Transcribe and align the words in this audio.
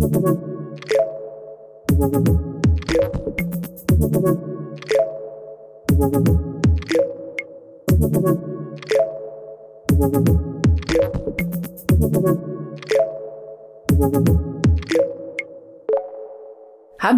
Haben 0.00 0.08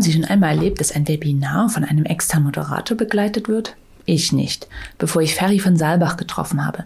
Sie 0.00 0.12
schon 0.12 0.24
einmal 0.24 0.56
erlebt, 0.56 0.80
dass 0.80 0.90
ein 0.90 1.06
Webinar 1.06 1.68
von 1.68 1.84
einem 1.84 2.04
externen 2.04 2.46
Moderator 2.46 2.96
begleitet 2.96 3.46
wird? 3.46 3.76
Ich 4.04 4.32
nicht, 4.32 4.68
bevor 4.98 5.22
ich 5.22 5.34
Ferry 5.34 5.58
von 5.58 5.76
Saalbach 5.76 6.16
getroffen 6.16 6.66
habe. 6.66 6.84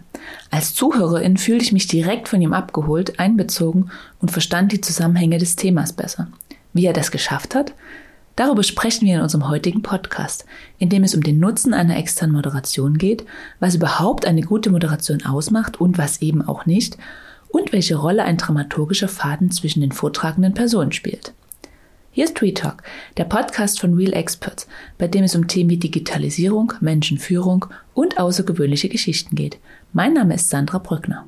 Als 0.51 0.73
Zuhörerin 0.73 1.37
fühlte 1.37 1.63
ich 1.63 1.71
mich 1.71 1.87
direkt 1.87 2.27
von 2.27 2.41
ihm 2.41 2.53
abgeholt, 2.53 3.19
einbezogen 3.19 3.91
und 4.19 4.31
verstand 4.31 4.71
die 4.71 4.81
Zusammenhänge 4.81 5.37
des 5.37 5.55
Themas 5.55 5.93
besser. 5.93 6.27
Wie 6.73 6.85
er 6.85 6.93
das 6.93 7.11
geschafft 7.11 7.55
hat? 7.55 7.73
Darüber 8.35 8.61
sprechen 8.61 9.07
wir 9.07 9.15
in 9.15 9.21
unserem 9.21 9.49
heutigen 9.49 9.81
Podcast, 9.81 10.45
in 10.77 10.89
dem 10.89 11.03
es 11.03 11.15
um 11.15 11.23
den 11.23 11.39
Nutzen 11.39 11.73
einer 11.73 11.97
externen 11.97 12.35
Moderation 12.35 12.99
geht, 12.99 13.25
was 13.59 13.73
überhaupt 13.73 14.27
eine 14.27 14.41
gute 14.41 14.69
Moderation 14.69 15.25
ausmacht 15.25 15.81
und 15.81 15.97
was 15.97 16.21
eben 16.21 16.47
auch 16.47 16.67
nicht, 16.67 16.97
und 17.49 17.71
welche 17.71 17.95
Rolle 17.95 18.23
ein 18.23 18.37
dramaturgischer 18.37 19.07
Faden 19.07 19.49
zwischen 19.49 19.81
den 19.81 19.91
vortragenden 19.91 20.53
Personen 20.53 20.91
spielt. 20.91 21.33
Hier 22.17 22.25
ist 22.25 22.41
Retalk, 22.41 22.81
der 23.17 23.25
Podcast 23.25 23.79
von 23.79 23.93
Real 23.93 24.11
Experts, 24.11 24.67
bei 24.97 25.07
dem 25.07 25.23
es 25.23 25.35
um 25.35 25.47
Themen 25.47 25.69
wie 25.69 25.77
Digitalisierung, 25.77 26.73
Menschenführung 26.79 27.67
und 27.93 28.17
außergewöhnliche 28.17 28.89
Geschichten 28.89 29.35
geht. 29.35 29.59
Mein 29.93 30.13
Name 30.13 30.33
ist 30.33 30.49
Sandra 30.49 30.79
Brückner. 30.79 31.27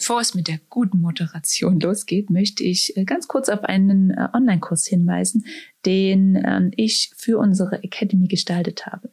Bevor 0.00 0.22
es 0.22 0.34
mit 0.34 0.48
der 0.48 0.58
guten 0.70 1.02
Moderation 1.02 1.78
losgeht, 1.78 2.30
möchte 2.30 2.64
ich 2.64 2.96
äh, 2.96 3.04
ganz 3.04 3.28
kurz 3.28 3.50
auf 3.50 3.64
einen 3.64 4.12
äh, 4.12 4.28
Online-Kurs 4.32 4.86
hinweisen, 4.86 5.44
den 5.84 6.42
ähm, 6.42 6.70
ich 6.74 7.12
für 7.18 7.36
unsere 7.38 7.82
Academy 7.82 8.26
gestaltet 8.26 8.86
habe. 8.86 9.10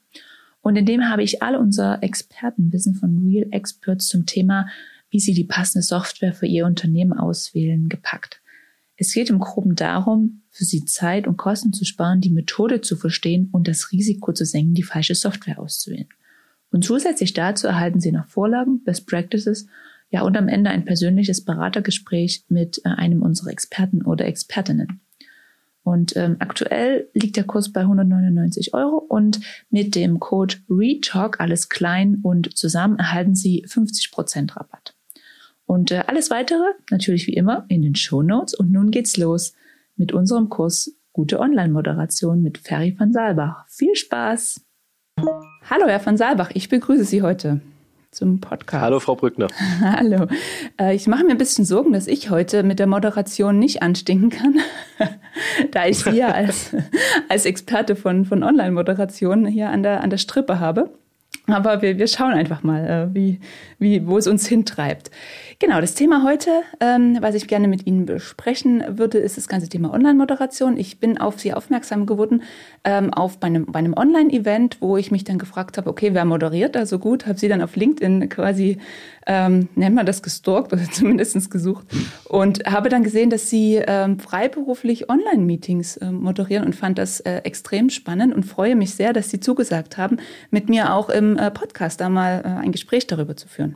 Und 0.62 0.78
in 0.78 0.86
dem 0.86 1.10
habe 1.10 1.24
ich 1.24 1.44
alle 1.44 1.60
unser 1.60 2.02
Expertenwissen 2.04 2.96
von 2.96 3.18
Real 3.28 3.48
Experts 3.52 4.08
zum 4.08 4.26
Thema, 4.26 4.70
wie 5.10 5.20
sie 5.20 5.34
die 5.34 5.44
passende 5.44 5.84
Software 5.84 6.34
für 6.34 6.46
ihr 6.46 6.66
Unternehmen 6.66 7.12
auswählen, 7.12 7.90
gepackt. 7.90 8.42
Es 8.96 9.14
geht 9.14 9.30
im 9.30 9.40
Groben 9.40 9.76
darum, 9.76 10.44
für 10.52 10.64
sie 10.64 10.86
Zeit 10.86 11.28
und 11.28 11.36
Kosten 11.36 11.74
zu 11.74 11.84
sparen, 11.84 12.22
die 12.22 12.30
Methode 12.30 12.80
zu 12.80 12.96
verstehen 12.96 13.50
und 13.52 13.68
das 13.68 13.92
Risiko 13.92 14.32
zu 14.32 14.46
senken, 14.46 14.74
die 14.74 14.84
falsche 14.84 15.16
Software 15.16 15.60
auszuwählen. 15.60 16.08
Und 16.72 16.86
zusätzlich 16.86 17.34
dazu 17.34 17.68
erhalten 17.68 18.00
sie 18.00 18.14
noch 18.14 18.28
Vorlagen, 18.28 18.86
Best 18.86 19.06
Practices 19.06 19.68
ja, 20.10 20.22
und 20.22 20.38
am 20.38 20.48
Ende 20.48 20.70
ein 20.70 20.86
persönliches 20.86 21.44
Beratergespräch 21.44 22.46
mit 22.48 22.82
äh, 22.86 22.90
einem 22.90 23.22
unserer 23.22 23.50
Experten 23.50 24.04
oder 24.04 24.26
Expertinnen. 24.26 25.02
Und 25.84 26.18
ähm, 26.18 26.36
aktuell 26.40 27.10
liegt 27.14 27.38
der 27.38 27.46
Kurs 27.46 27.72
bei 27.72 27.82
199 27.82 28.74
Euro 28.74 28.98
und 28.98 29.40
mit 29.70 29.96
dem 29.96 30.20
Code 30.20 30.56
RETALK, 30.70 31.40
alles 31.40 31.70
klein 31.70 32.20
und 32.24 32.58
zusammen, 32.58 33.00
erhalten 33.00 33.36
Sie 33.36 33.66
50% 33.66 34.56
Rabatt. 34.56 34.96
Und 35.66 35.92
äh, 35.92 36.04
alles 36.08 36.30
weitere, 36.30 36.74
natürlich 36.92 37.28
wie 37.28 37.34
immer, 37.34 37.66
in 37.70 37.82
den 37.82 37.96
Show 37.96 38.22
Notes. 38.22 38.54
Und 38.54 38.72
nun 38.72 38.92
geht's 38.92 39.18
los 39.18 39.54
mit 39.96 40.12
unserem 40.12 40.50
Kurs 40.50 40.94
Gute 41.14 41.40
Online-Moderation 41.40 42.42
mit 42.44 42.58
Ferry 42.58 42.96
van 42.98 43.12
Saalbach. 43.12 43.66
Viel 43.68 43.96
Spaß! 43.96 44.62
Hallo, 45.70 45.88
Herr 45.88 46.06
van 46.06 46.18
Saalbach, 46.18 46.52
ich 46.54 46.70
begrüße 46.70 47.06
Sie 47.06 47.22
heute 47.22 47.62
zum 48.12 48.40
Podcast. 48.40 48.82
Hallo, 48.84 49.00
Frau 49.00 49.16
Brückner. 49.16 49.48
Hallo. 49.82 50.28
Äh, 50.80 50.96
ich 50.96 51.08
mache 51.08 51.24
mir 51.24 51.32
ein 51.32 51.38
bisschen 51.38 51.66
Sorgen, 51.66 51.94
dass 51.94 52.08
ich 52.08 52.30
heute 52.30 52.64
mit 52.64 52.80
der 52.80 52.88
Moderation 52.88 53.60
nicht 53.60 53.82
anstinken 53.82 54.30
kann, 54.30 54.60
da 55.72 55.86
ich 55.86 56.00
Sie 56.00 56.18
ja 56.18 56.28
als, 56.32 56.76
als 57.30 57.46
Experte 57.46 57.96
von, 57.96 58.26
von 58.26 58.44
Online-Moderation 58.44 59.46
hier 59.46 59.70
an 59.70 59.84
der, 59.84 60.02
an 60.02 60.10
der 60.10 60.18
Strippe 60.18 60.60
habe. 60.60 60.92
Aber 61.50 61.82
wir, 61.82 61.98
wir 61.98 62.08
schauen 62.08 62.34
einfach 62.34 62.62
mal, 62.62 62.86
äh, 62.86 63.16
wie, 63.16 63.40
wie, 63.80 64.06
wo 64.06 64.18
es 64.18 64.28
uns 64.28 64.46
hintreibt. 64.46 65.12
Genau, 65.60 65.80
das 65.80 65.94
Thema 65.94 66.24
heute, 66.24 66.50
ähm, 66.82 67.18
was 67.22 67.36
ich 67.36 67.48
gerne 67.48 67.70
mit 67.70 67.88
Ihnen 67.88 68.06
besprechen 68.06 68.84
würde, 68.90 69.18
ist 69.20 69.38
das 69.38 69.48
ganze 69.48 69.70
Thema 69.70 69.94
Online-Moderation. 69.94 70.76
Ich 70.76 71.00
bin 71.00 71.18
auf 71.18 71.40
Sie 71.40 71.54
aufmerksam 71.54 72.06
geworden, 72.06 72.44
ähm, 72.84 73.14
auf 73.14 73.40
bei 73.40 73.48
einem, 73.48 73.66
bei 73.66 73.80
einem 73.80 73.94
Online-Event, 73.94 74.82
wo 74.82 74.98
ich 74.98 75.10
mich 75.10 75.24
dann 75.24 75.38
gefragt 75.38 75.78
habe, 75.78 75.90
okay, 75.90 76.14
wer 76.14 76.26
moderiert 76.26 76.76
da 76.76 76.86
so 76.86 77.00
gut? 77.00 77.26
Habe 77.26 77.40
Sie 77.40 77.48
dann 77.48 77.62
auf 77.62 77.78
LinkedIn 77.78 78.28
quasi, 78.28 78.80
ähm, 79.28 79.68
nennt 79.76 79.96
man 79.96 80.06
das, 80.06 80.24
gestalkt 80.24 80.74
oder 80.74 80.84
zumindest 80.92 81.52
gesucht 81.52 81.86
und 82.26 82.66
habe 82.66 82.90
dann 82.90 83.04
gesehen, 83.04 83.30
dass 83.30 83.50
Sie 83.50 83.76
ähm, 83.76 84.20
freiberuflich 84.20 85.10
Online-Meetings 85.10 85.98
äh, 85.98 86.12
moderieren 86.12 86.66
und 86.66 86.76
fand 86.76 86.98
das 86.98 87.20
äh, 87.20 87.38
extrem 87.44 87.90
spannend 87.90 88.34
und 88.34 88.44
freue 88.44 88.76
mich 88.76 88.96
sehr, 88.96 89.14
dass 89.14 89.30
Sie 89.30 89.40
zugesagt 89.40 89.98
haben, 89.98 90.18
mit 90.50 90.70
mir 90.70 90.94
auch 90.94 91.10
im 91.10 91.38
äh, 91.38 91.52
Podcast 91.52 92.02
da 92.02 92.10
mal 92.10 92.42
äh, 92.44 92.48
ein 92.64 92.72
Gespräch 92.72 93.06
darüber 93.06 93.36
zu 93.36 93.48
führen. 93.48 93.76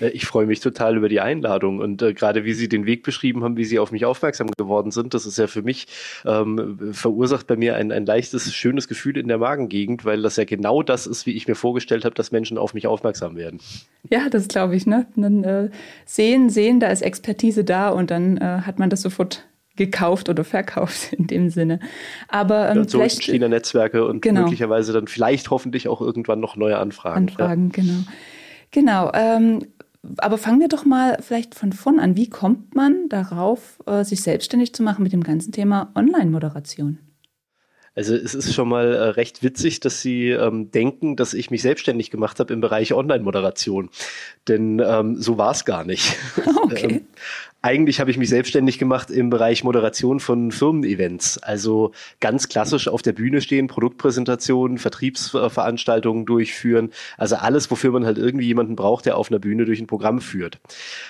Äh, 0.00 0.08
ich 0.08 0.26
freue 0.26 0.46
mich 0.46 0.60
total 0.60 0.96
über 0.96 1.08
die 1.08 1.20
Einladung 1.20 1.78
und 1.78 2.02
äh, 2.02 2.14
gerade 2.14 2.44
wie 2.44 2.52
Sie 2.52 2.68
den 2.68 2.86
Weg 2.86 3.02
beschrieben 3.02 3.44
haben, 3.44 3.56
wie 3.56 3.64
Sie 3.64 3.78
auf 3.78 3.92
mich 3.92 4.04
aufmerksam 4.04 4.50
geworden 4.56 4.90
sind, 4.90 5.14
das 5.14 5.26
ist 5.26 5.38
ja 5.38 5.46
für 5.46 5.62
mich 5.62 5.86
ähm, 6.24 6.92
verursacht 6.92 7.46
bei 7.46 7.56
mir 7.56 7.76
ein, 7.76 7.92
ein 7.92 8.06
leichtes, 8.06 8.52
schönes 8.54 8.88
Gefühl 8.88 9.16
in 9.16 9.28
der 9.28 9.38
Magengegend, 9.38 10.04
weil 10.04 10.22
das 10.22 10.36
ja 10.36 10.44
genau 10.44 10.82
das 10.82 11.06
ist, 11.06 11.26
wie 11.26 11.32
ich 11.32 11.48
mir 11.48 11.54
vorgestellt 11.54 12.04
habe, 12.04 12.14
dass 12.14 12.32
Menschen 12.32 12.58
auf 12.58 12.74
mich 12.74 12.86
aufmerksam 12.86 13.36
werden. 13.36 13.60
Ja, 14.08 14.28
das 14.28 14.48
glaube 14.48 14.76
ich. 14.76 14.86
Ne? 14.86 15.06
dann 15.16 15.44
äh, 15.44 15.70
sehen, 16.04 16.50
sehen, 16.50 16.80
da 16.80 16.88
ist 16.88 17.02
Expertise 17.02 17.64
da 17.64 17.90
und 17.90 18.10
dann 18.10 18.36
äh, 18.38 18.62
hat 18.62 18.78
man 18.78 18.90
das 18.90 19.02
sofort 19.02 19.46
gekauft 19.76 20.28
oder 20.28 20.44
verkauft 20.44 21.12
in 21.18 21.26
dem 21.26 21.50
Sinne. 21.50 21.80
Aber 22.28 22.70
ähm, 22.70 22.78
ja, 22.78 22.84
so 22.84 22.98
vielleicht 22.98 23.16
entstehen 23.16 23.50
Netzwerke 23.50 24.06
und 24.06 24.22
genau. 24.22 24.42
möglicherweise 24.42 24.92
dann 24.92 25.06
vielleicht 25.06 25.50
hoffentlich 25.50 25.88
auch 25.88 26.00
irgendwann 26.00 26.40
noch 26.40 26.56
neue 26.56 26.78
Anfragen. 26.78 27.28
Anfragen, 27.28 27.72
ja. 27.74 27.82
genau. 27.82 28.04
Genau. 28.72 29.10
Ähm, 29.14 29.66
aber 30.18 30.38
fangen 30.38 30.60
wir 30.60 30.68
doch 30.68 30.84
mal 30.84 31.18
vielleicht 31.20 31.54
von 31.54 31.72
vorn 31.72 32.00
an. 32.00 32.16
Wie 32.16 32.30
kommt 32.30 32.74
man 32.74 33.08
darauf, 33.08 33.78
äh, 33.86 34.04
sich 34.04 34.22
selbstständig 34.22 34.74
zu 34.74 34.82
machen 34.82 35.02
mit 35.02 35.12
dem 35.12 35.22
ganzen 35.22 35.52
Thema 35.52 35.92
Online-Moderation? 35.94 36.98
Also 37.96 38.14
es 38.14 38.34
ist 38.34 38.54
schon 38.54 38.68
mal 38.68 38.94
äh, 38.94 39.02
recht 39.10 39.42
witzig, 39.42 39.80
dass 39.80 40.00
Sie 40.00 40.28
ähm, 40.30 40.70
denken, 40.70 41.16
dass 41.16 41.34
ich 41.34 41.50
mich 41.50 41.60
selbstständig 41.60 42.10
gemacht 42.10 42.38
habe 42.38 42.54
im 42.54 42.60
Bereich 42.60 42.94
Online-Moderation. 42.94 43.90
Denn 44.46 44.80
ähm, 44.82 45.20
so 45.20 45.38
war 45.38 45.50
es 45.50 45.64
gar 45.64 45.84
nicht. 45.84 46.16
Okay. 46.70 46.86
ähm, 46.86 47.06
eigentlich 47.62 48.00
habe 48.00 48.10
ich 48.10 48.16
mich 48.16 48.30
selbstständig 48.30 48.78
gemacht 48.78 49.10
im 49.10 49.28
Bereich 49.28 49.64
Moderation 49.64 50.18
von 50.18 50.50
Firmen-Events. 50.50 51.38
Also 51.38 51.92
ganz 52.18 52.48
klassisch 52.48 52.88
auf 52.88 53.02
der 53.02 53.12
Bühne 53.12 53.42
stehen, 53.42 53.66
Produktpräsentationen, 53.66 54.78
Vertriebsveranstaltungen 54.78 56.24
durchführen. 56.24 56.90
Also 57.18 57.36
alles, 57.36 57.70
wofür 57.70 57.92
man 57.92 58.06
halt 58.06 58.16
irgendwie 58.16 58.46
jemanden 58.46 58.76
braucht, 58.76 59.04
der 59.04 59.16
auf 59.18 59.30
einer 59.30 59.38
Bühne 59.38 59.66
durch 59.66 59.78
ein 59.78 59.86
Programm 59.86 60.20
führt. 60.20 60.58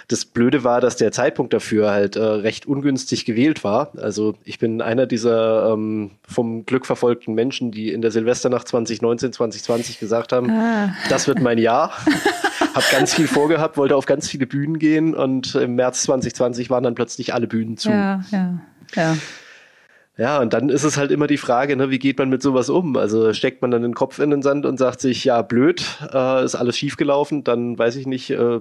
Das 0.09 0.25
Blöde 0.25 0.65
war, 0.65 0.81
dass 0.81 0.97
der 0.97 1.13
Zeitpunkt 1.13 1.53
dafür 1.53 1.91
halt 1.93 2.17
äh, 2.17 2.21
recht 2.21 2.67
ungünstig 2.67 3.25
gewählt 3.25 3.63
war. 3.63 3.93
Also 3.97 4.35
ich 4.45 4.59
bin 4.59 4.83
einer 4.83 5.07
dieser 5.07 5.73
ähm, 5.73 6.13
vom 6.27 6.67
Glück 6.67 6.85
verfolgten 6.85 7.35
Menschen, 7.35 7.71
die 7.71 7.93
in 7.93 8.03
der 8.03 8.11
Silvesternacht 8.11 8.67
2019, 8.67 9.33
2020 9.33 10.01
gesagt 10.01 10.33
haben, 10.33 10.51
ah. 10.51 10.95
das 11.09 11.29
wird 11.29 11.41
mein 11.41 11.59
Jahr. 11.59 11.93
Hab 12.75 12.91
ganz 12.91 13.15
viel 13.15 13.27
vorgehabt, 13.27 13.77
wollte 13.77 13.97
auf 13.97 14.07
ganz 14.07 14.29
viele 14.29 14.47
Bühnen 14.47 14.79
gehen 14.79 15.15
und 15.15 15.55
im 15.55 15.75
März 15.75 16.03
2020 16.03 16.71
waren 16.71 16.85
dann 16.85 16.95
plötzlich 16.95 17.35
alle 17.35 17.47
Bühnen 17.47 17.77
zu. 17.77 17.91
Ja, 17.91 18.23
ja, 18.31 18.61
ja. 18.95 19.17
Ja, 20.21 20.39
und 20.39 20.53
dann 20.53 20.69
ist 20.69 20.85
es 20.85 20.99
halt 20.99 21.13
immer 21.13 21.27
die 21.27 21.39
Frage, 21.39 21.77
ne, 21.77 21.89
wie 21.89 21.99
geht 21.99 22.19
man 22.19 22.29
mit 22.29 22.43
sowas 22.43 22.69
um? 22.69 22.99
Also 22.99 23.33
steckt 23.33 23.63
man 23.63 23.71
dann 23.71 23.81
den 23.81 23.95
Kopf 23.95 24.19
in 24.19 24.29
den 24.29 24.43
Sand 24.43 24.67
und 24.67 24.77
sagt 24.77 25.01
sich, 25.01 25.25
ja, 25.25 25.41
blöd, 25.41 25.83
äh, 26.13 26.45
ist 26.45 26.57
alles 26.57 26.77
schiefgelaufen, 26.77 27.43
dann 27.43 27.79
weiß 27.79 27.97
ich 27.97 28.07
nicht, 28.07 28.29
äh, 28.29 28.61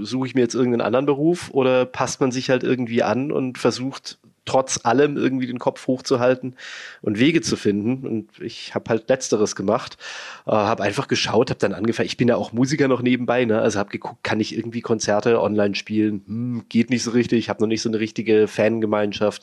suche 0.00 0.26
ich 0.26 0.34
mir 0.34 0.40
jetzt 0.40 0.54
irgendeinen 0.54 0.80
anderen 0.80 1.04
Beruf 1.04 1.50
oder 1.52 1.84
passt 1.84 2.22
man 2.22 2.32
sich 2.32 2.48
halt 2.48 2.62
irgendwie 2.62 3.02
an 3.02 3.30
und 3.30 3.58
versucht 3.58 4.18
trotz 4.48 4.80
allem 4.84 5.16
irgendwie 5.16 5.46
den 5.46 5.58
Kopf 5.58 5.86
hochzuhalten 5.86 6.54
und 7.02 7.18
Wege 7.18 7.40
zu 7.40 7.56
finden. 7.56 8.06
Und 8.06 8.40
ich 8.40 8.74
habe 8.74 8.88
halt 8.88 9.08
letzteres 9.08 9.54
gemacht, 9.54 9.98
äh, 10.46 10.52
habe 10.52 10.82
einfach 10.82 11.06
geschaut, 11.06 11.50
habe 11.50 11.60
dann 11.60 11.74
angefangen. 11.74 12.06
Ich 12.06 12.16
bin 12.16 12.28
ja 12.28 12.36
auch 12.36 12.52
Musiker 12.52 12.88
noch 12.88 13.02
nebenbei, 13.02 13.44
ne? 13.44 13.60
also 13.60 13.78
habe 13.78 13.90
geguckt, 13.90 14.24
kann 14.24 14.40
ich 14.40 14.56
irgendwie 14.56 14.80
Konzerte 14.80 15.40
online 15.42 15.74
spielen? 15.74 16.22
Hm, 16.26 16.62
geht 16.68 16.90
nicht 16.90 17.02
so 17.02 17.10
richtig. 17.10 17.38
Ich 17.38 17.48
habe 17.48 17.60
noch 17.62 17.68
nicht 17.68 17.82
so 17.82 17.88
eine 17.88 18.00
richtige 18.00 18.48
Fangemeinschaft. 18.48 19.42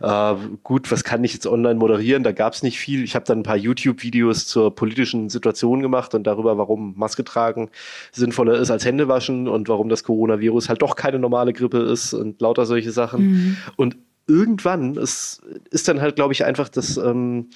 Äh, 0.00 0.34
gut, 0.62 0.90
was 0.90 1.04
kann 1.04 1.22
ich 1.22 1.34
jetzt 1.34 1.46
online 1.46 1.74
moderieren? 1.74 2.22
Da 2.22 2.32
gab 2.32 2.54
es 2.54 2.62
nicht 2.62 2.78
viel. 2.78 3.04
Ich 3.04 3.14
habe 3.14 3.24
dann 3.26 3.40
ein 3.40 3.44
paar 3.44 3.56
YouTube-Videos 3.56 4.46
zur 4.46 4.74
politischen 4.74 5.28
Situation 5.28 5.82
gemacht 5.82 6.14
und 6.14 6.26
darüber, 6.26 6.56
warum 6.56 6.94
Maske 6.96 7.24
tragen 7.24 7.70
sinnvoller 8.12 8.54
ist 8.54 8.70
als 8.70 8.84
Hände 8.84 9.08
waschen 9.08 9.48
und 9.48 9.68
warum 9.68 9.88
das 9.88 10.02
Coronavirus 10.02 10.68
halt 10.68 10.82
doch 10.82 10.96
keine 10.96 11.18
normale 11.18 11.52
Grippe 11.52 11.78
ist 11.78 12.14
und 12.14 12.40
lauter 12.40 12.66
solche 12.66 12.92
Sachen. 12.92 13.26
Mhm. 13.26 13.56
Und 13.76 13.96
irgendwann, 14.26 14.96
es 14.96 15.40
ist 15.70 15.88
dann 15.88 16.00
halt, 16.00 16.16
glaube 16.16 16.32
ich, 16.32 16.44
einfach 16.44 16.68
das 16.68 16.96
ähm, 16.96 17.50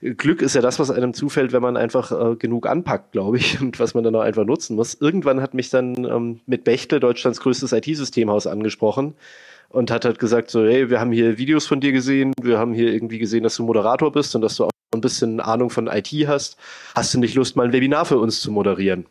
Glück 0.00 0.42
ist 0.42 0.54
ja 0.54 0.60
das, 0.60 0.78
was 0.78 0.90
einem 0.90 1.14
zufällt, 1.14 1.52
wenn 1.52 1.62
man 1.62 1.76
einfach 1.76 2.12
äh, 2.12 2.36
genug 2.36 2.66
anpackt, 2.66 3.12
glaube 3.12 3.38
ich, 3.38 3.60
und 3.60 3.78
was 3.78 3.94
man 3.94 4.04
dann 4.04 4.14
auch 4.14 4.20
einfach 4.22 4.44
nutzen 4.44 4.76
muss. 4.76 4.94
Irgendwann 4.94 5.40
hat 5.40 5.54
mich 5.54 5.70
dann 5.70 6.04
ähm, 6.04 6.40
mit 6.46 6.64
Bechtle, 6.64 7.00
Deutschlands 7.00 7.40
größtes 7.40 7.72
IT-Systemhaus, 7.72 8.46
angesprochen 8.46 9.14
und 9.68 9.90
hat 9.90 10.04
halt 10.04 10.18
gesagt 10.18 10.50
so, 10.50 10.64
hey, 10.64 10.90
wir 10.90 11.00
haben 11.00 11.12
hier 11.12 11.38
Videos 11.38 11.66
von 11.66 11.80
dir 11.80 11.92
gesehen, 11.92 12.32
wir 12.40 12.58
haben 12.58 12.72
hier 12.72 12.92
irgendwie 12.92 13.18
gesehen, 13.18 13.42
dass 13.42 13.56
du 13.56 13.64
Moderator 13.64 14.12
bist 14.12 14.34
und 14.34 14.42
dass 14.42 14.56
du 14.56 14.64
auch 14.64 14.70
ein 14.94 15.00
bisschen 15.00 15.40
Ahnung 15.40 15.70
von 15.70 15.86
IT 15.86 16.08
hast. 16.26 16.56
Hast 16.94 17.14
du 17.14 17.18
nicht 17.18 17.34
Lust, 17.34 17.56
mal 17.56 17.66
ein 17.66 17.72
Webinar 17.72 18.06
für 18.06 18.18
uns 18.18 18.40
zu 18.40 18.50
moderieren? 18.50 19.06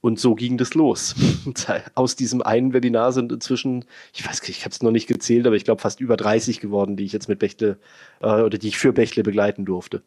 Und 0.00 0.18
so 0.18 0.34
ging 0.34 0.56
das 0.56 0.74
los. 0.74 1.14
Aus 1.94 2.16
diesem 2.16 2.40
einen 2.42 2.72
Webinar 2.72 3.12
sind 3.12 3.32
inzwischen, 3.32 3.84
ich 4.14 4.26
weiß 4.26 4.40
nicht, 4.42 4.50
ich 4.50 4.64
habe 4.64 4.72
es 4.72 4.82
noch 4.82 4.90
nicht 4.90 5.06
gezählt, 5.06 5.46
aber 5.46 5.56
ich 5.56 5.64
glaube 5.64 5.82
fast 5.82 6.00
über 6.00 6.16
30 6.16 6.60
geworden, 6.60 6.96
die 6.96 7.04
ich 7.04 7.12
jetzt 7.12 7.28
mit 7.28 7.38
Bechtle 7.38 7.78
äh, 8.20 8.42
oder 8.42 8.56
die 8.56 8.68
ich 8.68 8.78
für 8.78 8.92
Bechtle 8.92 9.22
begleiten 9.22 9.64
durfte. 9.64 10.02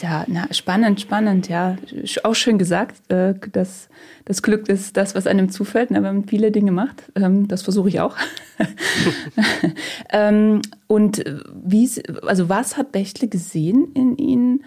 Ja, 0.00 0.24
na, 0.26 0.52
spannend, 0.52 1.00
spannend, 1.00 1.48
ja. 1.48 1.76
Auch 2.24 2.34
schön 2.34 2.58
gesagt, 2.58 3.12
äh, 3.12 3.34
dass 3.52 3.88
das 4.24 4.42
Glück 4.42 4.68
ist 4.68 4.96
das, 4.96 5.14
was 5.14 5.26
einem 5.26 5.50
zufällt, 5.50 5.92
ne, 5.92 6.02
wenn 6.02 6.16
man 6.16 6.28
viele 6.28 6.50
Dinge 6.50 6.72
macht. 6.72 7.12
Ähm, 7.14 7.46
das 7.46 7.62
versuche 7.62 7.88
ich 7.88 8.00
auch. 8.00 8.16
ähm, 10.10 10.62
und 10.88 11.24
wie, 11.64 11.88
also 12.22 12.48
was 12.48 12.76
hat 12.76 12.92
Bechtle 12.92 13.28
gesehen 13.28 13.92
in 13.94 14.16
Ihnen, 14.16 14.64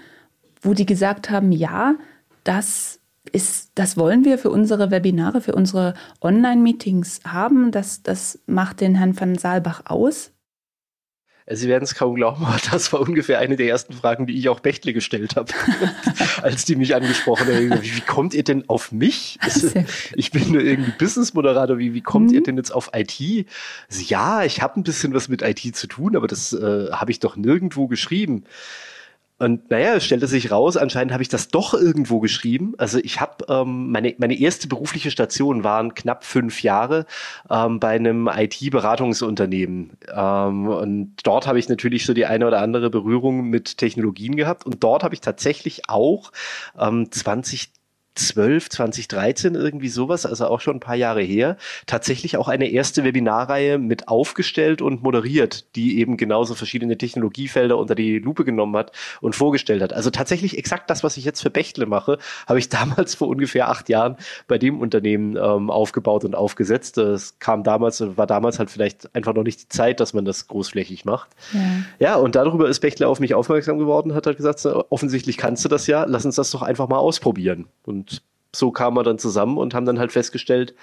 wo 0.62 0.74
die 0.74 0.86
gesagt 0.86 1.30
haben, 1.30 1.52
ja, 1.52 1.96
das 2.44 2.97
ist, 3.30 3.72
das 3.76 3.98
wollen 3.98 4.26
wir 4.26 4.38
für 4.38 4.50
unsere 4.50 4.92
Webinare, 4.92 5.42
für 5.42 5.56
unsere 5.56 5.94
Online-Meetings 6.22 7.22
haben. 7.26 7.72
Das, 7.72 8.04
das 8.04 8.40
macht 8.46 8.82
den 8.82 8.96
Herrn 8.96 9.20
van 9.20 9.38
Saalbach 9.38 9.84
aus. 9.86 10.32
Sie 11.50 11.70
werden 11.70 11.86
es 11.86 11.96
kaum 11.96 12.16
glauben, 12.16 12.44
aber 12.44 12.60
das 12.72 12.92
war 12.92 13.00
ungefähr 13.00 13.40
eine 13.40 13.56
der 13.56 13.70
ersten 13.70 13.94
Fragen, 13.94 14.28
die 14.28 14.38
ich 14.38 14.50
auch 14.50 14.60
Bechtle 14.60 14.92
gestellt 14.92 15.38
habe, 15.38 15.54
als 16.42 16.66
die 16.66 16.76
mich 16.76 16.94
angesprochen 16.94 17.48
haben. 17.48 17.82
Wie, 17.82 17.96
wie 17.96 18.02
kommt 18.02 18.34
ihr 18.34 18.44
denn 18.44 18.68
auf 18.68 18.92
mich? 18.92 19.40
ich 20.16 20.32
bin 20.32 20.52
nur 20.52 20.62
irgendwie 20.62 20.92
Business-Moderator. 20.92 21.78
Wie, 21.78 21.94
wie 21.94 22.02
kommt 22.02 22.30
mhm. 22.30 22.36
ihr 22.36 22.44
denn 22.44 22.58
jetzt 22.58 22.72
auf 22.72 22.92
IT? 22.94 23.48
Also, 23.90 24.04
ja, 24.06 24.44
ich 24.44 24.62
habe 24.62 24.78
ein 24.80 24.84
bisschen 24.84 25.14
was 25.14 25.30
mit 25.30 25.42
IT 25.42 25.76
zu 25.76 25.88
tun, 25.88 26.18
aber 26.18 26.28
das 26.28 26.52
äh, 26.52 26.92
habe 26.92 27.12
ich 27.12 27.20
doch 27.20 27.38
nirgendwo 27.38 27.88
geschrieben. 27.88 28.44
Und 29.40 29.70
naja, 29.70 29.94
es 29.96 30.06
stellte 30.06 30.26
sich 30.26 30.52
raus, 30.52 30.78
anscheinend 30.78 31.14
habe 31.14 31.22
ich 31.22 31.30
das 31.30 31.50
doch 31.50 31.76
irgendwo 31.76 32.20
geschrieben. 32.20 32.74
Also 32.78 32.98
ich 32.98 33.22
habe 33.22 33.46
ähm, 33.50 33.92
meine, 33.92 34.16
meine 34.18 34.38
erste 34.38 34.68
berufliche 34.68 35.12
Station 35.12 35.64
waren 35.64 35.94
knapp 35.94 36.24
fünf 36.24 36.64
Jahre 36.64 37.06
ähm, 37.50 37.80
bei 37.80 37.90
einem 37.90 38.28
IT-Beratungsunternehmen. 38.28 39.92
Ähm, 40.12 40.68
und 40.68 41.16
dort 41.24 41.46
habe 41.46 41.60
ich 41.60 41.70
natürlich 41.70 42.06
so 42.06 42.14
die 42.14 42.26
eine 42.26 42.48
oder 42.48 42.62
andere 42.62 42.90
Berührung 42.90 43.44
mit 43.50 43.78
Technologien 43.78 44.36
gehabt. 44.36 44.66
Und 44.66 44.84
dort 44.84 45.04
habe 45.04 45.14
ich 45.14 45.22
tatsächlich 45.22 45.88
auch 45.88 46.32
ähm, 46.80 47.12
20 47.12 47.70
2012, 48.18 48.70
2013 48.70 49.56
irgendwie 49.56 49.90
sowas, 49.90 50.26
also 50.26 50.48
auch 50.48 50.60
schon 50.60 50.78
ein 50.78 50.80
paar 50.80 50.96
Jahre 50.96 51.22
her, 51.22 51.58
tatsächlich 51.86 52.38
auch 52.38 52.48
eine 52.48 52.70
erste 52.70 53.04
Webinarreihe 53.04 53.78
mit 53.78 54.08
aufgestellt 54.08 54.82
und 54.82 55.04
moderiert, 55.04 55.76
die 55.76 56.00
eben 56.00 56.18
genauso 56.18 56.56
verschiedene 56.56 56.98
Technologiefelder 56.98 57.78
unter 57.78 57.96
die 57.96 58.20
Lupe 58.20 58.46
genommen 58.46 58.76
hat 58.76 58.92
und 59.22 59.36
vorgestellt 59.36 59.82
hat. 59.82 59.94
Also 59.94 60.10
tatsächlich 60.10 60.58
exakt 60.58 60.90
das, 60.90 61.04
was 61.04 61.18
ich 61.18 61.26
jetzt 61.26 61.42
für 61.42 61.50
Bechtle 61.50 61.86
mache, 61.86 62.18
habe 62.48 62.60
ich 62.60 62.70
damals 62.70 63.16
vor 63.16 63.28
ungefähr 63.28 63.70
acht 63.70 63.90
Jahren 63.90 64.18
bei 64.48 64.58
dem 64.58 64.80
Unternehmen 64.80 65.38
ähm, 65.38 65.70
aufgebaut 65.70 66.26
und 66.26 66.36
aufgesetzt. 66.36 66.98
Das 66.98 67.40
kam 67.40 67.64
damals, 67.64 68.04
war 68.18 68.28
damals 68.28 68.60
halt 68.60 68.72
vielleicht 68.72 69.14
einfach 69.16 69.34
noch 69.34 69.44
nicht 69.44 69.62
die 69.62 69.70
Zeit, 69.70 70.00
dass 70.00 70.14
man 70.14 70.26
das 70.26 70.48
großflächig 70.48 71.06
macht. 71.06 71.30
Ja, 71.54 71.60
ja 72.00 72.16
und 72.16 72.36
darüber 72.36 72.68
ist 72.68 72.80
Bechtle 72.80 73.08
auf 73.08 73.20
mich 73.20 73.34
aufmerksam 73.34 73.78
geworden, 73.78 74.14
hat 74.14 74.26
halt 74.26 74.38
gesagt, 74.38 74.66
offensichtlich 74.90 75.38
kannst 75.38 75.64
du 75.66 75.70
das 75.70 75.88
ja, 75.88 76.06
lass 76.06 76.26
uns 76.26 76.36
das 76.36 76.52
doch 76.52 76.62
einfach 76.62 76.88
mal 76.88 76.98
ausprobieren. 76.98 77.68
Und 77.84 78.07
so 78.58 78.72
kamen 78.72 78.98
wir 78.98 79.04
dann 79.04 79.20
zusammen 79.20 79.58
und 79.58 79.74
haben 79.74 79.86
dann 79.86 80.00
halt 80.00 80.12
festgestellt, 80.12 80.74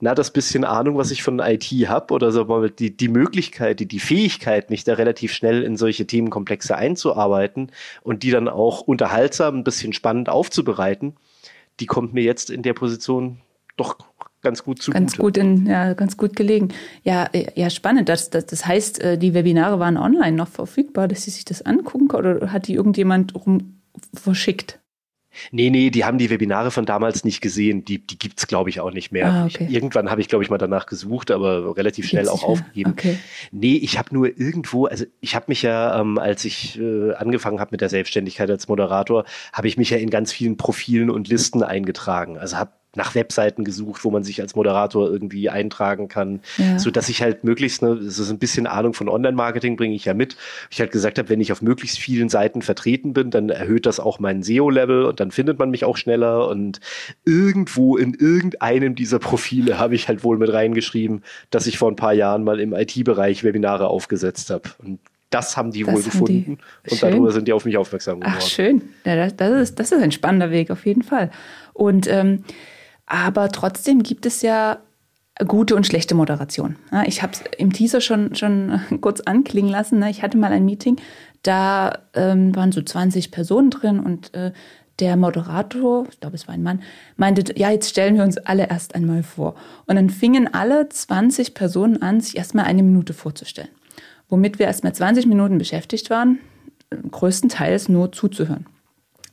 na, 0.00 0.14
das 0.14 0.30
bisschen 0.30 0.64
Ahnung, 0.64 0.96
was 0.96 1.10
ich 1.10 1.22
von 1.22 1.40
IT 1.40 1.64
habe 1.64 2.14
oder 2.14 2.32
so 2.32 2.46
mal 2.46 2.70
die, 2.70 2.96
die 2.96 3.08
Möglichkeit, 3.08 3.80
die, 3.80 3.86
die 3.86 4.00
Fähigkeit, 4.00 4.70
mich 4.70 4.82
da 4.84 4.94
relativ 4.94 5.34
schnell 5.34 5.62
in 5.62 5.76
solche 5.76 6.06
Themenkomplexe 6.06 6.74
einzuarbeiten 6.74 7.70
und 8.02 8.22
die 8.22 8.30
dann 8.30 8.48
auch 8.48 8.80
unterhaltsam, 8.80 9.56
ein 9.56 9.64
bisschen 9.64 9.92
spannend 9.92 10.30
aufzubereiten, 10.30 11.16
die 11.80 11.86
kommt 11.86 12.14
mir 12.14 12.22
jetzt 12.22 12.48
in 12.50 12.62
der 12.62 12.72
Position 12.72 13.40
doch 13.76 13.98
ganz 14.42 14.64
gut 14.64 14.82
zu. 14.82 14.90
Ganz 14.90 15.18
gut 15.18 15.36
in, 15.36 15.66
ja, 15.66 15.92
ganz 15.92 16.16
gut 16.16 16.34
gelegen. 16.34 16.68
Ja, 17.04 17.28
ja, 17.54 17.68
spannend. 17.68 18.08
Das, 18.08 18.30
das, 18.30 18.46
das 18.46 18.64
heißt, 18.66 19.00
äh, 19.00 19.18
die 19.18 19.34
Webinare 19.34 19.78
waren 19.78 19.98
online 19.98 20.36
noch 20.36 20.48
verfügbar, 20.48 21.08
dass 21.08 21.24
Sie 21.24 21.30
sich 21.30 21.44
das 21.44 21.62
angucken 21.62 22.08
können 22.08 22.36
oder 22.36 22.52
hat 22.52 22.68
die 22.68 22.74
irgendjemand 22.74 23.34
rum 23.34 23.80
verschickt? 24.14 24.79
Nee, 25.50 25.70
nee, 25.70 25.90
die 25.90 26.04
haben 26.04 26.18
die 26.18 26.30
Webinare 26.30 26.70
von 26.70 26.86
damals 26.86 27.24
nicht 27.24 27.40
gesehen. 27.40 27.84
Die, 27.84 28.04
die 28.04 28.18
gibt's 28.18 28.46
glaube 28.46 28.70
ich, 28.70 28.80
auch 28.80 28.92
nicht 28.92 29.12
mehr. 29.12 29.26
Ah, 29.26 29.44
okay. 29.46 29.66
ich, 29.68 29.74
irgendwann 29.74 30.10
habe 30.10 30.20
ich, 30.20 30.28
glaube 30.28 30.44
ich, 30.44 30.50
mal 30.50 30.58
danach 30.58 30.86
gesucht, 30.86 31.30
aber 31.30 31.76
relativ 31.76 32.06
schnell 32.06 32.24
Gibt's 32.24 32.42
auch 32.42 32.44
aufgegeben. 32.44 32.92
Okay. 32.92 33.16
Nee, 33.52 33.76
ich 33.76 33.98
habe 33.98 34.12
nur 34.12 34.26
irgendwo, 34.26 34.86
also 34.86 35.04
ich 35.20 35.34
habe 35.34 35.46
mich 35.48 35.62
ja, 35.62 36.00
ähm, 36.00 36.18
als 36.18 36.44
ich 36.44 36.78
äh, 36.78 37.12
angefangen 37.14 37.60
habe 37.60 37.70
mit 37.72 37.80
der 37.80 37.88
Selbstständigkeit 37.88 38.50
als 38.50 38.68
Moderator, 38.68 39.24
habe 39.52 39.68
ich 39.68 39.76
mich 39.76 39.90
ja 39.90 39.98
in 39.98 40.10
ganz 40.10 40.32
vielen 40.32 40.56
Profilen 40.56 41.10
und 41.10 41.28
Listen 41.28 41.62
eingetragen. 41.62 42.38
Also 42.38 42.56
habe 42.56 42.72
nach 42.96 43.14
Webseiten 43.14 43.64
gesucht, 43.64 44.04
wo 44.04 44.10
man 44.10 44.24
sich 44.24 44.40
als 44.40 44.56
Moderator 44.56 45.08
irgendwie 45.08 45.48
eintragen 45.48 46.08
kann, 46.08 46.40
ja. 46.58 46.78
so 46.78 46.90
dass 46.90 47.08
ich 47.08 47.22
halt 47.22 47.44
möglichst, 47.44 47.82
ne, 47.82 47.98
so 48.02 48.32
ein 48.32 48.38
bisschen 48.38 48.66
Ahnung 48.66 48.94
von 48.94 49.08
Online-Marketing 49.08 49.76
bringe 49.76 49.94
ich 49.94 50.04
ja 50.04 50.14
mit. 50.14 50.36
Ich 50.70 50.80
halt 50.80 50.90
gesagt 50.90 51.18
habe, 51.18 51.28
wenn 51.28 51.40
ich 51.40 51.52
auf 51.52 51.62
möglichst 51.62 51.98
vielen 51.98 52.28
Seiten 52.28 52.62
vertreten 52.62 53.12
bin, 53.12 53.30
dann 53.30 53.48
erhöht 53.48 53.86
das 53.86 54.00
auch 54.00 54.18
mein 54.18 54.42
SEO-Level 54.42 55.04
und 55.04 55.20
dann 55.20 55.30
findet 55.30 55.58
man 55.58 55.70
mich 55.70 55.84
auch 55.84 55.96
schneller 55.96 56.48
und 56.48 56.80
irgendwo 57.24 57.96
in 57.96 58.14
irgendeinem 58.14 58.94
dieser 58.96 59.20
Profile 59.20 59.78
habe 59.78 59.94
ich 59.94 60.08
halt 60.08 60.24
wohl 60.24 60.38
mit 60.38 60.52
reingeschrieben, 60.52 61.22
dass 61.50 61.66
ich 61.66 61.78
vor 61.78 61.90
ein 61.90 61.96
paar 61.96 62.14
Jahren 62.14 62.42
mal 62.42 62.58
im 62.58 62.72
IT-Bereich 62.72 63.44
Webinare 63.44 63.86
aufgesetzt 63.86 64.50
habe 64.50 64.68
und 64.78 64.98
das 65.30 65.56
haben 65.56 65.70
die 65.70 65.84
das 65.84 65.94
wohl 65.94 66.02
haben 66.02 66.10
gefunden 66.10 66.58
die. 66.58 66.90
und 66.90 67.02
darüber 67.02 67.30
sind 67.30 67.46
die 67.46 67.52
auf 67.52 67.64
mich 67.64 67.76
aufmerksam 67.76 68.18
geworden. 68.18 68.36
Ach, 68.36 68.42
schön. 68.42 68.82
Ja, 69.04 69.14
das, 69.14 69.36
das, 69.36 69.62
ist, 69.62 69.78
das 69.78 69.92
ist 69.92 70.02
ein 70.02 70.10
spannender 70.10 70.50
Weg, 70.50 70.70
auf 70.72 70.84
jeden 70.84 71.02
Fall. 71.02 71.30
Und 71.72 72.08
ähm, 72.08 72.44
aber 73.10 73.48
trotzdem 73.48 74.04
gibt 74.04 74.24
es 74.24 74.40
ja 74.40 74.78
gute 75.48 75.74
und 75.74 75.84
schlechte 75.84 76.14
Moderation. 76.14 76.76
Ich 77.06 77.22
habe 77.22 77.32
es 77.32 77.42
im 77.58 77.72
Teaser 77.72 78.00
schon, 78.00 78.36
schon 78.36 78.80
kurz 79.00 79.20
anklingen 79.20 79.70
lassen. 79.70 79.98
Ne? 79.98 80.10
Ich 80.10 80.22
hatte 80.22 80.38
mal 80.38 80.52
ein 80.52 80.64
Meeting, 80.64 80.96
da 81.42 81.98
ähm, 82.14 82.54
waren 82.54 82.70
so 82.70 82.80
20 82.80 83.32
Personen 83.32 83.70
drin 83.70 83.98
und 83.98 84.32
äh, 84.34 84.52
der 85.00 85.16
Moderator, 85.16 86.06
ich 86.08 86.20
glaube, 86.20 86.36
es 86.36 86.46
war 86.46 86.54
ein 86.54 86.62
Mann, 86.62 86.82
meinte, 87.16 87.52
ja, 87.58 87.70
jetzt 87.70 87.90
stellen 87.90 88.14
wir 88.14 88.22
uns 88.22 88.38
alle 88.38 88.68
erst 88.68 88.94
einmal 88.94 89.24
vor. 89.24 89.56
Und 89.86 89.96
dann 89.96 90.10
fingen 90.10 90.52
alle 90.52 90.88
20 90.88 91.54
Personen 91.54 92.02
an, 92.02 92.20
sich 92.20 92.36
erstmal 92.36 92.66
eine 92.66 92.82
Minute 92.82 93.12
vorzustellen. 93.12 93.70
Womit 94.28 94.60
wir 94.60 94.66
erstmal 94.66 94.94
20 94.94 95.26
Minuten 95.26 95.58
beschäftigt 95.58 96.10
waren, 96.10 96.38
größtenteils 97.10 97.88
nur 97.88 98.12
zuzuhören 98.12 98.66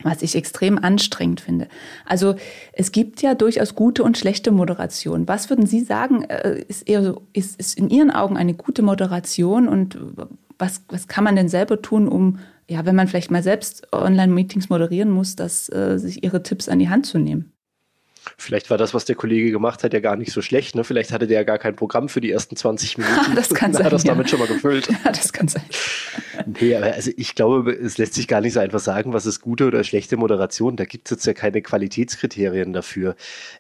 was 0.04 0.22
ich 0.22 0.36
extrem 0.36 0.78
anstrengend 0.78 1.42
finde. 1.42 1.68
Also 2.06 2.36
es 2.74 2.92
gibt 2.92 3.22
ja 3.22 3.36
durchaus 3.36 3.76
gute 3.76 4.04
und 4.04 4.18
schlechte 4.18 4.52
Moderation. 4.52 5.28
Was 5.28 5.50
würden 5.50 5.66
Sie 5.66 5.82
sagen, 5.82 6.24
äh, 6.24 6.62
ist, 6.68 6.88
eher 6.88 7.04
so, 7.04 7.22
ist, 7.34 7.60
ist 7.60 7.78
in 7.78 7.90
Ihren 7.90 8.12
Augen 8.12 8.38
eine 8.38 8.54
gute 8.54 8.82
Moderation 8.82 9.68
und 9.68 9.98
was, 10.60 10.84
was 10.90 11.08
kann 11.08 11.24
man 11.24 11.36
denn 11.36 11.50
selber 11.50 11.82
tun, 11.82 12.08
um, 12.08 12.40
ja, 12.70 12.86
wenn 12.86 12.96
man 12.96 13.08
vielleicht 13.08 13.32
mal 13.32 13.44
selbst 13.44 13.88
Online-Meetings 13.94 14.70
moderieren 14.70 15.10
muss, 15.10 15.36
dass, 15.36 15.70
äh, 15.70 15.98
sich 15.98 16.24
Ihre 16.24 16.44
Tipps 16.44 16.68
an 16.70 16.80
die 16.80 16.90
Hand 16.90 17.06
zu 17.06 17.18
nehmen? 17.18 17.54
Vielleicht 18.38 18.70
war 18.70 18.78
das, 18.78 18.94
was 18.94 19.06
der 19.06 19.16
Kollege 19.16 19.52
gemacht 19.52 19.84
hat, 19.84 19.94
ja 19.94 20.00
gar 20.00 20.16
nicht 20.16 20.32
so 20.32 20.42
schlecht. 20.42 20.76
Ne? 20.76 20.84
Vielleicht 20.84 21.12
hatte 21.12 21.28
der 21.28 21.40
ja 21.40 21.44
gar 21.44 21.58
kein 21.58 21.76
Programm 21.76 22.10
für 22.10 22.22
die 22.22 22.32
ersten 22.32 22.56
20 22.56 22.98
Minuten. 22.98 23.36
das 23.36 23.50
kann 23.54 23.74
sein. 23.74 23.86
Hat 23.86 23.94
das 23.94 24.04
ja. 24.04 24.12
damit 24.12 24.30
schon 24.30 24.40
mal 24.40 24.48
gefüllt. 24.48 24.88
Ja, 25.06 25.12
das 25.12 25.32
kann 25.32 25.48
sein. 25.48 25.64
Nee, 26.60 26.76
aber 26.76 26.88
also 26.94 27.12
ich 27.16 27.36
glaube, 27.36 27.72
es 27.72 27.98
lässt 27.98 28.14
sich 28.14 28.28
gar 28.28 28.42
nicht 28.42 28.54
so 28.54 28.60
einfach 28.60 28.80
sagen, 28.80 29.14
was 29.14 29.26
ist 29.26 29.42
gute 29.42 29.68
oder 29.68 29.84
schlechte 29.84 30.18
Moderation. 30.18 30.76
Da 30.76 30.86
gibt 30.86 31.08
es 31.08 31.12
jetzt 31.12 31.26
ja 31.26 31.34
keine 31.34 31.62
Qualitätskriterien 31.62 32.74
dafür. 32.74 33.16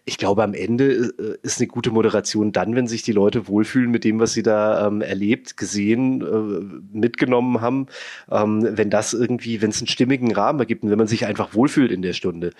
Ich 0.05 0.17
glaube, 0.17 0.43
am 0.43 0.53
Ende 0.53 1.13
äh, 1.17 1.37
ist 1.43 1.59
eine 1.59 1.67
gute 1.67 1.91
Moderation 1.91 2.51
dann, 2.51 2.75
wenn 2.75 2.87
sich 2.87 3.03
die 3.03 3.11
Leute 3.11 3.47
wohlfühlen 3.47 3.91
mit 3.91 4.03
dem, 4.03 4.19
was 4.19 4.33
sie 4.33 4.43
da 4.43 4.87
ähm, 4.87 5.01
erlebt, 5.01 5.57
gesehen, 5.57 6.21
äh, 6.21 6.97
mitgenommen 6.97 7.61
haben. 7.61 7.87
Ähm, 8.31 8.67
wenn 8.71 8.89
das 8.89 9.13
irgendwie, 9.13 9.61
wenn 9.61 9.69
es 9.69 9.79
einen 9.79 9.87
stimmigen 9.87 10.33
Rahmen 10.33 10.59
ergibt 10.59 10.83
und 10.83 10.89
wenn 10.89 10.97
man 10.97 11.07
sich 11.07 11.25
einfach 11.25 11.53
wohlfühlt 11.53 11.91
in 11.91 12.01
der 12.01 12.13
Stunde. 12.13 12.51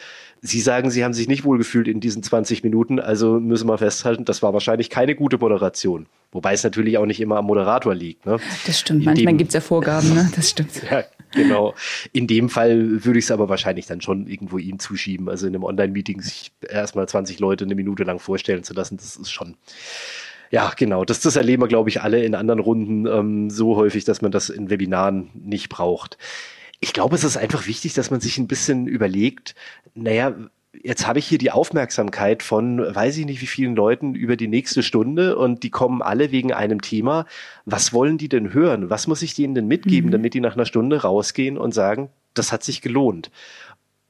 Sie 0.42 0.62
sagen, 0.62 0.92
Sie 0.92 1.04
haben 1.04 1.14
sich 1.14 1.28
nicht 1.28 1.44
wohlgefühlt 1.44 1.88
in 1.88 1.97
diesen 2.00 2.24
20 2.24 2.64
Minuten, 2.64 3.00
also 3.00 3.40
müssen 3.40 3.68
wir 3.68 3.78
festhalten, 3.78 4.26
das 4.26 4.42
war 4.42 4.54
wahrscheinlich 4.54 4.90
keine 4.90 5.16
gute 5.16 5.38
Moderation. 5.38 6.08
Wobei 6.32 6.54
es 6.54 6.64
natürlich 6.64 6.98
auch 6.98 7.06
nicht 7.06 7.22
immer 7.22 7.38
am 7.38 7.46
Moderator 7.46 7.96
liegt. 7.96 8.26
Ne? 8.26 8.38
Das 8.66 8.80
stimmt, 8.80 9.06
manchmal 9.06 9.36
gibt 9.36 9.50
es 9.50 9.54
ja 9.54 9.62
Vorgaben, 9.62 10.14
ne? 10.14 10.30
das 10.36 10.50
stimmt. 10.50 10.72
ja, 10.92 11.04
genau. 11.34 11.74
In 12.12 12.28
dem 12.28 12.50
Fall 12.50 13.06
würde 13.06 13.20
ich 13.20 13.26
es 13.26 13.32
aber 13.32 13.48
wahrscheinlich 13.50 13.86
dann 13.86 14.02
schon 14.02 14.28
irgendwo 14.28 14.58
ihm 14.58 14.80
zuschieben. 14.80 15.30
Also 15.30 15.48
in 15.48 15.56
einem 15.56 15.64
Online-Meeting 15.64 16.22
sich 16.22 16.52
erstmal 16.68 17.08
20 17.08 17.40
Leute 17.40 17.66
eine 17.66 17.76
Minute 17.76 18.04
lang 18.04 18.20
vorstellen 18.20 18.64
zu 18.64 18.74
lassen, 18.74 18.98
das 18.98 19.16
ist 19.16 19.32
schon 19.32 19.56
Ja, 20.52 20.74
genau. 20.76 21.06
Das, 21.06 21.22
das 21.22 21.38
erleben 21.38 21.64
wir, 21.64 21.68
glaube 21.68 21.90
ich, 21.90 22.02
alle 22.02 22.24
in 22.24 22.36
anderen 22.36 22.60
Runden 22.60 23.06
ähm, 23.06 23.50
so 23.50 23.78
häufig, 23.78 24.04
dass 24.04 24.22
man 24.22 24.32
das 24.32 24.50
in 24.50 24.70
Webinaren 24.70 25.30
nicht 25.34 25.70
braucht. 25.70 26.18
Ich 26.80 26.94
glaube, 26.94 27.16
es 27.16 27.24
ist 27.24 27.38
einfach 27.38 27.68
wichtig, 27.68 27.94
dass 27.94 28.12
man 28.12 28.20
sich 28.20 28.38
ein 28.38 28.48
bisschen 28.48 28.86
überlegt, 28.86 29.56
naja, 29.96 30.36
jetzt 30.84 31.08
habe 31.08 31.20
ich 31.20 31.28
hier 31.28 31.38
die 31.38 31.52
Aufmerksamkeit 31.52 32.44
von, 32.44 32.80
weiß 32.80 33.18
ich 33.18 33.26
nicht 33.26 33.42
wie 33.42 33.48
vielen 33.48 33.76
Leuten 33.76 34.16
über 34.16 34.36
die 34.36 34.48
nächste 34.48 34.84
Stunde 34.84 35.38
und 35.38 35.64
die 35.64 35.70
kommen 35.70 36.02
alle 36.02 36.32
wegen 36.32 36.54
einem 36.54 36.82
Thema. 36.82 37.26
Was 37.66 37.94
wollen 37.94 38.18
die 38.18 38.30
denn 38.30 38.54
hören? 38.54 38.90
Was 38.90 39.08
muss 39.08 39.22
ich 39.22 39.34
denen 39.34 39.56
denn 39.56 39.68
mitgeben, 39.68 40.10
mhm. 40.10 40.12
damit 40.12 40.34
die 40.34 40.42
nach 40.42 40.56
einer 40.56 40.66
Stunde 40.66 41.02
rausgehen 41.02 41.58
und 41.58 41.74
sagen, 41.74 42.10
das 42.34 42.52
hat 42.52 42.64
sich 42.64 42.82
gelohnt? 42.82 43.32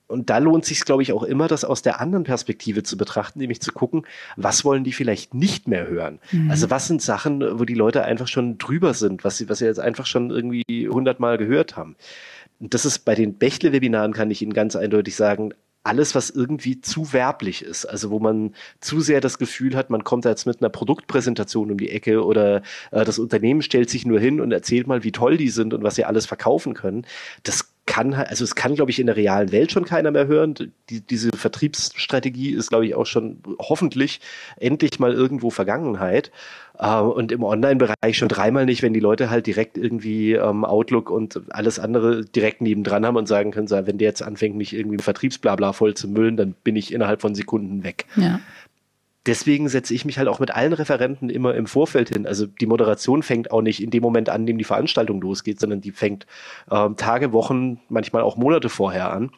Und 0.07 0.29
da 0.29 0.37
lohnt 0.37 0.63
sich, 0.63 0.85
glaube 0.85 1.03
ich, 1.03 1.11
auch 1.11 1.23
immer, 1.23 1.49
das 1.49 1.65
aus 1.65 1.81
der 1.81 1.99
anderen 1.99 2.23
Perspektive 2.23 2.81
zu 2.81 2.95
betrachten, 2.95 3.39
nämlich 3.39 3.59
zu 3.59 3.73
gucken, 3.73 4.03
was 4.37 4.63
wollen 4.63 4.85
die 4.85 4.93
vielleicht 4.93 5.33
nicht 5.33 5.67
mehr 5.67 5.87
hören? 5.87 6.19
Mhm. 6.31 6.49
Also 6.49 6.69
was 6.69 6.87
sind 6.87 7.01
Sachen, 7.01 7.59
wo 7.59 7.65
die 7.65 7.73
Leute 7.73 8.05
einfach 8.05 8.27
schon 8.27 8.57
drüber 8.57 8.93
sind, 8.93 9.25
was 9.25 9.37
sie, 9.37 9.49
was 9.49 9.59
sie 9.59 9.65
jetzt 9.65 9.81
einfach 9.81 10.05
schon 10.05 10.29
irgendwie 10.31 10.87
hundertmal 10.89 11.37
gehört 11.37 11.75
haben? 11.75 11.97
Und 12.59 12.73
das 12.73 12.85
ist 12.85 12.99
bei 12.99 13.15
den 13.15 13.35
Bechtle-Webinaren, 13.35 14.13
kann 14.13 14.31
ich 14.31 14.41
Ihnen 14.41 14.53
ganz 14.53 14.75
eindeutig 14.75 15.15
sagen, 15.15 15.53
alles, 15.87 16.15
was 16.15 16.29
irgendwie 16.29 16.81
zu 16.81 17.13
werblich 17.13 17.63
ist, 17.63 17.85
also 17.85 18.09
wo 18.09 18.19
man 18.19 18.53
zu 18.81 18.99
sehr 18.99 19.21
das 19.21 19.39
Gefühl 19.39 19.75
hat, 19.75 19.89
man 19.89 20.03
kommt 20.03 20.25
jetzt 20.25 20.45
mit 20.45 20.61
einer 20.61 20.69
Produktpräsentation 20.69 21.71
um 21.71 21.77
die 21.77 21.89
Ecke 21.89 22.25
oder 22.25 22.61
äh, 22.91 23.05
das 23.05 23.19
Unternehmen 23.19 23.61
stellt 23.61 23.89
sich 23.89 24.05
nur 24.05 24.19
hin 24.19 24.41
und 24.41 24.51
erzählt 24.51 24.87
mal, 24.87 25.03
wie 25.03 25.13
toll 25.13 25.37
die 25.37 25.49
sind 25.49 25.73
und 25.73 25.83
was 25.83 25.95
sie 25.95 26.03
alles 26.03 26.25
verkaufen 26.25 26.73
können, 26.73 27.05
das 27.43 27.73
kann, 27.87 28.13
also 28.13 28.43
es 28.43 28.53
kann, 28.53 28.75
glaube 28.75 28.91
ich, 28.91 28.99
in 28.99 29.07
der 29.07 29.15
realen 29.15 29.51
Welt 29.51 29.71
schon 29.71 29.85
keiner 29.85 30.11
mehr 30.11 30.27
hören. 30.27 30.53
Die, 30.91 31.01
diese 31.01 31.31
Vertriebsstrategie 31.35 32.51
ist, 32.51 32.69
glaube 32.69 32.85
ich, 32.85 32.93
auch 32.93 33.07
schon 33.07 33.39
hoffentlich 33.59 34.19
endlich 34.57 34.99
mal 34.99 35.13
irgendwo 35.13 35.49
Vergangenheit. 35.49 36.31
Äh, 36.77 36.99
und 36.99 37.31
im 37.31 37.43
Online-Bereich 37.43 38.17
schon 38.17 38.27
dreimal 38.27 38.65
nicht, 38.65 38.83
wenn 38.83 38.93
die 38.93 38.99
Leute 38.99 39.31
halt 39.31 39.47
direkt 39.47 39.77
irgendwie 39.77 40.33
ähm, 40.33 40.65
Outlook 40.65 41.09
und 41.09 41.41
alles 41.49 41.79
andere 41.79 42.25
direkt 42.25 42.61
nebendran 42.61 43.05
haben 43.05 43.15
und 43.15 43.27
sagen 43.27 43.51
können, 43.51 43.69
wenn 43.69 43.97
der 43.97 44.09
jetzt 44.09 44.21
anfängt, 44.21 44.55
mich 44.55 44.75
irgendwie 44.75 45.01
Vertriebsblabla 45.01 45.73
voll 45.73 45.95
zu 45.95 46.07
müllen, 46.07 46.37
dann 46.37 46.53
bin 46.63 46.75
ich 46.75 46.93
innerhalb 46.93 47.21
von 47.21 47.33
Sekunden 47.33 47.83
weg. 47.83 48.05
Ja 48.15 48.39
deswegen 49.27 49.69
setze 49.69 49.93
ich 49.93 50.05
mich 50.05 50.17
halt 50.17 50.27
auch 50.27 50.39
mit 50.39 50.51
allen 50.51 50.73
Referenten 50.73 51.29
immer 51.29 51.53
im 51.55 51.67
Vorfeld 51.67 52.09
hin. 52.09 52.25
Also 52.25 52.45
die 52.47 52.65
Moderation 52.65 53.21
fängt 53.21 53.51
auch 53.51 53.61
nicht 53.61 53.83
in 53.83 53.91
dem 53.91 54.01
Moment 54.01 54.29
an, 54.29 54.41
in 54.41 54.47
dem 54.47 54.57
die 54.57 54.63
Veranstaltung 54.63 55.21
losgeht, 55.21 55.59
sondern 55.59 55.81
die 55.81 55.91
fängt 55.91 56.25
ähm, 56.71 56.95
Tage, 56.95 57.33
Wochen, 57.33 57.79
manchmal 57.89 58.23
auch 58.23 58.37
Monate 58.37 58.69
vorher 58.69 59.11
an 59.11 59.31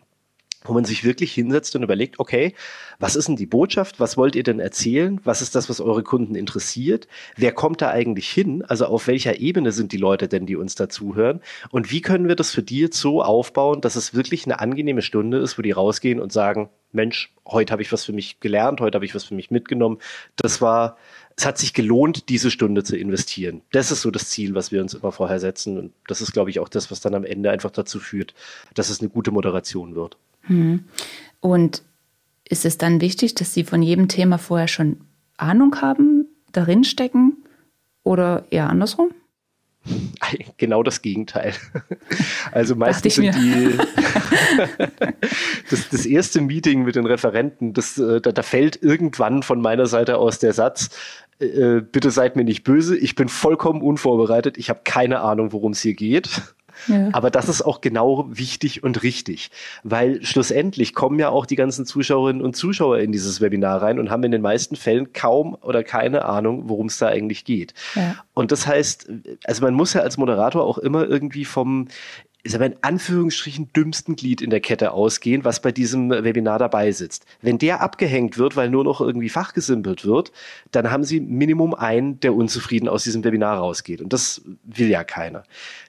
wo 0.63 0.73
man 0.73 0.85
sich 0.85 1.03
wirklich 1.03 1.33
hinsetzt 1.33 1.75
und 1.75 1.83
überlegt, 1.83 2.19
okay, 2.19 2.53
was 2.99 3.15
ist 3.15 3.29
denn 3.29 3.37
die 3.37 3.45
Botschaft? 3.45 3.99
Was 3.99 4.17
wollt 4.17 4.35
ihr 4.35 4.43
denn 4.43 4.59
erzählen? 4.59 5.21
Was 5.23 5.41
ist 5.41 5.55
das, 5.55 5.69
was 5.69 5.79
eure 5.79 6.03
Kunden 6.03 6.35
interessiert? 6.35 7.07
Wer 7.37 7.53
kommt 7.53 7.81
da 7.81 7.89
eigentlich 7.89 8.29
hin? 8.29 8.63
Also 8.65 8.85
auf 8.85 9.07
welcher 9.07 9.39
Ebene 9.39 9.71
sind 9.71 9.93
die 9.93 9.97
Leute 9.97 10.27
denn, 10.27 10.45
die 10.45 10.57
uns 10.57 10.75
dazuhören? 10.75 11.41
Und 11.71 11.91
wie 11.91 12.01
können 12.01 12.27
wir 12.27 12.35
das 12.35 12.51
für 12.51 12.63
die 12.63 12.79
jetzt 12.79 12.99
so 12.99 13.23
aufbauen, 13.23 13.79
dass 13.79 13.95
es 13.95 14.13
wirklich 14.13 14.45
eine 14.45 14.59
angenehme 14.59 15.01
Stunde 15.01 15.37
ist, 15.37 15.57
wo 15.57 15.61
die 15.61 15.71
rausgehen 15.71 16.19
und 16.19 16.33
sagen, 16.33 16.69
Mensch, 16.91 17.31
heute 17.47 17.71
habe 17.71 17.81
ich 17.81 17.91
was 17.93 18.03
für 18.03 18.13
mich 18.13 18.39
gelernt, 18.39 18.81
heute 18.81 18.95
habe 18.95 19.05
ich 19.05 19.13
was 19.15 19.23
für 19.23 19.35
mich 19.35 19.51
mitgenommen. 19.51 19.99
Das 20.35 20.59
war, 20.59 20.97
es 21.37 21.45
hat 21.45 21.57
sich 21.57 21.73
gelohnt, 21.73 22.29
diese 22.29 22.51
Stunde 22.51 22.83
zu 22.83 22.97
investieren. 22.97 23.61
Das 23.71 23.91
ist 23.91 24.01
so 24.01 24.11
das 24.11 24.29
Ziel, 24.29 24.55
was 24.55 24.71
wir 24.71 24.81
uns 24.81 24.95
immer 24.95 25.11
vorher 25.11 25.39
setzen. 25.39 25.77
Und 25.77 25.93
das 26.07 26.19
ist, 26.19 26.33
glaube 26.33 26.49
ich, 26.49 26.59
auch 26.59 26.69
das, 26.69 26.89
was 26.89 26.99
dann 26.99 27.13
am 27.15 27.23
Ende 27.23 27.51
einfach 27.51 27.71
dazu 27.71 27.99
führt, 27.99 28.33
dass 28.73 28.89
es 28.89 28.99
eine 28.99 29.09
gute 29.09 29.31
Moderation 29.31 29.95
wird. 29.95 30.17
Hm. 30.41 30.85
Und 31.39 31.83
ist 32.47 32.65
es 32.65 32.77
dann 32.77 33.01
wichtig, 33.01 33.35
dass 33.35 33.53
Sie 33.53 33.63
von 33.63 33.81
jedem 33.81 34.07
Thema 34.07 34.37
vorher 34.37 34.67
schon 34.67 35.01
Ahnung 35.37 35.81
haben, 35.81 36.25
darin 36.51 36.83
stecken 36.83 37.37
oder 38.03 38.45
eher 38.49 38.69
andersrum? 38.69 39.11
Genau 40.57 40.83
das 40.83 41.01
Gegenteil. 41.01 41.53
Also 42.51 42.75
meistens 42.75 43.15
sind 43.15 43.35
die 43.35 43.69
das, 45.69 45.89
das, 45.89 46.05
erste 46.05 46.41
Meeting 46.41 46.83
mit 46.83 46.95
den 46.95 47.05
Referenten, 47.05 47.73
das, 47.73 47.97
äh, 47.99 48.19
da, 48.19 48.31
da, 48.31 48.41
fällt 48.41 48.81
irgendwann 48.81 49.43
von 49.43 49.61
meiner 49.61 49.85
Seite 49.85 50.17
aus 50.17 50.39
der 50.39 50.53
Satz, 50.53 50.89
äh, 51.39 51.81
bitte 51.81 52.09
seid 52.09 52.35
mir 52.35 52.43
nicht 52.43 52.63
böse, 52.63 52.97
ich 52.97 53.13
bin 53.13 53.29
vollkommen 53.29 53.83
unvorbereitet, 53.83 54.57
ich 54.57 54.71
habe 54.71 54.81
keine 54.83 55.21
Ahnung, 55.21 55.53
worum 55.53 55.73
es 55.73 55.81
hier 55.81 55.93
geht. 55.93 56.41
Aber 57.11 57.31
das 57.31 57.49
ist 57.49 57.61
auch 57.61 57.81
genau 57.81 58.25
wichtig 58.29 58.83
und 58.83 59.03
richtig, 59.03 59.51
weil 59.83 60.23
schlussendlich 60.23 60.93
kommen 60.93 61.19
ja 61.19 61.29
auch 61.29 61.45
die 61.45 61.55
ganzen 61.55 61.85
Zuschauerinnen 61.85 62.41
und 62.41 62.55
Zuschauer 62.55 62.99
in 62.99 63.11
dieses 63.11 63.41
Webinar 63.41 63.81
rein 63.81 63.99
und 63.99 64.09
haben 64.09 64.23
in 64.23 64.31
den 64.31 64.41
meisten 64.41 64.75
Fällen 64.75 65.13
kaum 65.13 65.55
oder 65.61 65.83
keine 65.83 66.25
Ahnung, 66.25 66.69
worum 66.69 66.87
es 66.87 66.97
da 66.97 67.07
eigentlich 67.07 67.45
geht. 67.45 67.73
Ja. 67.95 68.15
Und 68.33 68.51
das 68.51 68.67
heißt, 68.67 69.09
also 69.43 69.63
man 69.63 69.73
muss 69.73 69.93
ja 69.93 70.01
als 70.01 70.17
Moderator 70.17 70.63
auch 70.63 70.77
immer 70.77 71.07
irgendwie 71.07 71.45
vom 71.45 71.87
ist 72.49 72.55
aber 72.55 72.65
in 72.65 72.75
Anführungsstrichen 72.81 73.71
dümmsten 73.73 74.15
Glied 74.15 74.41
in 74.41 74.49
der 74.49 74.59
Kette 74.59 74.91
ausgehen, 74.91 75.45
was 75.45 75.61
bei 75.61 75.71
diesem 75.71 76.09
Webinar 76.09 76.57
dabei 76.57 76.91
sitzt. 76.91 77.25
Wenn 77.41 77.59
der 77.59 77.81
abgehängt 77.81 78.39
wird, 78.39 78.55
weil 78.55 78.71
nur 78.71 78.83
noch 78.83 79.01
irgendwie 79.01 79.29
fachgesimpelt 79.29 80.03
wird, 80.03 80.31
dann 80.71 80.89
haben 80.89 81.03
Sie 81.03 81.19
Minimum 81.19 81.75
einen, 81.75 82.19
der 82.19 82.33
unzufrieden 82.33 82.89
aus 82.89 83.03
diesem 83.03 83.23
Webinar 83.23 83.59
rausgeht. 83.59 84.01
Und 84.01 84.13
das 84.13 84.41
will 84.63 84.89
ja 84.89 85.03
keiner. 85.03 85.43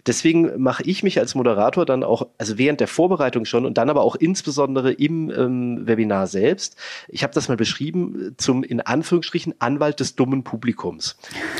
Deswegen 0.06 0.60
mache 0.60 0.82
ich 0.82 1.02
mich 1.02 1.18
als 1.18 1.34
Moderator 1.34 1.86
dann 1.86 2.04
auch, 2.04 2.26
also 2.36 2.58
während 2.58 2.80
der 2.80 2.88
Vorbereitung 2.88 3.46
schon 3.46 3.64
und 3.64 3.78
dann 3.78 3.88
aber 3.88 4.02
auch 4.02 4.16
insbesondere 4.16 4.92
im 4.92 5.30
ähm, 5.30 5.86
Webinar 5.86 6.26
selbst, 6.26 6.76
ich 7.08 7.22
habe 7.22 7.32
das 7.32 7.48
mal 7.48 7.56
beschrieben, 7.56 8.34
zum 8.36 8.64
in 8.64 8.80
Anführungsstrichen 8.80 9.54
Anwalt 9.60 10.00
des 10.00 10.14
dummen 10.14 10.44
Publikums. 10.44 11.16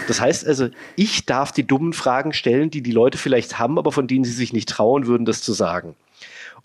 Das 0.09 0.21
heißt 0.21 0.47
also, 0.47 0.69
ich 0.97 1.25
darf 1.25 1.53
die 1.53 1.67
dummen 1.67 1.95
Fragen 1.95 2.35
stellen, 2.35 2.71
die 2.71 2.83
die 2.83 2.93
Leute 2.93 3.17
vielleicht 3.17 3.59
haben, 3.59 3.79
aber 3.79 3.93
von 3.93 4.07
denen 4.07 4.25
sie 4.25 4.33
sich 4.33 4.53
nicht 4.53 4.69
trauen 4.69 4.90
trauen 4.91 5.07
würden, 5.07 5.25
das 5.25 5.43
zu 5.43 5.53
sagen. 5.53 5.95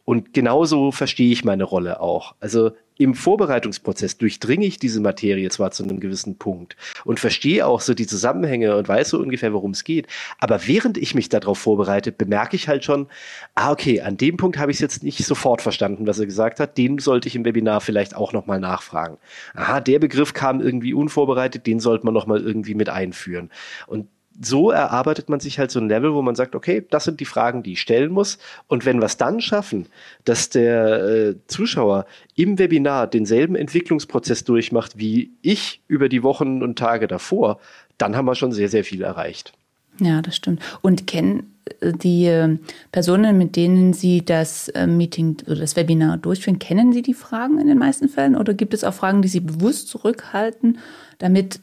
Und 0.04 0.34
genauso 0.34 0.92
verstehe 0.92 1.32
ich 1.32 1.44
meine 1.44 1.64
Rolle 1.64 2.00
auch. 2.00 2.36
Also 2.40 2.72
im 2.98 3.16
Vorbereitungsprozess 3.16 4.18
durchdringe 4.18 4.66
ich 4.66 4.78
diese 4.78 5.02
Materie 5.02 5.50
zwar 5.50 5.72
zu 5.72 5.84
einem 5.84 6.00
gewissen 6.00 6.38
Punkt 6.38 6.78
und 7.04 7.20
verstehe 7.20 7.66
auch 7.66 7.82
so 7.82 7.94
die 7.94 8.06
Zusammenhänge 8.06 8.78
und 8.78 8.88
weiß 8.88 9.10
so 9.10 9.20
ungefähr, 9.20 9.52
worum 9.52 9.72
es 9.72 9.84
geht. 9.84 10.08
Aber 10.40 10.68
während 10.68 10.98
ich 10.98 11.16
mich 11.16 11.28
darauf 11.28 11.58
vorbereite, 11.58 12.12
bemerke 12.12 12.56
ich 12.56 12.68
halt 12.68 12.86
schon, 12.86 13.08
ah, 13.56 13.72
okay, 13.72 14.02
an 14.02 14.16
dem 14.16 14.38
Punkt 14.38 14.60
habe 14.60 14.72
ich 14.72 14.78
es 14.78 14.82
jetzt 14.82 15.04
nicht 15.04 15.26
sofort 15.26 15.62
verstanden, 15.62 16.08
was 16.08 16.20
er 16.20 16.26
gesagt 16.26 16.60
hat. 16.60 16.78
Den 16.78 17.00
sollte 17.00 17.28
ich 17.28 17.36
im 17.36 17.44
Webinar 17.44 17.82
vielleicht 17.82 18.16
auch 18.16 18.32
nochmal 18.32 18.60
nachfragen. 18.60 19.18
Aha, 19.56 19.82
der 19.82 20.00
Begriff 20.00 20.34
kam 20.34 20.62
irgendwie 20.62 20.94
unvorbereitet, 20.94 21.66
den 21.66 21.80
sollte 21.80 22.06
man 22.06 22.14
nochmal 22.14 22.42
irgendwie 22.42 22.76
mit 22.76 22.90
einführen. 22.90 23.50
Und 23.88 24.08
so 24.42 24.72
erarbeitet 24.72 25.30
man 25.30 25.40
sich 25.40 25.60
halt 25.60 25.72
so 25.72 25.80
ein 25.80 25.90
Level, 25.90 26.14
wo 26.14 26.22
man 26.22 26.36
sagt, 26.36 26.56
okay, 26.56 26.86
das 26.90 27.06
sind 27.06 27.20
die 27.20 27.26
Fragen, 27.26 27.64
die 27.64 27.74
ich 27.74 27.82
stellen 27.82 28.12
muss. 28.12 28.38
Und 28.68 28.86
wenn 28.86 29.00
wir 29.00 29.06
es 29.06 29.18
dann 29.18 29.42
schaffen, 29.42 29.88
dass 30.24 30.50
der 30.50 31.04
äh, 31.04 31.36
Zuschauer 31.48 32.06
im 32.36 32.60
Webinar 32.60 33.08
denselben 33.08 33.56
Entwicklungsprozess 33.56 34.44
durchmacht 34.44 34.98
wie 34.98 35.32
ich 35.42 35.82
über 35.88 36.10
die 36.10 36.24
Wochen 36.24 36.64
und 36.64 36.78
Tage 36.78 37.08
davor, 37.08 37.60
dann 37.98 38.16
haben 38.16 38.26
wir 38.26 38.36
schon 38.36 38.52
sehr, 38.52 38.70
sehr 38.70 38.84
viel 38.84 39.02
erreicht. 39.02 39.54
Ja, 40.00 40.22
das 40.22 40.36
stimmt. 40.36 40.62
Und 40.82 41.08
kennen 41.08 41.56
äh, 41.80 41.94
die 41.94 42.26
äh, 42.26 42.58
Personen, 42.92 43.38
mit 43.38 43.56
denen 43.56 43.94
Sie 43.94 44.24
das 44.24 44.68
äh, 44.70 44.88
Meeting 44.88 45.38
oder 45.46 45.58
das 45.58 45.76
Webinar 45.76 46.18
durchführen, 46.18 46.60
kennen 46.60 46.92
Sie 46.92 47.02
die 47.02 47.14
Fragen 47.14 47.60
in 47.60 47.68
den 47.68 47.78
meisten 47.78 48.10
Fällen? 48.10 48.36
Oder 48.36 48.54
gibt 48.54 48.74
es 48.74 48.84
auch 48.84 48.94
Fragen, 48.94 49.22
die 49.22 49.28
Sie 49.28 49.40
bewusst 49.40 49.88
zurückhalten, 49.88 50.80
damit 51.20 51.62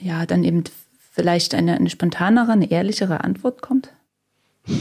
ja 0.00 0.24
dann 0.26 0.44
eben 0.44 0.64
vielleicht 1.12 1.54
eine, 1.54 1.76
eine 1.76 1.90
spontanere, 1.90 2.52
eine 2.52 2.70
ehrlichere 2.70 3.22
Antwort 3.22 3.62
kommt? 3.62 3.92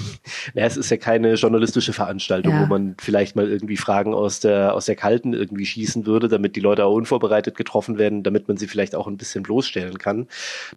Ja, 0.54 0.66
es 0.66 0.78
ist 0.78 0.90
ja 0.90 0.98
keine 0.98 1.36
journalistische 1.36 1.94
Veranstaltung, 1.94 2.54
ja. 2.54 2.62
wo 2.62 2.66
man 2.66 2.96
vielleicht 3.00 3.36
mal 3.36 3.48
irgendwie 3.48 3.78
Fragen 3.78 4.14
aus 4.14 4.40
der, 4.40 4.74
aus 4.74 4.86
der 4.86 4.96
Kalten 4.96 5.34
irgendwie 5.34 5.66
schießen 5.66 6.06
würde, 6.06 6.28
damit 6.28 6.56
die 6.56 6.60
Leute 6.60 6.86
auch 6.86 6.94
unvorbereitet 6.94 7.56
getroffen 7.56 7.98
werden, 7.98 8.24
damit 8.24 8.48
man 8.48 8.58
sie 8.58 8.68
vielleicht 8.68 8.96
auch 8.96 9.08
ein 9.08 9.18
bisschen 9.18 9.44
bloßstellen 9.44 9.98
kann. 9.98 10.28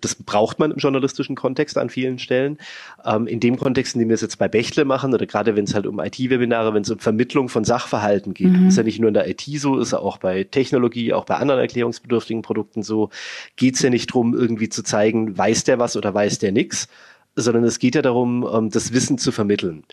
Das 0.00 0.14
braucht 0.14 0.58
man 0.58 0.72
im 0.72 0.78
journalistischen 0.78 1.34
Kontext 1.34 1.78
an 1.78 1.88
vielen 1.88 2.18
Stellen. 2.18 2.58
Ähm, 3.04 3.26
in 3.26 3.40
dem 3.40 3.56
Kontext, 3.56 3.94
in 3.94 4.00
dem 4.00 4.08
wir 4.08 4.14
es 4.14 4.20
jetzt 4.20 4.38
bei 4.38 4.48
Bechtle 4.48 4.84
machen, 4.84 5.14
oder 5.14 5.26
gerade 5.26 5.56
wenn 5.56 5.64
es 5.64 5.74
halt 5.74 5.86
um 5.86 5.98
IT-Webinare, 5.98 6.74
wenn 6.74 6.82
es 6.82 6.90
um 6.90 6.98
Vermittlung 6.98 7.48
von 7.48 7.64
Sachverhalten 7.64 8.34
geht, 8.34 8.52
mhm. 8.52 8.68
ist 8.68 8.76
ja 8.76 8.82
nicht 8.82 9.00
nur 9.00 9.08
in 9.08 9.14
der 9.14 9.28
IT 9.28 9.42
so, 9.42 9.78
ist 9.78 9.92
ja 9.92 9.98
auch 9.98 10.18
bei 10.18 10.44
Technologie, 10.44 11.12
auch 11.12 11.24
bei 11.24 11.36
anderen 11.36 11.60
erklärungsbedürftigen 11.60 12.42
Produkten 12.42 12.82
so, 12.82 13.10
geht 13.56 13.76
es 13.76 13.82
ja 13.82 13.90
nicht 13.90 14.12
drum, 14.12 14.34
irgendwie 14.34 14.68
zu 14.68 14.82
zeigen, 14.82 15.36
weiß 15.36 15.64
der 15.64 15.78
was 15.78 15.96
oder 15.96 16.12
weiß 16.12 16.38
der 16.38 16.52
nichts, 16.52 16.88
sondern 17.36 17.64
es 17.64 17.78
geht 17.78 17.94
ja 17.94 18.02
darum, 18.02 18.48
ähm, 18.52 18.70
das 18.70 18.92
Wissen 18.92 19.18
zu 19.18 19.32
vermitteln. 19.32 19.84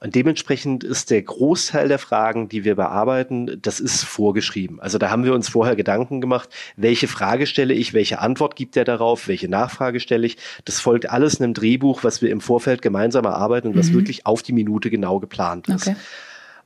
Und 0.00 0.14
dementsprechend 0.14 0.84
ist 0.84 1.10
der 1.10 1.22
Großteil 1.22 1.88
der 1.88 1.98
Fragen, 1.98 2.48
die 2.48 2.64
wir 2.64 2.74
bearbeiten, 2.74 3.58
das 3.62 3.80
ist 3.80 4.04
vorgeschrieben. 4.04 4.80
Also 4.80 4.98
da 4.98 5.10
haben 5.10 5.24
wir 5.24 5.34
uns 5.34 5.48
vorher 5.48 5.76
Gedanken 5.76 6.20
gemacht, 6.20 6.48
welche 6.76 7.08
Frage 7.08 7.46
stelle 7.46 7.74
ich, 7.74 7.94
welche 7.94 8.20
Antwort 8.20 8.56
gibt 8.56 8.76
er 8.76 8.84
darauf, 8.84 9.28
welche 9.28 9.48
Nachfrage 9.48 10.00
stelle 10.00 10.26
ich. 10.26 10.36
Das 10.64 10.80
folgt 10.80 11.10
alles 11.10 11.40
einem 11.40 11.54
Drehbuch, 11.54 12.04
was 12.04 12.22
wir 12.22 12.30
im 12.30 12.40
Vorfeld 12.40 12.82
gemeinsam 12.82 13.24
erarbeiten 13.24 13.68
und 13.68 13.76
was 13.76 13.90
mhm. 13.90 13.94
wirklich 13.94 14.26
auf 14.26 14.42
die 14.42 14.52
Minute 14.52 14.90
genau 14.90 15.20
geplant 15.20 15.68
ist. 15.68 15.88
Okay. 15.88 15.96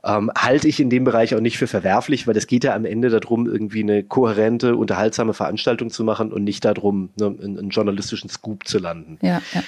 ähm, 0.05 0.31
halte 0.37 0.69
ich 0.69 0.81
in 0.81 0.91
dem 0.91 1.05
Bereich 1.05 1.35
auch 1.35 1.41
nicht 1.41 1.59
für 1.59 1.67
verwerflich, 1.67 2.27
weil 2.27 2.37
es 2.37 2.47
geht 2.47 2.65
ja 2.65 2.75
am 2.75 2.85
Ende 2.85 3.09
darum, 3.09 3.47
irgendwie 3.47 3.83
eine 3.83 4.03
kohärente, 4.03 4.77
unterhaltsame 4.77 5.35
Veranstaltung 5.35 5.91
zu 5.91 6.05
machen 6.05 6.33
und 6.33 6.45
nicht 6.45 6.65
darum, 6.65 7.11
ne, 7.19 7.27
einen, 7.27 7.59
einen 7.59 7.71
journalistischen 7.71 8.29
Scoop 8.29 8.67
zu 8.67 8.79
landen. 8.79 9.19
Ja, 9.23 9.41
ja. 9.53 9.63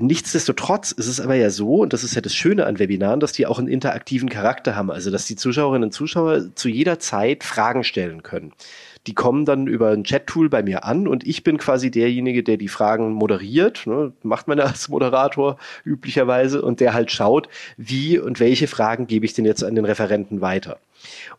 Nichtsdestotrotz 0.00 0.92
ist 0.92 1.08
es 1.08 1.20
aber 1.20 1.34
ja 1.34 1.50
so, 1.50 1.78
und 1.78 1.92
das 1.92 2.04
ist 2.04 2.14
ja 2.14 2.20
das 2.20 2.32
Schöne 2.32 2.66
an 2.66 2.78
Webinaren, 2.78 3.18
dass 3.18 3.32
die 3.32 3.46
auch 3.46 3.58
einen 3.58 3.66
interaktiven 3.66 4.28
Charakter 4.28 4.76
haben, 4.76 4.92
also 4.92 5.10
dass 5.10 5.26
die 5.26 5.34
Zuschauerinnen 5.34 5.88
und 5.88 5.92
Zuschauer 5.92 6.54
zu 6.54 6.68
jeder 6.68 7.00
Zeit 7.00 7.42
Fragen 7.42 7.82
stellen 7.82 8.22
können. 8.22 8.52
Die 9.08 9.14
kommen 9.14 9.44
dann 9.44 9.66
über 9.66 9.90
ein 9.90 10.04
Chat-Tool 10.04 10.50
bei 10.50 10.62
mir 10.62 10.84
an 10.84 11.08
und 11.08 11.26
ich 11.26 11.42
bin 11.42 11.58
quasi 11.58 11.90
derjenige, 11.90 12.44
der 12.44 12.58
die 12.58 12.68
Fragen 12.68 13.12
moderiert. 13.12 13.86
Ne, 13.86 14.12
macht 14.22 14.46
man 14.46 14.58
ja 14.58 14.64
als 14.66 14.88
Moderator 14.88 15.58
üblicherweise 15.84 16.62
und 16.62 16.78
der 16.78 16.94
halt 16.94 17.10
schaut, 17.10 17.48
wie 17.76 18.20
und 18.20 18.38
welche 18.38 18.68
Fragen 18.68 19.08
gebe 19.08 19.26
ich 19.26 19.34
denn 19.34 19.46
jetzt 19.46 19.64
an 19.64 19.74
den 19.74 19.84
Referenten 19.84 20.40
weiter. 20.40 20.78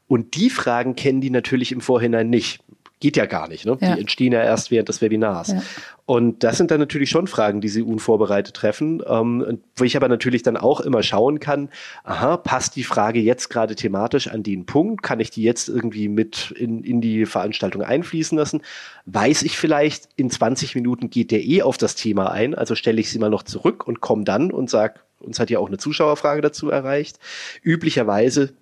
Und 0.08 0.36
die 0.36 0.50
Fragen 0.50 0.96
kennen 0.96 1.22
die 1.22 1.30
natürlich 1.30 1.72
im 1.72 1.82
Vorhinein 1.82 2.30
nicht 2.30 2.62
geht 3.00 3.16
ja 3.16 3.26
gar 3.26 3.48
nicht. 3.48 3.66
Ne? 3.66 3.78
Ja. 3.80 3.96
Die 3.96 4.02
entstehen 4.02 4.34
ja 4.34 4.44
erst 4.44 4.72
während 4.72 4.90
des 4.90 5.02
Webinars. 5.02 5.50
Ja. 5.50 5.62
Und 6.06 6.44
das 6.44 6.58
sind 6.58 6.72
dann 6.72 6.80
natürlich 6.80 7.10
schon 7.10 7.28
Fragen, 7.28 7.62
die 7.62 7.70
Sie 7.70 7.82
unvorbereitet 7.82 8.56
treffen, 8.56 9.02
ähm, 9.08 9.60
wo 9.76 9.84
ich 9.84 9.96
aber 9.96 10.08
natürlich 10.08 10.44
dann 10.44 10.58
auch 10.58 10.82
immer 10.82 11.04
schauen 11.04 11.40
kann, 11.40 11.70
aha, 12.04 12.38
passt 12.38 12.76
die 12.76 12.84
Frage 12.84 13.20
jetzt 13.20 13.50
gerade 13.50 13.76
thematisch 13.76 14.28
an 14.28 14.44
den 14.44 14.66
Punkt? 14.66 15.04
Kann 15.04 15.20
ich 15.20 15.30
die 15.30 15.44
jetzt 15.44 15.70
irgendwie 15.70 16.10
mit 16.10 16.52
in, 16.58 16.84
in 16.84 17.00
die 17.00 17.26
Veranstaltung 17.26 17.84
einfließen 17.84 18.38
lassen? 18.38 18.62
Weiß 19.06 19.44
ich 19.44 19.58
vielleicht, 19.58 20.10
in 20.16 20.30
20 20.30 20.76
Minuten 20.76 21.10
geht 21.10 21.32
der 21.32 21.44
eh 21.44 21.62
auf 21.62 21.78
das 21.78 21.96
Thema 21.96 22.32
ein, 22.32 22.56
also 22.56 22.76
stelle 22.76 23.00
ich 23.00 23.12
sie 23.12 23.20
mal 23.20 23.30
noch 23.30 23.44
zurück 23.44 23.88
und 23.88 24.02
komme 24.02 24.24
dann 24.24 24.52
und 24.52 24.70
sage, 24.70 24.96
uns 25.20 25.40
hat 25.40 25.50
ja 25.50 25.60
auch 25.60 25.68
eine 25.68 25.78
Zuschauerfrage 25.78 26.42
dazu 26.42 26.70
erreicht. 26.70 27.20
Üblicherweise 27.62 28.54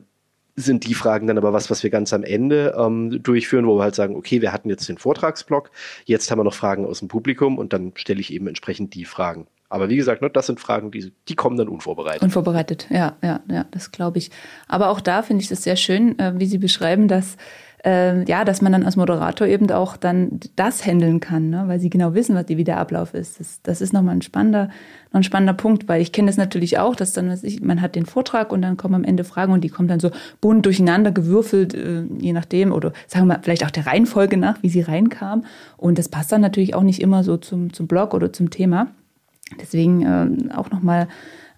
sind 0.58 0.88
die 0.88 0.96
Fragen 0.96 1.28
dann 1.28 1.38
aber 1.38 1.54
was, 1.54 1.70
was 1.70 1.84
wir 1.84 1.92
ganz 1.92 2.12
am 2.14 2.24
Ende 2.24 2.76
ähm, 2.78 3.22
durchführen, 3.22 3.68
wo 3.68 3.78
wir 3.78 3.84
halt 3.84 3.96
sagen, 3.96 4.16
okay, 4.16 4.42
wir 4.42 4.52
hatten 4.52 4.70
jetzt 4.70 4.90
den 4.90 4.98
Vortragsblock, 4.98 5.70
jetzt 6.06 6.30
haben 6.32 6.40
wir 6.40 6.44
noch 6.44 6.56
Fragen 6.56 6.86
aus 6.86 7.00
dem 7.00 7.08
Publikum 7.08 7.60
und 7.60 7.74
dann 7.74 7.94
stelle 7.96 8.20
ich 8.20 8.34
eben 8.34 8.48
entsprechend 8.48 8.96
die 8.96 9.06
Fragen. 9.06 9.48
Aber 9.70 9.90
wie 9.90 9.98
gesagt, 9.98 10.22
ne, 10.22 10.30
das 10.30 10.48
sind 10.48 10.60
Fragen, 10.60 10.92
die, 10.92 11.14
die 11.28 11.36
kommen 11.36 11.58
dann 11.58 11.68
unvorbereitet. 11.68 12.24
Unvorbereitet, 12.24 12.88
ja, 12.90 13.18
ja, 13.22 13.42
ja, 13.50 13.66
das 13.72 13.92
glaube 13.92 14.18
ich. 14.18 14.32
Aber 14.68 14.90
auch 14.90 15.02
da 15.02 15.22
finde 15.22 15.44
ich 15.44 15.50
das 15.50 15.64
sehr 15.64 15.76
schön, 15.76 16.18
äh, 16.20 16.34
wie 16.38 16.46
Sie 16.46 16.58
beschreiben, 16.58 17.08
dass 17.08 17.38
äh, 17.88 18.30
ja, 18.30 18.44
dass 18.44 18.62
man 18.62 18.74
dann 18.74 18.84
als 18.84 18.98
Moderator 18.98 19.48
eben 19.48 19.72
auch 19.72 19.96
dann 19.96 20.42
das 20.58 20.86
handeln 20.86 21.22
kann, 21.22 21.50
ne? 21.50 21.64
weil 21.68 21.80
sie 21.80 21.90
genau 21.90 22.14
wissen, 22.14 22.36
was 22.36 22.46
die, 22.46 22.58
wie 22.58 22.66
der 22.66 22.80
Ablauf 22.80 23.14
ist. 23.14 23.40
Das, 23.40 23.62
das 23.64 23.80
ist 23.80 23.94
nochmal 23.94 24.16
ein 24.16 24.22
spannender, 24.22 24.70
noch 25.14 25.22
ein 25.22 25.24
spannender 25.24 25.54
Punkt, 25.54 25.88
weil 25.88 26.02
ich 26.02 26.12
kenne 26.12 26.28
das 26.28 26.36
natürlich 26.36 26.80
auch, 26.80 26.98
dass 26.98 27.14
dann, 27.14 27.30
was 27.30 27.46
ich, 27.46 27.62
man 27.62 27.82
hat 27.82 27.96
den 27.96 28.06
Vortrag 28.06 28.52
und 28.52 28.62
dann 28.62 28.76
kommen 28.76 28.94
am 28.94 29.04
Ende 29.06 29.24
Fragen 29.24 29.54
und 29.54 29.64
die 29.64 29.70
kommen 29.70 29.88
dann 29.88 30.02
so 30.02 30.12
bunt 30.42 30.66
durcheinander 30.66 31.12
gewürfelt, 31.14 31.76
äh, 31.76 32.04
je 32.20 32.34
nachdem, 32.34 32.74
oder 32.74 32.92
sagen 33.08 33.28
wir 33.28 33.40
vielleicht 33.42 33.64
auch 33.64 33.72
der 33.72 33.88
Reihenfolge 33.88 34.36
nach, 34.36 34.62
wie 34.64 34.70
sie 34.70 34.82
reinkam. 34.82 35.46
Und 35.78 35.98
das 35.98 36.10
passt 36.10 36.34
dann 36.34 36.42
natürlich 36.42 36.76
auch 36.76 36.84
nicht 36.84 37.02
immer 37.02 37.24
so 37.24 37.38
zum, 37.38 37.72
zum 37.72 37.88
Blog 37.88 38.14
oder 38.14 38.34
zum 38.34 38.50
Thema. 38.50 38.88
Deswegen 39.62 40.02
äh, 40.02 40.54
auch 40.54 40.72
nochmal 40.72 41.08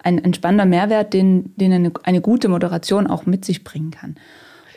ein, 0.03 0.23
ein 0.23 0.35
spannender 0.35 0.65
Mehrwert, 0.65 1.11
den, 1.13 1.55
den 1.55 1.73
eine, 1.73 1.91
eine 2.03 2.21
gute 2.21 2.49
Moderation 2.49 3.07
auch 3.07 3.25
mit 3.25 3.45
sich 3.45 3.63
bringen 3.63 3.89
kann. 3.89 4.15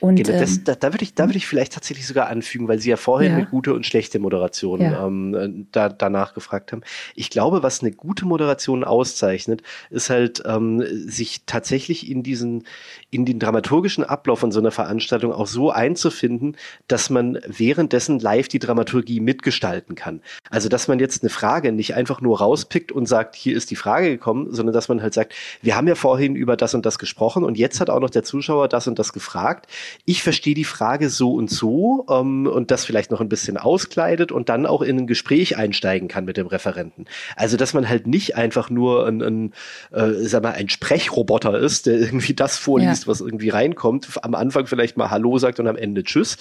Und, 0.03 0.17
genau, 0.17 0.37
das, 0.37 0.57
ähm, 0.57 0.65
da, 0.65 0.75
da 0.75 0.93
würde 0.93 1.05
ich, 1.05 1.15
da 1.15 1.27
würde 1.27 1.37
ich 1.37 1.47
vielleicht 1.47 1.75
tatsächlich 1.75 2.09
sogar 2.09 2.27
anfügen, 2.27 2.67
weil 2.67 2.81
Sie 2.81 2.91
ja 2.91 2.97
vorhin 2.97 3.31
ja. 3.31 3.37
eine 3.39 3.47
gute 3.47 3.73
und 3.73 3.87
schlechte 3.87 4.19
Moderation 4.19 4.81
ja. 4.81 5.07
ähm, 5.07 5.69
da, 5.71 5.89
danach 5.89 6.35
gefragt 6.35 6.73
haben. 6.73 6.83
Ich 7.15 7.31
glaube, 7.31 7.63
was 7.63 7.83
eine 7.83 7.93
gute 7.93 8.25
Moderation 8.25 8.83
auszeichnet, 8.83 9.63
ist 9.91 10.11
halt, 10.11 10.43
ähm, 10.45 10.83
sich 11.09 11.43
tatsächlich 11.47 12.11
in 12.11 12.25
diesen, 12.25 12.65
in 13.11 13.25
den 13.25 13.39
dramaturgischen 13.39 14.03
Ablauf 14.03 14.41
von 14.41 14.51
so 14.51 14.59
einer 14.59 14.73
Veranstaltung 14.73 15.33
auch 15.33 15.47
so 15.47 15.71
einzufinden, 15.71 16.57
dass 16.89 17.09
man 17.09 17.39
währenddessen 17.47 18.19
live 18.19 18.49
die 18.49 18.59
Dramaturgie 18.59 19.21
mitgestalten 19.21 19.95
kann. 19.95 20.21
Also, 20.51 20.69
dass 20.69 20.89
man 20.89 20.99
jetzt 20.99 21.23
eine 21.23 21.31
Frage 21.31 21.71
nicht 21.71 21.95
einfach 21.95 22.21
nur 22.21 22.39
rauspickt 22.39 22.91
und 22.91 23.07
sagt, 23.07 23.37
hier 23.37 23.57
ist 23.57 23.71
die 23.71 23.77
Frage 23.77 24.11
gekommen, 24.11 24.49
sondern 24.51 24.73
dass 24.73 24.89
man 24.89 25.01
halt 25.01 25.15
sagt, 25.15 25.33
wir 25.63 25.77
haben 25.77 25.87
ja 25.87 25.95
vorhin 25.95 26.35
über 26.35 26.57
das 26.57 26.75
und 26.75 26.85
das 26.85 26.99
gesprochen 26.99 27.45
und 27.45 27.57
jetzt 27.57 27.79
hat 27.79 27.89
auch 27.89 28.01
noch 28.01 28.11
der 28.11 28.25
Zuschauer 28.25 28.67
das 28.67 28.89
und 28.89 28.99
das 28.99 29.13
gefragt 29.13 29.69
ich 30.05 30.23
verstehe 30.23 30.55
die 30.55 30.65
Frage 30.65 31.09
so 31.09 31.33
und 31.35 31.51
so 31.51 32.07
ähm, 32.11 32.47
und 32.47 32.71
das 32.71 32.85
vielleicht 32.85 33.11
noch 33.11 33.21
ein 33.21 33.29
bisschen 33.29 33.57
auskleidet 33.57 34.33
und 34.33 34.49
dann 34.49 34.67
auch 34.67 34.83
in 34.83 34.99
ein 34.99 35.07
Gespräch 35.07 35.57
einsteigen 35.57 36.09
kann 36.09 36.25
mit 36.25 36.37
dem 36.37 36.47
Referenten. 36.47 37.07
Also 37.37 37.57
dass 37.57 37.75
man 37.75 37.89
halt 37.89 38.07
nicht 38.07 38.37
einfach 38.37 38.71
nur 38.71 39.07
ein, 39.07 39.23
ein, 39.23 39.53
äh, 39.93 40.13
sag 40.23 40.43
mal, 40.43 40.53
ein 40.53 40.69
Sprechroboter 40.69 41.59
ist, 41.59 41.87
der 41.87 41.99
irgendwie 41.99 42.35
das 42.35 42.57
vorliest, 42.59 43.05
ja. 43.05 43.09
was 43.09 43.21
irgendwie 43.21 43.51
reinkommt, 43.51 44.09
am 44.23 44.35
Anfang 44.35 44.67
vielleicht 44.67 44.97
mal 44.97 45.11
Hallo 45.11 45.39
sagt 45.39 45.61
und 45.61 45.69
am 45.69 45.77
Ende 45.77 46.03
Tschüss, 46.03 46.37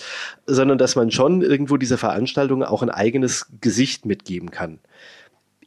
sondern 0.45 0.77
dass 0.77 0.95
man 0.95 1.11
schon 1.11 1.41
irgendwo 1.41 1.77
dieser 1.77 1.97
Veranstaltung 1.97 2.63
auch 2.63 2.81
ein 2.81 2.89
eigenes 2.89 3.47
Gesicht 3.61 4.05
mitgeben 4.05 4.51
kann 4.51 4.79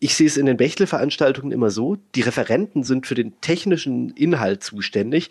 ich 0.04 0.16
sehe 0.16 0.26
es 0.26 0.36
in 0.36 0.44
den 0.44 0.58
Bechtle-Veranstaltungen 0.58 1.50
immer 1.50 1.70
so, 1.70 1.96
die 2.14 2.20
Referenten 2.20 2.82
sind 2.82 3.06
für 3.06 3.14
den 3.14 3.40
technischen 3.40 4.10
Inhalt 4.10 4.62
zuständig, 4.62 5.30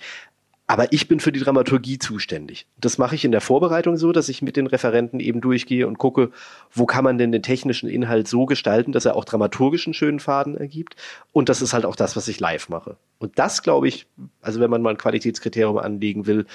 aber 0.73 0.91
ich 0.91 1.07
bin 1.07 1.19
für 1.19 1.31
die 1.31 1.39
Dramaturgie 1.39 1.99
zuständig. 1.99 2.65
Das 2.79 2.97
mache 2.97 3.13
ich 3.13 3.23
in 3.23 3.31
der 3.31 3.41
Vorbereitung 3.41 3.95
so, 3.95 4.12
dass 4.12 4.27
ich 4.27 4.41
mit 4.41 4.57
den 4.57 4.65
Referenten 4.65 5.19
eben 5.19 5.39
durchgehe 5.39 5.86
und 5.86 5.99
gucke, 5.99 6.31
wo 6.71 6.88
kann 6.88 7.03
man 7.03 7.19
denn 7.19 7.31
den 7.31 7.43
technischen 7.43 7.88
Inhalt 7.88 8.27
so 8.27 8.47
gestalten, 8.47 8.91
dass 8.91 9.05
er 9.05 9.15
auch 9.15 9.23
dramaturgisch 9.23 9.86
einen 9.86 9.93
schönen 9.93 10.19
Faden 10.19 10.57
ergibt. 10.57 10.95
Und 11.31 11.49
das 11.49 11.62
ist 11.62 11.73
halt 11.73 11.86
auch 11.86 11.95
das, 11.95 12.15
was 12.15 12.27
ich 12.27 12.39
live 12.39 12.69
mache. 12.69 12.97
Und 13.19 13.38
das 13.38 13.62
glaube 13.62 13.88
ich, 13.88 14.07
also 14.41 14.59
wenn 14.62 14.71
man 14.71 14.81
mal 14.81 14.89
ein 14.89 14.97
Qualitätskriterium 14.97 15.77
anlegen 15.77 16.25
will, 16.25 16.47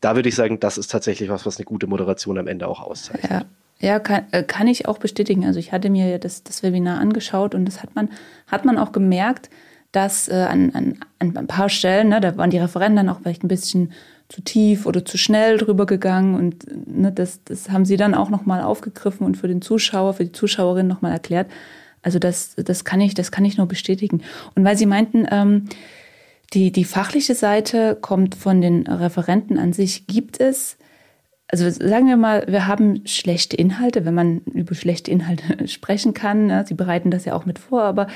da 0.00 0.14
würde 0.14 0.28
ich 0.28 0.36
sagen, 0.36 0.60
das 0.60 0.78
ist 0.78 0.92
tatsächlich 0.92 1.28
was, 1.28 1.44
was 1.44 1.56
eine 1.56 1.64
gute 1.64 1.88
Moderation 1.88 2.38
am 2.38 2.46
Ende 2.46 2.68
auch 2.68 2.80
auszeichnet. 2.80 3.28
Ja. 3.28 3.44
Ja, 3.80 3.98
kann, 3.98 4.26
äh, 4.30 4.44
kann 4.44 4.68
ich 4.68 4.86
auch 4.86 4.98
bestätigen. 4.98 5.44
Also 5.44 5.58
ich 5.58 5.72
hatte 5.72 5.90
mir 5.90 6.20
das, 6.20 6.44
das 6.44 6.62
Webinar 6.62 7.00
angeschaut 7.00 7.56
und 7.56 7.64
das 7.64 7.82
hat 7.82 7.96
man, 7.96 8.08
hat 8.46 8.64
man 8.64 8.78
auch 8.78 8.92
gemerkt, 8.92 9.50
dass 9.94 10.28
äh, 10.28 10.34
an, 10.34 10.70
an, 10.72 10.98
an 11.18 11.36
ein 11.36 11.46
paar 11.46 11.68
Stellen, 11.68 12.08
ne, 12.08 12.20
da 12.20 12.36
waren 12.36 12.50
die 12.50 12.58
Referenten 12.58 12.96
dann 12.96 13.08
auch 13.08 13.20
vielleicht 13.20 13.44
ein 13.44 13.48
bisschen 13.48 13.92
zu 14.28 14.42
tief 14.42 14.86
oder 14.86 15.04
zu 15.04 15.18
schnell 15.18 15.58
drüber 15.58 15.86
gegangen 15.86 16.34
und 16.34 16.66
ne, 16.86 17.12
das, 17.12 17.44
das 17.44 17.70
haben 17.70 17.84
sie 17.84 17.96
dann 17.96 18.14
auch 18.14 18.30
nochmal 18.30 18.62
aufgegriffen 18.62 19.26
und 19.26 19.36
für 19.36 19.48
den 19.48 19.62
Zuschauer, 19.62 20.14
für 20.14 20.24
die 20.24 20.32
Zuschauerin 20.32 20.86
nochmal 20.86 21.12
erklärt. 21.12 21.50
Also 22.02 22.18
das, 22.18 22.54
das 22.56 22.84
kann 22.84 23.00
ich, 23.00 23.14
das 23.14 23.32
kann 23.32 23.44
ich 23.44 23.56
nur 23.56 23.66
bestätigen. 23.66 24.22
Und 24.54 24.64
weil 24.64 24.76
Sie 24.76 24.86
meinten, 24.86 25.26
ähm, 25.30 25.68
die, 26.52 26.70
die 26.70 26.84
fachliche 26.84 27.34
Seite 27.34 27.96
kommt 28.00 28.34
von 28.34 28.60
den 28.60 28.86
Referenten 28.86 29.58
an 29.58 29.72
sich. 29.72 30.06
Gibt 30.06 30.40
es, 30.40 30.76
also 31.48 31.68
sagen 31.70 32.06
wir 32.06 32.16
mal, 32.16 32.44
wir 32.46 32.66
haben 32.66 33.06
schlechte 33.06 33.56
Inhalte, 33.56 34.04
wenn 34.04 34.14
man 34.14 34.38
über 34.52 34.74
schlechte 34.74 35.10
Inhalte 35.10 35.66
sprechen 35.68 36.14
kann. 36.14 36.46
Ne? 36.46 36.64
Sie 36.66 36.74
bereiten 36.74 37.10
das 37.10 37.24
ja 37.24 37.34
auch 37.34 37.46
mit 37.46 37.58
vor, 37.58 37.82
aber 37.82 38.06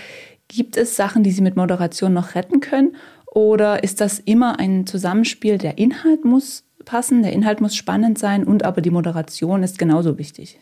Gibt 0.49 0.77
es 0.77 0.97
Sachen, 0.97 1.23
die 1.23 1.31
Sie 1.31 1.43
mit 1.43 1.57
Moderation 1.57 2.13
noch 2.13 2.35
retten 2.35 2.61
können? 2.61 2.97
Oder 3.27 3.85
ist 3.85 4.01
das 4.01 4.19
immer 4.19 4.59
ein 4.59 4.87
Zusammenspiel? 4.87 5.59
Der 5.59 5.79
Inhalt 5.79 6.25
muss 6.25 6.65
passen, 6.85 7.23
der 7.23 7.33
Inhalt 7.33 7.61
muss 7.61 7.77
spannend 7.77 8.19
sein 8.19 8.45
und 8.45 8.65
aber 8.65 8.81
die 8.81 8.91
Moderation 8.91 9.63
ist 9.63 9.79
genauso 9.79 10.19
wichtig. 10.19 10.59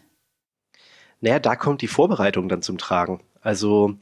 Naja, 1.21 1.39
da 1.39 1.57
kommt 1.57 1.83
die 1.83 1.87
Vorbereitung 1.87 2.49
dann 2.49 2.63
zum 2.63 2.79
Tragen. 2.79 3.21
Also 3.41 3.95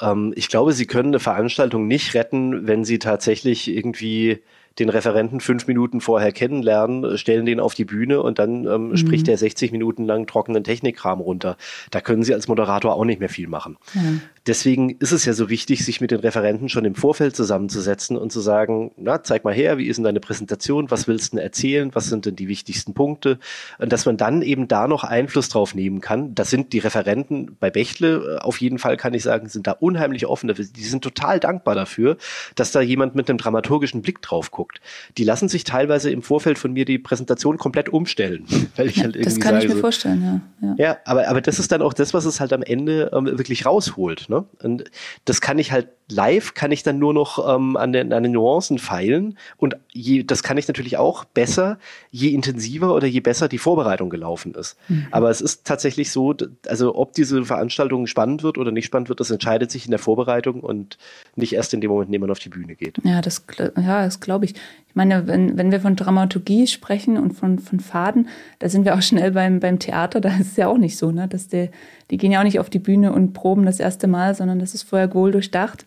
ähm, 0.00 0.32
ich 0.36 0.48
glaube, 0.48 0.72
Sie 0.72 0.86
können 0.86 1.08
eine 1.08 1.20
Veranstaltung 1.20 1.86
nicht 1.86 2.14
retten, 2.14 2.66
wenn 2.66 2.84
Sie 2.84 2.98
tatsächlich 2.98 3.68
irgendwie 3.68 4.42
den 4.80 4.88
Referenten 4.88 5.40
fünf 5.40 5.66
Minuten 5.66 6.00
vorher 6.00 6.32
kennenlernen, 6.32 7.16
stellen 7.18 7.46
den 7.46 7.60
auf 7.60 7.74
die 7.74 7.84
Bühne 7.84 8.22
und 8.22 8.38
dann 8.38 8.66
ähm, 8.66 8.88
mhm. 8.88 8.96
spricht 8.96 9.26
der 9.26 9.38
60 9.38 9.72
Minuten 9.72 10.04
lang 10.04 10.26
trockenen 10.26 10.64
Technikkram 10.64 11.20
runter. 11.20 11.56
Da 11.90 12.00
können 12.00 12.22
Sie 12.22 12.34
als 12.34 12.48
Moderator 12.48 12.94
auch 12.94 13.04
nicht 13.04 13.20
mehr 13.20 13.28
viel 13.28 13.46
machen. 13.46 13.76
Ja. 13.94 14.00
Deswegen 14.46 14.90
ist 14.98 15.12
es 15.12 15.26
ja 15.26 15.34
so 15.34 15.50
wichtig, 15.50 15.84
sich 15.84 16.00
mit 16.00 16.10
den 16.10 16.20
Referenten 16.20 16.68
schon 16.70 16.86
im 16.86 16.94
Vorfeld 16.94 17.36
zusammenzusetzen 17.36 18.16
und 18.16 18.32
zu 18.32 18.40
sagen, 18.40 18.90
na, 18.96 19.22
zeig 19.22 19.44
mal 19.44 19.52
her, 19.52 19.76
wie 19.76 19.86
ist 19.86 19.96
denn 19.96 20.04
deine 20.04 20.20
Präsentation, 20.20 20.90
was 20.90 21.06
willst 21.06 21.32
du 21.32 21.36
denn 21.36 21.44
erzählen, 21.44 21.90
was 21.94 22.06
sind 22.06 22.24
denn 22.24 22.36
die 22.36 22.48
wichtigsten 22.48 22.94
Punkte? 22.94 23.38
Und 23.78 23.92
dass 23.92 24.06
man 24.06 24.16
dann 24.16 24.40
eben 24.40 24.66
da 24.66 24.88
noch 24.88 25.04
Einfluss 25.04 25.50
drauf 25.50 25.74
nehmen 25.74 26.00
kann. 26.00 26.34
Das 26.34 26.48
sind 26.48 26.72
die 26.72 26.78
Referenten 26.78 27.56
bei 27.60 27.70
Bächle, 27.70 28.38
äh, 28.38 28.38
auf 28.38 28.60
jeden 28.60 28.78
Fall 28.78 28.96
kann 28.96 29.12
ich 29.12 29.22
sagen, 29.22 29.48
sind 29.48 29.66
da 29.66 29.72
unheimlich 29.72 30.26
offen. 30.26 30.48
Die 30.48 30.84
sind 30.84 31.04
total 31.04 31.38
dankbar 31.38 31.74
dafür, 31.74 32.16
dass 32.54 32.72
da 32.72 32.80
jemand 32.80 33.14
mit 33.14 33.28
einem 33.28 33.38
dramaturgischen 33.38 34.00
Blick 34.00 34.22
drauf 34.22 34.50
guckt. 34.50 34.69
Die 35.18 35.24
lassen 35.24 35.48
sich 35.48 35.64
teilweise 35.64 36.10
im 36.10 36.22
Vorfeld 36.22 36.58
von 36.58 36.72
mir 36.72 36.84
die 36.84 36.98
Präsentation 36.98 37.58
komplett 37.58 37.88
umstellen. 37.88 38.44
Weil 38.76 38.88
ich 38.88 38.98
halt 39.02 39.16
irgendwie 39.16 39.24
das 39.24 39.40
kann 39.40 39.54
sage, 39.54 39.66
ich 39.66 39.74
mir 39.74 39.80
vorstellen, 39.80 40.42
ja. 40.60 40.68
Ja, 40.68 40.74
ja 40.78 40.96
aber, 41.04 41.28
aber 41.28 41.40
das 41.40 41.58
ist 41.58 41.72
dann 41.72 41.82
auch 41.82 41.92
das, 41.92 42.14
was 42.14 42.24
es 42.24 42.40
halt 42.40 42.52
am 42.52 42.62
Ende 42.62 43.10
ähm, 43.12 43.26
wirklich 43.26 43.66
rausholt. 43.66 44.28
Ne? 44.28 44.44
Und 44.62 44.84
das 45.24 45.40
kann 45.40 45.58
ich 45.58 45.72
halt 45.72 45.88
live, 46.10 46.54
kann 46.54 46.72
ich 46.72 46.82
dann 46.82 46.98
nur 46.98 47.14
noch 47.14 47.54
ähm, 47.54 47.76
an, 47.76 47.92
den, 47.92 48.12
an 48.12 48.22
den 48.22 48.32
Nuancen 48.32 48.78
feilen. 48.78 49.38
Und 49.56 49.76
je, 49.92 50.22
das 50.22 50.42
kann 50.42 50.58
ich 50.58 50.68
natürlich 50.68 50.96
auch 50.96 51.24
besser, 51.24 51.78
je 52.10 52.30
intensiver 52.30 52.94
oder 52.94 53.06
je 53.06 53.20
besser 53.20 53.48
die 53.48 53.58
Vorbereitung 53.58 54.10
gelaufen 54.10 54.54
ist. 54.54 54.76
Mhm. 54.88 55.06
Aber 55.10 55.30
es 55.30 55.40
ist 55.40 55.64
tatsächlich 55.66 56.10
so, 56.10 56.34
also 56.66 56.94
ob 56.94 57.12
diese 57.14 57.44
Veranstaltung 57.44 58.06
spannend 58.06 58.42
wird 58.42 58.58
oder 58.58 58.72
nicht 58.72 58.86
spannend 58.86 59.08
wird, 59.08 59.20
das 59.20 59.30
entscheidet 59.30 59.70
sich 59.70 59.84
in 59.84 59.90
der 59.90 59.98
Vorbereitung 59.98 60.60
und 60.60 60.98
nicht 61.36 61.52
erst 61.52 61.74
in 61.74 61.80
dem 61.80 61.90
Moment, 61.90 62.08
in 62.08 62.12
dem 62.12 62.20
man 62.22 62.30
auf 62.30 62.38
die 62.38 62.48
Bühne 62.48 62.74
geht. 62.74 62.98
Ja, 63.04 63.20
das, 63.20 63.44
ja, 63.58 64.04
das 64.04 64.20
glaube 64.20 64.44
ich. 64.44 64.49
Wirklich, 64.50 64.62
ich 64.88 64.96
meine, 64.96 65.26
wenn, 65.28 65.56
wenn 65.56 65.70
wir 65.70 65.80
von 65.80 65.94
Dramaturgie 65.94 66.66
sprechen 66.66 67.16
und 67.16 67.32
von, 67.32 67.58
von 67.60 67.78
Faden, 67.78 68.28
da 68.58 68.68
sind 68.68 68.84
wir 68.84 68.94
auch 68.94 69.02
schnell 69.02 69.30
beim, 69.30 69.60
beim 69.60 69.78
Theater, 69.78 70.20
da 70.20 70.30
ist 70.30 70.52
es 70.52 70.56
ja 70.56 70.66
auch 70.66 70.78
nicht 70.78 70.96
so, 70.96 71.12
ne? 71.12 71.28
Dass 71.28 71.48
der, 71.48 71.68
die 72.10 72.16
gehen 72.16 72.32
ja 72.32 72.40
auch 72.40 72.44
nicht 72.44 72.58
auf 72.58 72.70
die 72.70 72.80
Bühne 72.80 73.12
und 73.12 73.32
proben 73.32 73.64
das 73.64 73.78
erste 73.78 74.08
Mal, 74.08 74.34
sondern 74.34 74.58
das 74.58 74.74
ist 74.74 74.82
vorher 74.82 75.14
wohl 75.14 75.30
durchdacht. 75.30 75.86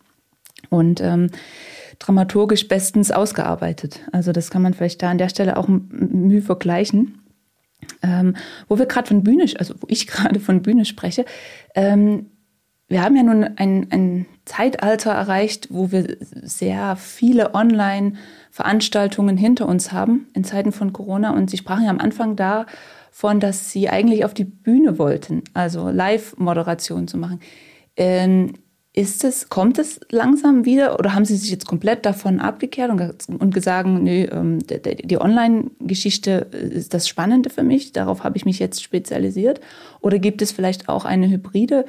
Und 0.70 1.02
ähm, 1.02 1.30
dramaturgisch 2.00 2.68
bestens 2.68 3.12
ausgearbeitet. 3.12 4.00
Also 4.12 4.32
das 4.32 4.50
kann 4.50 4.62
man 4.62 4.74
vielleicht 4.74 5.04
da 5.04 5.10
an 5.10 5.18
der 5.18 5.30
Stelle 5.30 5.58
auch 5.58 5.68
Mühe 5.68 6.42
vergleichen. 6.42 7.20
Ähm, 8.02 8.38
wo 8.70 8.80
wir 8.80 8.86
gerade 8.86 9.10
von 9.10 9.24
Bühne, 9.24 9.46
also 9.60 9.76
wo 9.82 9.88
ich 9.90 10.08
gerade 10.08 10.40
von 10.40 10.62
Bühne 10.62 10.86
spreche, 10.86 11.26
ähm, 11.76 12.28
wir 12.94 13.02
haben 13.02 13.16
ja 13.16 13.24
nun 13.24 13.44
ein, 13.58 13.88
ein 13.90 14.28
Zeitalter 14.46 15.12
erreicht, 15.12 15.70
wo 15.72 15.92
wir 15.92 16.16
sehr 16.22 16.96
viele 16.96 17.56
Online-Veranstaltungen 17.56 19.36
hinter 19.36 19.68
uns 19.68 19.92
haben 19.92 20.28
in 20.36 20.44
Zeiten 20.44 20.72
von 20.72 20.94
Corona. 20.94 21.34
Und 21.34 21.50
Sie 21.50 21.58
sprachen 21.58 21.86
ja 21.86 21.90
am 21.90 22.00
Anfang 22.00 22.36
davon, 22.36 23.40
dass 23.40 23.72
Sie 23.72 23.90
eigentlich 23.90 24.26
auf 24.26 24.36
die 24.36 24.44
Bühne 24.44 25.00
wollten, 25.00 25.44
also 25.56 25.90
Live-Moderation 25.90 27.08
zu 27.08 27.18
machen. 27.18 27.40
Ähm, 27.98 28.54
ist 28.96 29.24
es, 29.24 29.50
kommt 29.50 29.80
es 29.80 30.00
langsam 30.12 30.66
wieder 30.66 31.00
oder 31.00 31.16
haben 31.16 31.26
Sie 31.26 31.36
sich 31.36 31.50
jetzt 31.50 31.66
komplett 31.66 32.06
davon 32.06 32.40
abgekehrt 32.40 32.92
und, 32.92 33.42
und 33.42 33.52
gesagt, 33.52 33.90
nee, 33.90 34.26
ähm, 34.26 34.60
die 34.60 35.20
Online-Geschichte 35.20 36.48
ist 36.52 36.94
das 36.94 37.08
Spannende 37.08 37.50
für 37.50 37.64
mich, 37.64 37.92
darauf 37.92 38.24
habe 38.24 38.38
ich 38.38 38.46
mich 38.46 38.60
jetzt 38.60 38.84
spezialisiert? 38.84 39.62
Oder 40.00 40.20
gibt 40.20 40.44
es 40.44 40.52
vielleicht 40.52 40.90
auch 40.90 41.06
eine 41.06 41.28
hybride 41.28 41.86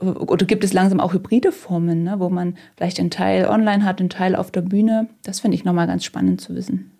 oder 0.00 0.44
gibt 0.46 0.64
es 0.64 0.72
langsam 0.72 1.00
auch 1.00 1.14
hybride 1.14 1.52
Formen, 1.52 2.02
ne, 2.02 2.16
wo 2.18 2.28
man 2.28 2.56
vielleicht 2.76 3.00
einen 3.00 3.10
Teil 3.10 3.46
online 3.46 3.84
hat, 3.84 4.00
einen 4.00 4.10
Teil 4.10 4.36
auf 4.36 4.50
der 4.50 4.62
Bühne? 4.62 5.08
Das 5.22 5.40
finde 5.40 5.56
ich 5.56 5.64
nochmal 5.64 5.86
ganz 5.86 6.04
spannend 6.04 6.40
zu 6.40 6.54
wissen. 6.54 6.90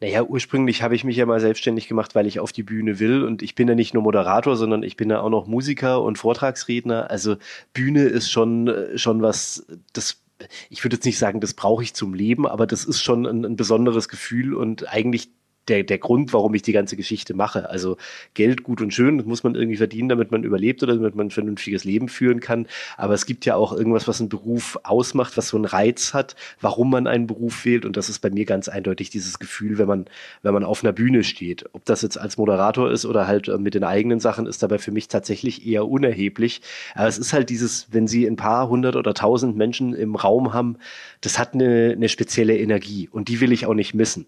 Naja, 0.00 0.24
ursprünglich 0.24 0.82
habe 0.82 0.96
ich 0.96 1.04
mich 1.04 1.16
ja 1.16 1.24
mal 1.24 1.40
selbstständig 1.40 1.86
gemacht, 1.86 2.14
weil 2.14 2.26
ich 2.26 2.40
auf 2.40 2.52
die 2.52 2.64
Bühne 2.64 2.98
will. 2.98 3.22
Und 3.22 3.42
ich 3.42 3.54
bin 3.54 3.68
ja 3.68 3.74
nicht 3.74 3.94
nur 3.94 4.02
Moderator, 4.02 4.56
sondern 4.56 4.82
ich 4.82 4.96
bin 4.96 5.08
ja 5.08 5.20
auch 5.20 5.30
noch 5.30 5.46
Musiker 5.46 6.02
und 6.02 6.18
Vortragsredner. 6.18 7.10
Also 7.10 7.36
Bühne 7.72 8.02
ist 8.02 8.30
schon, 8.30 8.68
äh, 8.68 8.98
schon 8.98 9.22
was, 9.22 9.66
das 9.92 10.20
ich 10.68 10.82
würde 10.84 10.96
jetzt 10.96 11.06
nicht 11.06 11.18
sagen, 11.18 11.40
das 11.40 11.54
brauche 11.54 11.84
ich 11.84 11.94
zum 11.94 12.12
Leben, 12.12 12.46
aber 12.46 12.66
das 12.66 12.84
ist 12.84 13.00
schon 13.00 13.24
ein, 13.24 13.44
ein 13.44 13.56
besonderes 13.56 14.08
Gefühl 14.08 14.54
und 14.54 14.88
eigentlich 14.92 15.30
der, 15.68 15.82
der 15.82 15.98
Grund, 15.98 16.32
warum 16.32 16.54
ich 16.54 16.62
die 16.62 16.72
ganze 16.72 16.96
Geschichte 16.96 17.34
mache. 17.34 17.68
Also 17.70 17.96
Geld 18.34 18.62
gut 18.62 18.80
und 18.80 18.92
schön, 18.92 19.18
das 19.18 19.26
muss 19.26 19.44
man 19.44 19.54
irgendwie 19.54 19.76
verdienen, 19.76 20.08
damit 20.08 20.30
man 20.30 20.44
überlebt 20.44 20.82
oder 20.82 20.94
damit 20.94 21.14
man 21.14 21.28
ein 21.28 21.30
vernünftiges 21.30 21.84
Leben 21.84 22.08
führen 22.08 22.40
kann. 22.40 22.66
Aber 22.96 23.14
es 23.14 23.26
gibt 23.26 23.44
ja 23.46 23.56
auch 23.56 23.72
irgendwas, 23.72 24.06
was 24.08 24.20
einen 24.20 24.28
Beruf 24.28 24.78
ausmacht, 24.82 25.36
was 25.36 25.48
so 25.48 25.56
einen 25.56 25.64
Reiz 25.64 26.14
hat, 26.14 26.36
warum 26.60 26.90
man 26.90 27.06
einen 27.06 27.26
Beruf 27.26 27.64
wählt. 27.64 27.84
Und 27.84 27.96
das 27.96 28.08
ist 28.08 28.20
bei 28.20 28.30
mir 28.30 28.44
ganz 28.44 28.68
eindeutig 28.68 29.10
dieses 29.10 29.38
Gefühl, 29.38 29.78
wenn 29.78 29.88
man, 29.88 30.06
wenn 30.42 30.54
man 30.54 30.64
auf 30.64 30.82
einer 30.84 30.92
Bühne 30.92 31.24
steht. 31.24 31.64
Ob 31.72 31.84
das 31.84 32.02
jetzt 32.02 32.18
als 32.18 32.36
Moderator 32.36 32.90
ist 32.90 33.06
oder 33.06 33.26
halt 33.26 33.48
äh, 33.48 33.58
mit 33.58 33.74
den 33.74 33.84
eigenen 33.84 34.20
Sachen, 34.20 34.46
ist 34.46 34.62
dabei 34.62 34.78
für 34.78 34.92
mich 34.92 35.08
tatsächlich 35.08 35.66
eher 35.66 35.88
unerheblich. 35.88 36.60
Aber 36.94 37.08
es 37.08 37.18
ist 37.18 37.32
halt 37.32 37.50
dieses, 37.50 37.88
wenn 37.90 38.06
Sie 38.06 38.26
ein 38.26 38.36
paar 38.36 38.68
hundert 38.68 38.96
oder 38.96 39.14
tausend 39.14 39.56
Menschen 39.56 39.94
im 39.94 40.14
Raum 40.16 40.52
haben, 40.52 40.76
das 41.20 41.38
hat 41.38 41.54
eine, 41.54 41.92
eine 41.92 42.08
spezielle 42.08 42.58
Energie 42.58 43.08
und 43.10 43.28
die 43.28 43.40
will 43.40 43.52
ich 43.52 43.66
auch 43.66 43.74
nicht 43.74 43.94
missen 43.94 44.26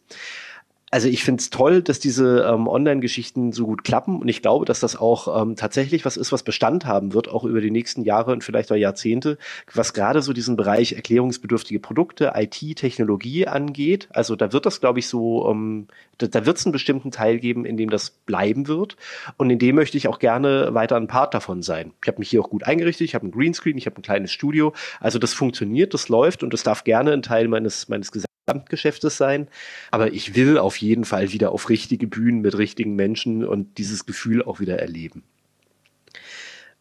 also 0.93 1.09
ich 1.09 1.25
finde 1.25 1.41
es 1.41 1.51
toll, 1.51 1.83
dass 1.83 1.99
diese 1.99 2.49
ähm, 2.49 2.69
Online-Geschichten 2.69 3.51
so 3.53 3.67
gut 3.67 3.83
klappen 3.83 4.21
und 4.21 4.29
ich 4.29 4.41
glaube, 4.41 4.65
dass 4.65 4.79
das 4.79 4.95
auch 4.95 5.43
ähm, 5.43 5.57
tatsächlich 5.57 6.05
was 6.05 6.17
ist, 6.17 6.31
was 6.31 6.45
Bestand 6.45 6.87
haben 6.87 7.13
wird, 7.13 7.29
auch 7.29 7.43
über 7.43 7.61
die 7.61 7.73
nächsten 7.73 8.03
Jahre 8.03 8.31
und 8.31 8.45
vielleicht 8.45 8.71
auch 8.71 8.77
Jahrzehnte, 8.77 9.37
was 9.75 9.95
gerade 9.95 10.23
so 10.23 10.33
diesen 10.33 10.57
Bereich 10.57 10.93
erklärungsbedürftige 10.93 11.81
Produkte, 11.81 12.33
IT, 12.37 12.77
Technologie 12.77 13.49
angeht. 13.49 14.09
Also 14.13 14.37
da 14.37 14.53
wird 14.53 14.65
das, 14.65 14.81
glaube 14.81 15.01
ich, 15.01 15.09
so, 15.09 15.51
ähm, 15.51 15.89
da, 16.19 16.29
da 16.29 16.47
wird 16.47 16.57
es 16.57 16.65
einen 16.65 16.73
bestimmten 16.73 17.11
Teil 17.11 17.41
geben, 17.41 17.65
in 17.65 17.77
dem 17.77 17.91
das 17.91 18.11
bleiben 18.11 18.69
wird 18.69 18.97
und 19.39 19.51
in 19.51 19.59
dem 19.59 19.75
möchte 19.75 19.97
ich 19.97 20.07
auch 20.07 20.21
gerne 20.21 20.73
weiter 20.73 20.97
ein 20.97 21.09
Part 21.09 21.35
davon 21.35 21.63
sein. 21.63 21.95
Ich 22.01 22.09
habe 22.09 22.21
mich 22.21 22.31
hier 22.31 22.41
auch 22.41 22.51
gut 22.51 22.63
eingerichtet, 22.63 23.07
ich 23.07 23.17
habe 23.17 23.27
ein 23.27 23.33
Greenscreen, 23.33 23.77
ich 23.77 23.87
habe 23.87 23.97
ein 23.97 24.03
kleines 24.03 24.31
Studio, 24.31 24.73
also 25.01 25.19
das 25.19 25.35
funktioniert, 25.35 25.95
das 25.95 26.09
läuft 26.09 26.45
und 26.45 26.53
das 26.53 26.63
darf 26.63 26.85
gerne 26.85 27.13
ein 27.13 27.23
Teil 27.23 27.49
meines, 27.49 27.89
meines 27.89 28.13
Gesamtgeschäftes 28.47 29.17
sein. 29.17 29.49
Aber 29.91 30.13
ich 30.13 30.37
will 30.37 30.59
auf 30.59 30.77
jeden 30.77 31.05
Fall 31.05 31.33
wieder 31.33 31.51
auf 31.51 31.69
richtige 31.69 32.07
Bühnen 32.07 32.41
mit 32.41 32.57
richtigen 32.57 32.95
Menschen 32.95 33.45
und 33.45 33.79
dieses 33.79 34.07
Gefühl 34.07 34.43
auch 34.43 34.61
wieder 34.61 34.79
erleben. 34.79 35.25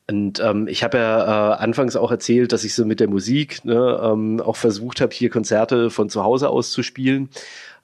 Und 0.07 0.39
ähm, 0.39 0.67
ich 0.67 0.83
habe 0.83 0.99
ja 0.99 1.53
äh, 1.53 1.57
anfangs 1.57 1.95
auch 1.95 2.11
erzählt, 2.11 2.51
dass 2.51 2.63
ich 2.63 2.75
so 2.75 2.85
mit 2.85 2.99
der 2.99 3.09
Musik 3.09 3.65
ne, 3.65 3.99
ähm, 4.03 4.39
auch 4.39 4.55
versucht 4.55 5.01
habe, 5.01 5.11
hier 5.11 5.31
Konzerte 5.31 5.89
von 5.89 6.09
zu 6.09 6.23
Hause 6.23 6.49
aus 6.49 6.69
zu 6.69 6.83
spielen. 6.83 7.29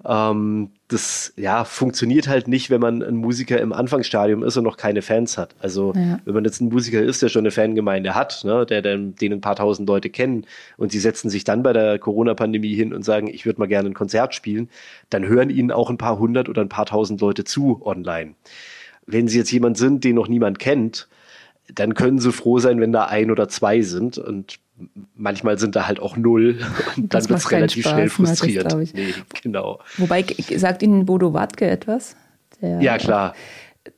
Ähm, 0.06 0.70
das 0.92 1.34
ja 1.38 1.64
funktioniert 1.64 2.28
halt 2.28 2.48
nicht, 2.48 2.70
wenn 2.70 2.82
man 2.82 3.02
ein 3.02 3.16
Musiker 3.16 3.60
im 3.60 3.72
Anfangsstadium 3.72 4.44
ist 4.44 4.58
und 4.58 4.64
noch 4.64 4.78
keine 4.78 5.02
Fans 5.02 5.38
hat. 5.38 5.56
Also 5.60 5.94
ja. 5.96 6.20
wenn 6.26 6.34
man 6.34 6.44
jetzt 6.44 6.62
ein 6.62 6.70
Musiker 6.70 7.02
ist, 7.02 7.22
der 7.22 7.30
schon 7.30 7.42
eine 7.42 7.52
Fangemeinde 7.52 8.14
hat, 8.14 8.44
ne, 8.44 8.66
der, 8.66 8.82
der 8.82 8.98
den 8.98 9.34
ein 9.34 9.42
paar 9.42 9.56
tausend 9.56 9.88
Leute 9.88 10.10
kennen 10.10 10.46
und 10.78 10.92
sie 10.92 11.00
setzen 11.00 11.30
sich 11.30 11.44
dann 11.44 11.64
bei 11.64 11.74
der 11.74 12.00
Corona-Pandemie 12.00 12.76
hin 12.76 12.94
und 12.94 13.04
sagen, 13.04 13.28
ich 13.28 13.46
würde 13.46 13.60
mal 13.60 13.68
gerne 13.68 13.90
ein 13.90 13.94
Konzert 13.94 14.36
spielen, 14.36 14.70
dann 15.10 15.28
hören 15.28 15.50
ihnen 15.50 15.72
auch 15.72 15.90
ein 15.90 15.98
paar 15.98 16.20
hundert 16.20 16.50
oder 16.50 16.62
ein 16.62 16.70
paar 16.70 16.86
tausend 16.86 17.22
Leute 17.22 17.44
zu 17.44 17.82
online. 17.86 18.36
Wenn 19.06 19.28
sie 19.28 19.38
jetzt 19.38 19.52
jemand 19.52 19.78
sind, 19.78 20.04
den 20.04 20.16
noch 20.16 20.28
niemand 20.28 20.60
kennt, 20.60 21.08
dann 21.74 21.94
können 21.94 22.20
sie 22.20 22.32
froh 22.32 22.60
sein, 22.60 22.80
wenn 22.80 22.92
da 22.92 23.06
ein 23.06 23.32
oder 23.32 23.48
zwei 23.48 23.82
sind. 23.82 24.18
Und 24.18 24.60
manchmal 25.16 25.58
sind 25.58 25.76
da 25.76 25.88
halt 25.88 26.00
auch 26.00 26.18
null. 26.18 26.60
Und 26.98 27.14
dann 27.14 27.30
wird 27.30 27.40
es 27.40 27.52
relativ 27.52 27.84
Spaß, 27.84 27.94
schnell 27.94 28.10
frustriert. 28.10 28.72
Das, 28.72 28.94
nee, 28.94 29.14
genau. 29.42 29.80
Wobei, 29.98 30.26
sagt 30.56 30.84
Ihnen 30.84 31.06
Bodo 31.06 31.34
Wartke 31.34 31.70
etwas? 31.70 32.16
Der, 32.62 32.82
ja, 32.82 32.98
klar. 32.98 33.34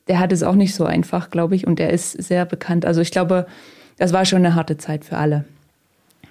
Der 0.08 0.18
hat 0.18 0.32
es 0.32 0.42
auch 0.42 0.54
nicht 0.54 0.74
so 0.74 0.84
einfach, 0.84 1.30
glaube 1.30 1.54
ich. 1.54 1.66
Und 1.66 1.78
der 1.78 1.90
ist 1.90 2.12
sehr 2.12 2.44
bekannt. 2.46 2.86
Also 2.86 3.00
ich 3.00 3.10
glaube, 3.10 3.46
das 3.96 4.12
war 4.12 4.24
schon 4.24 4.38
eine 4.38 4.54
harte 4.54 4.76
Zeit 4.76 5.04
für 5.04 5.16
alle. 5.16 5.44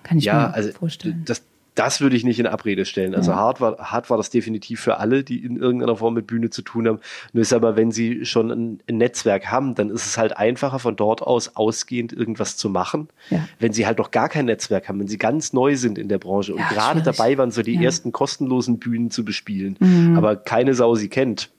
Kann 0.03 0.17
ich 0.17 0.25
ja, 0.25 0.33
mir 0.33 0.53
also 0.53 0.71
vorstellen. 0.71 1.23
Das, 1.25 1.43
das 1.75 2.01
würde 2.01 2.15
ich 2.15 2.23
nicht 2.23 2.39
in 2.39 2.47
Abrede 2.47 2.85
stellen. 2.85 3.15
Also 3.15 3.31
ja. 3.31 3.37
hart, 3.37 3.61
war, 3.61 3.77
hart 3.77 4.09
war 4.09 4.17
das 4.17 4.29
definitiv 4.29 4.79
für 4.79 4.97
alle, 4.97 5.23
die 5.23 5.43
in 5.43 5.57
irgendeiner 5.57 5.95
Form 5.95 6.13
mit 6.13 6.27
Bühne 6.27 6.49
zu 6.49 6.61
tun 6.61 6.87
haben. 6.87 6.99
Nur 7.33 7.41
ist 7.41 7.53
aber, 7.53 7.75
wenn 7.75 7.91
sie 7.91 8.25
schon 8.25 8.51
ein, 8.51 8.79
ein 8.87 8.97
Netzwerk 8.97 9.51
haben, 9.51 9.75
dann 9.75 9.89
ist 9.89 10.05
es 10.05 10.17
halt 10.17 10.37
einfacher, 10.37 10.79
von 10.79 10.95
dort 10.95 11.21
aus 11.21 11.55
ausgehend 11.55 12.13
irgendwas 12.13 12.57
zu 12.57 12.69
machen. 12.69 13.09
Ja. 13.29 13.47
Wenn 13.59 13.73
sie 13.73 13.85
halt 13.85 13.97
noch 13.97 14.11
gar 14.11 14.29
kein 14.29 14.45
Netzwerk 14.45 14.87
haben, 14.87 14.99
wenn 14.99 15.07
sie 15.07 15.17
ganz 15.17 15.53
neu 15.53 15.75
sind 15.75 15.97
in 15.97 16.09
der 16.09 16.19
Branche 16.19 16.53
und 16.53 16.59
ja, 16.59 16.69
gerade 16.69 17.01
dabei 17.01 17.37
waren, 17.37 17.51
so 17.51 17.61
die 17.61 17.83
ersten 17.83 18.11
kostenlosen 18.11 18.79
Bühnen 18.79 19.09
zu 19.09 19.25
bespielen, 19.25 19.77
mhm. 19.79 20.17
aber 20.17 20.35
keine 20.35 20.73
Sau 20.73 20.95
sie 20.95 21.09
kennt. 21.09 21.49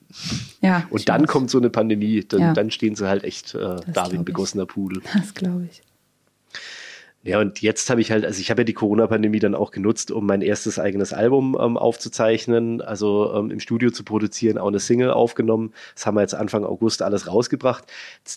Ja, 0.60 0.86
und 0.90 1.08
dann 1.08 1.26
kommt 1.26 1.50
so 1.50 1.58
eine 1.58 1.70
Pandemie, 1.70 2.24
dann, 2.26 2.54
dann 2.54 2.70
stehen 2.70 2.94
sie 2.94 3.08
halt 3.08 3.24
echt 3.24 3.54
äh, 3.54 3.76
da 3.92 4.12
wie 4.12 4.16
ein 4.16 4.24
begossener 4.24 4.64
Pudel. 4.64 5.02
Das 5.12 5.34
glaube 5.34 5.68
ich. 5.70 5.82
Ja, 7.26 7.40
und 7.40 7.62
jetzt 7.62 7.88
habe 7.88 8.02
ich 8.02 8.10
halt, 8.10 8.26
also 8.26 8.38
ich 8.38 8.50
habe 8.50 8.60
ja 8.60 8.64
die 8.64 8.74
Corona-Pandemie 8.74 9.38
dann 9.38 9.54
auch 9.54 9.70
genutzt, 9.70 10.10
um 10.10 10.26
mein 10.26 10.42
erstes 10.42 10.78
eigenes 10.78 11.14
Album 11.14 11.56
ähm, 11.58 11.78
aufzuzeichnen, 11.78 12.82
also 12.82 13.32
ähm, 13.34 13.50
im 13.50 13.60
Studio 13.60 13.90
zu 13.90 14.04
produzieren, 14.04 14.58
auch 14.58 14.68
eine 14.68 14.78
Single 14.78 15.10
aufgenommen. 15.10 15.72
Das 15.94 16.04
haben 16.04 16.16
wir 16.16 16.20
jetzt 16.20 16.34
Anfang 16.34 16.66
August 16.66 17.00
alles 17.00 17.26
rausgebracht. 17.26 17.90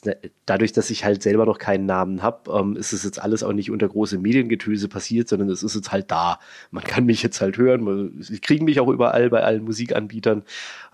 Ne, 0.05 0.15
dadurch, 0.45 0.71
dass 0.71 0.89
ich 0.89 1.03
halt 1.03 1.21
selber 1.21 1.45
noch 1.45 1.57
keinen 1.57 1.85
Namen 1.85 2.23
habe, 2.23 2.49
ähm, 2.49 2.77
ist 2.77 2.93
es 2.93 3.03
jetzt 3.03 3.21
alles 3.21 3.43
auch 3.43 3.51
nicht 3.51 3.71
unter 3.71 3.89
große 3.89 4.19
Mediengetöse 4.19 4.87
passiert, 4.87 5.27
sondern 5.27 5.49
es 5.49 5.63
ist 5.63 5.75
jetzt 5.75 5.91
halt 5.91 6.09
da. 6.09 6.39
Man 6.71 6.85
kann 6.85 7.05
mich 7.05 7.21
jetzt 7.21 7.41
halt 7.41 7.57
hören, 7.57 8.21
sie 8.21 8.39
kriegen 8.39 8.63
mich 8.63 8.79
auch 8.79 8.87
überall 8.87 9.29
bei 9.29 9.43
allen 9.43 9.65
Musikanbietern. 9.65 10.43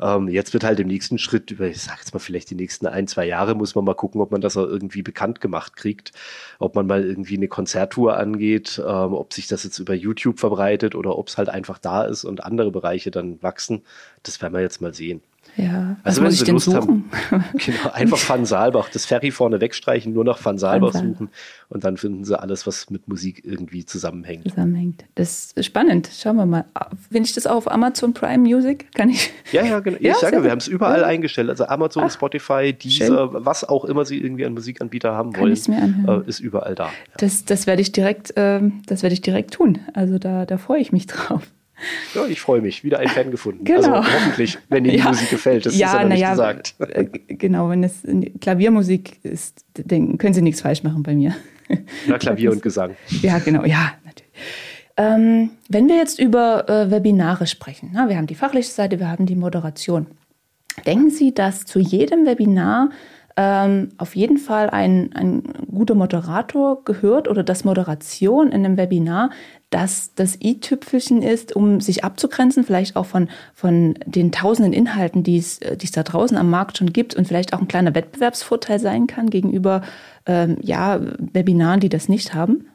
Ähm, 0.02 0.30
jetzt 0.30 0.54
wird 0.54 0.64
halt 0.64 0.80
im 0.80 0.88
nächsten 0.88 1.20
Schritt, 1.20 1.52
über, 1.52 1.68
ich 1.68 1.84
sag 1.84 2.00
jetzt 2.00 2.12
mal 2.12 2.20
vielleicht 2.20 2.50
die 2.50 2.56
nächsten 2.56 2.88
ein, 2.88 3.06
zwei 3.06 3.28
Jahre, 3.28 3.54
muss 3.54 3.76
man 3.76 3.86
mal 3.86 3.94
gucken, 3.94 4.20
ob 4.20 4.32
man 4.32 4.42
das 4.42 4.58
auch 4.58 4.66
irgendwie 4.66 5.04
bekannt 5.04 5.42
gemacht 5.42 5.76
kriegt, 5.76 6.12
ob 6.58 6.74
man 6.74 6.88
mal 6.88 7.04
irgendwie 7.04 7.38
eine 7.38 7.48
Konzert 7.48 7.83
Konzerttour 7.84 8.18
angeht, 8.18 8.82
ähm, 8.86 9.14
ob 9.14 9.34
sich 9.34 9.48
das 9.48 9.64
jetzt 9.64 9.80
über 9.80 9.94
YouTube 9.94 10.40
verbreitet 10.40 10.96
oder 10.96 11.18
ob 11.18 11.28
es 11.28 11.38
halt 11.38 11.50
einfach 11.50 11.78
da 11.78 12.04
ist 12.04 12.24
und 12.24 12.44
andere 12.44 12.72
Bereiche 12.72 13.12
dann 13.12 13.42
wachsen, 13.44 13.84
das 14.24 14.42
werden 14.42 14.54
wir 14.54 14.62
jetzt 14.62 14.82
mal 14.82 14.94
sehen. 14.94 15.22
Ja, 15.56 15.98
also 16.04 16.24
wenn 16.24 16.32
Sie 16.32 16.50
Lust 16.50 16.66
suchen? 16.66 17.12
haben, 17.30 17.44
genau, 17.66 17.92
einfach 17.92 18.18
Van 18.30 18.46
Saalbach, 18.46 18.90
das 18.90 19.06
Ferry 19.06 19.30
vorne 19.30 19.62
wegstreichen, 19.62 20.12
nur 20.12 20.24
nach 20.24 20.44
Van 20.44 20.58
Saalbach 20.58 20.94
suchen 20.94 21.30
und 21.70 21.84
dann 21.84 21.98
finden 21.98 22.24
Sie 22.24 22.40
alles, 22.40 22.66
was 22.66 22.90
mit 22.90 23.08
Musik 23.08 23.44
irgendwie 23.46 23.86
zusammenhängt. 23.86 24.50
Zusammenhängt. 24.50 25.06
Das 25.14 25.52
ist 25.52 25.66
spannend. 25.66 26.10
Schauen 26.12 26.38
wir 26.38 26.46
mal. 26.48 26.66
Finde 27.12 27.28
ich 27.28 27.34
das 27.34 27.46
auch 27.46 27.56
auf 27.56 27.72
Amazon 27.72 28.14
Prime 28.14 28.40
Music? 28.40 28.92
Kann 28.94 29.10
ich? 29.10 29.32
Ja, 29.52 29.64
ja, 29.64 29.80
genau. 29.80 29.98
Ja, 30.00 30.14
ich 30.14 30.18
sage, 30.18 30.44
wir 30.44 30.50
haben 30.50 30.58
es 30.58 30.68
überall 30.68 31.02
ja. 31.02 31.08
eingestellt. 31.08 31.50
Also 31.50 31.66
Amazon, 31.66 32.06
Ach, 32.06 32.12
Spotify, 32.12 32.74
Deezer, 32.74 33.30
schön. 33.32 33.46
was 33.46 33.64
auch 33.64 33.86
immer 33.86 34.06
Sie 34.06 34.20
irgendwie 34.20 34.46
an 34.46 34.54
Musikanbieter 34.54 35.14
haben 35.14 35.34
Kann 35.34 35.44
wollen, 35.44 36.04
mir 36.06 36.24
äh, 36.26 36.30
ist 36.30 36.40
überall 36.40 36.74
da. 36.74 36.86
Ja. 36.86 36.92
Das, 37.18 37.46
das 37.46 37.68
werde 37.68 37.82
ich 37.84 37.92
direkt, 37.92 38.36
äh, 38.38 38.62
das 38.88 39.04
werde 39.04 39.14
ich 39.14 39.22
direkt 39.22 39.54
tun. 39.54 39.80
Also 39.94 40.18
da, 40.18 40.46
da 40.46 40.58
freue 40.58 40.80
ich 40.80 40.92
mich 40.92 41.06
drauf. 41.08 41.44
Ja, 42.14 42.26
ich 42.26 42.40
freue 42.40 42.62
mich. 42.62 42.84
Wieder 42.84 43.00
ein 43.00 43.08
Fan 43.08 43.32
gefunden. 43.32 43.64
Genau. 43.64 43.94
Also 43.94 44.14
hoffentlich, 44.14 44.58
wenn 44.70 44.86
Ihnen 44.86 44.94
die 44.98 45.00
ja. 45.00 45.10
Musik 45.10 45.30
gefällt. 45.30 45.66
Das 45.66 45.78
ja, 45.78 45.88
ist 45.88 45.94
aber 45.96 46.06
nicht 46.06 46.20
ja, 46.20 46.32
gesagt. 46.32 46.76
Äh, 46.80 47.06
genau, 47.28 47.70
wenn 47.70 47.84
es 47.84 48.04
Klaviermusik 48.42 49.24
ist, 49.24 49.66
dann 49.74 50.18
können 50.18 50.34
Sie 50.34 50.42
nichts 50.42 50.62
falsch 50.62 50.84
machen 50.84 51.04
bei 51.04 51.16
mir. 51.16 51.36
Na, 52.08 52.18
Klavier 52.18 52.52
und 52.52 52.62
Gesang. 52.62 52.96
Ja, 53.22 53.40
genau. 53.40 53.64
Ja, 53.66 53.94
natürlich. 54.06 54.32
Ähm, 54.96 55.50
wenn 55.70 55.88
wir 55.88 55.96
jetzt 55.96 56.20
über 56.20 56.70
äh, 56.70 56.92
Webinare 56.92 57.48
sprechen, 57.48 57.90
na, 57.94 58.10
wir 58.10 58.18
haben 58.18 58.28
die 58.28 58.36
fachliche 58.36 58.70
Seite, 58.70 59.00
wir 59.00 59.10
haben 59.10 59.26
die 59.26 59.36
Moderation. 59.36 60.06
Denken 60.86 61.10
Sie, 61.10 61.34
dass 61.34 61.66
zu 61.66 61.80
jedem 61.80 62.26
Webinar 62.26 62.90
ähm, 63.36 63.90
auf 63.98 64.16
jeden 64.16 64.38
Fall 64.38 64.70
ein, 64.70 65.12
ein 65.14 65.44
guter 65.72 65.96
Moderator 65.96 66.84
gehört 66.86 67.28
oder 67.28 67.44
dass 67.44 67.64
Moderation 67.64 68.52
in 68.52 68.66
einem 68.66 68.78
Webinar 68.78 69.30
dass 69.74 70.14
das 70.14 70.38
i-Tüpfelchen 70.40 71.24
ist, 71.24 71.56
um 71.56 71.82
sich 71.82 72.04
abzugrenzen, 72.04 72.64
vielleicht 72.64 72.96
auch 72.96 73.08
von, 73.08 73.28
von 73.56 73.96
den 74.06 74.32
tausenden 74.32 74.72
Inhalten, 74.72 75.24
die 75.24 75.38
es, 75.38 75.60
die 75.60 75.86
es 75.86 75.92
da 75.92 76.04
draußen 76.04 76.38
am 76.38 76.52
Markt 76.52 76.78
schon 76.78 76.94
gibt 76.94 77.16
und 77.16 77.28
vielleicht 77.28 77.54
auch 77.54 77.60
ein 77.60 77.68
kleiner 77.68 77.96
Wettbewerbsvorteil 77.96 78.80
sein 78.80 79.08
kann 79.08 79.32
gegenüber 79.32 79.82
ähm, 80.28 80.58
ja, 80.62 81.02
Webinaren, 81.18 81.80
die 81.80 81.90
das 81.90 82.08
nicht 82.08 82.36
haben? 82.36 82.68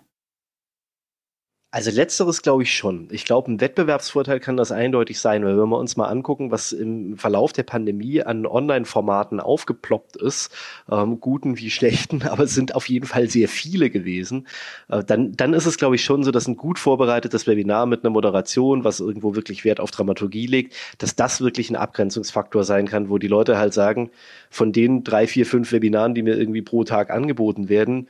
Also 1.71 1.91
letzteres 1.91 2.41
glaube 2.41 2.63
ich 2.63 2.75
schon. 2.75 3.09
Ich 3.11 3.27
glaube, 3.27 3.53
ein 3.53 3.61
Wettbewerbsvorteil 3.61 4.41
kann 4.41 4.57
das 4.57 4.73
eindeutig 4.73 5.21
sein, 5.21 5.45
weil 5.45 5.59
wenn 5.59 5.69
wir 5.69 5.77
uns 5.77 5.99
mal 5.99 6.07
angucken, 6.07 6.51
was 6.51 6.73
im 6.73 7.19
Verlauf 7.19 7.53
der 7.53 7.65
Pandemie 7.65 8.23
an 8.23 8.47
Online-Formaten 8.47 9.39
aufgeploppt 9.39 10.17
ist, 10.17 10.51
ähm, 10.91 11.21
guten 11.21 11.59
wie 11.59 11.69
schlechten, 11.71 12.23
aber 12.27 12.45
es 12.45 12.55
sind 12.55 12.75
auf 12.75 12.89
jeden 12.89 13.05
Fall 13.07 13.29
sehr 13.29 13.49
viele 13.49 13.91
gewesen, 13.91 14.47
äh, 14.89 15.05
dann, 15.05 15.33
dann 15.33 15.53
ist 15.53 15.67
es 15.67 15.77
glaube 15.77 15.97
ich 15.97 16.05
schon 16.05 16.23
so, 16.25 16.31
dass 16.31 16.49
ein 16.49 16.57
gut 16.57 16.79
vorbereitetes 16.79 17.47
Webinar 17.47 17.85
mit 17.85 18.03
einer 18.03 18.11
Moderation, 18.11 18.83
was 18.85 19.01
irgendwo 19.01 19.35
wirklich 19.35 19.67
Wert 19.67 19.79
auf 19.79 19.91
Dramaturgie 19.91 20.47
legt, 20.47 20.75
dass 20.97 21.17
das 21.17 21.43
wirklich 21.43 21.69
ein 21.69 21.77
Abgrenzungsfaktor 21.77 22.65
sein 22.65 22.87
kann, 22.87 23.11
wo 23.11 23.19
die 23.19 23.29
Leute 23.29 23.59
halt 23.59 23.75
sagen, 23.75 24.11
von 24.49 24.73
den 24.73 25.05
drei, 25.05 25.27
vier, 25.27 25.45
fünf 25.45 25.71
Webinaren, 25.71 26.15
die 26.15 26.23
mir 26.23 26.39
irgendwie 26.39 26.63
pro 26.63 26.85
Tag 26.85 27.11
angeboten 27.11 27.69
werden, 27.69 28.09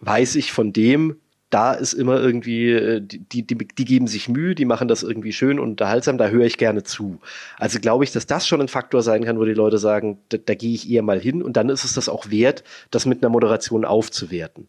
weiß 0.00 0.36
ich 0.36 0.52
von 0.52 0.72
dem, 0.72 1.16
da 1.50 1.72
ist 1.72 1.94
immer 1.94 2.20
irgendwie, 2.20 2.70
äh, 2.70 3.00
die, 3.00 3.46
die, 3.46 3.56
die 3.56 3.84
geben 3.84 4.06
sich 4.06 4.28
Mühe, 4.28 4.54
die 4.54 4.64
machen 4.64 4.88
das 4.88 5.02
irgendwie 5.02 5.32
schön 5.32 5.58
und 5.58 5.70
unterhaltsam, 5.70 6.18
da 6.18 6.28
höre 6.28 6.44
ich 6.44 6.58
gerne 6.58 6.82
zu. 6.82 7.18
Also 7.58 7.78
glaube 7.80 8.04
ich, 8.04 8.12
dass 8.12 8.26
das 8.26 8.46
schon 8.46 8.60
ein 8.60 8.68
Faktor 8.68 9.02
sein 9.02 9.24
kann, 9.24 9.38
wo 9.38 9.44
die 9.44 9.54
Leute 9.54 9.78
sagen, 9.78 10.18
da, 10.28 10.38
da 10.38 10.54
gehe 10.54 10.74
ich 10.74 10.90
eher 10.90 11.02
mal 11.02 11.20
hin 11.20 11.42
und 11.42 11.56
dann 11.56 11.68
ist 11.68 11.84
es 11.84 11.94
das 11.94 12.08
auch 12.08 12.30
wert, 12.30 12.64
das 12.90 13.06
mit 13.06 13.22
einer 13.22 13.30
Moderation 13.30 13.84
aufzuwerten. 13.84 14.68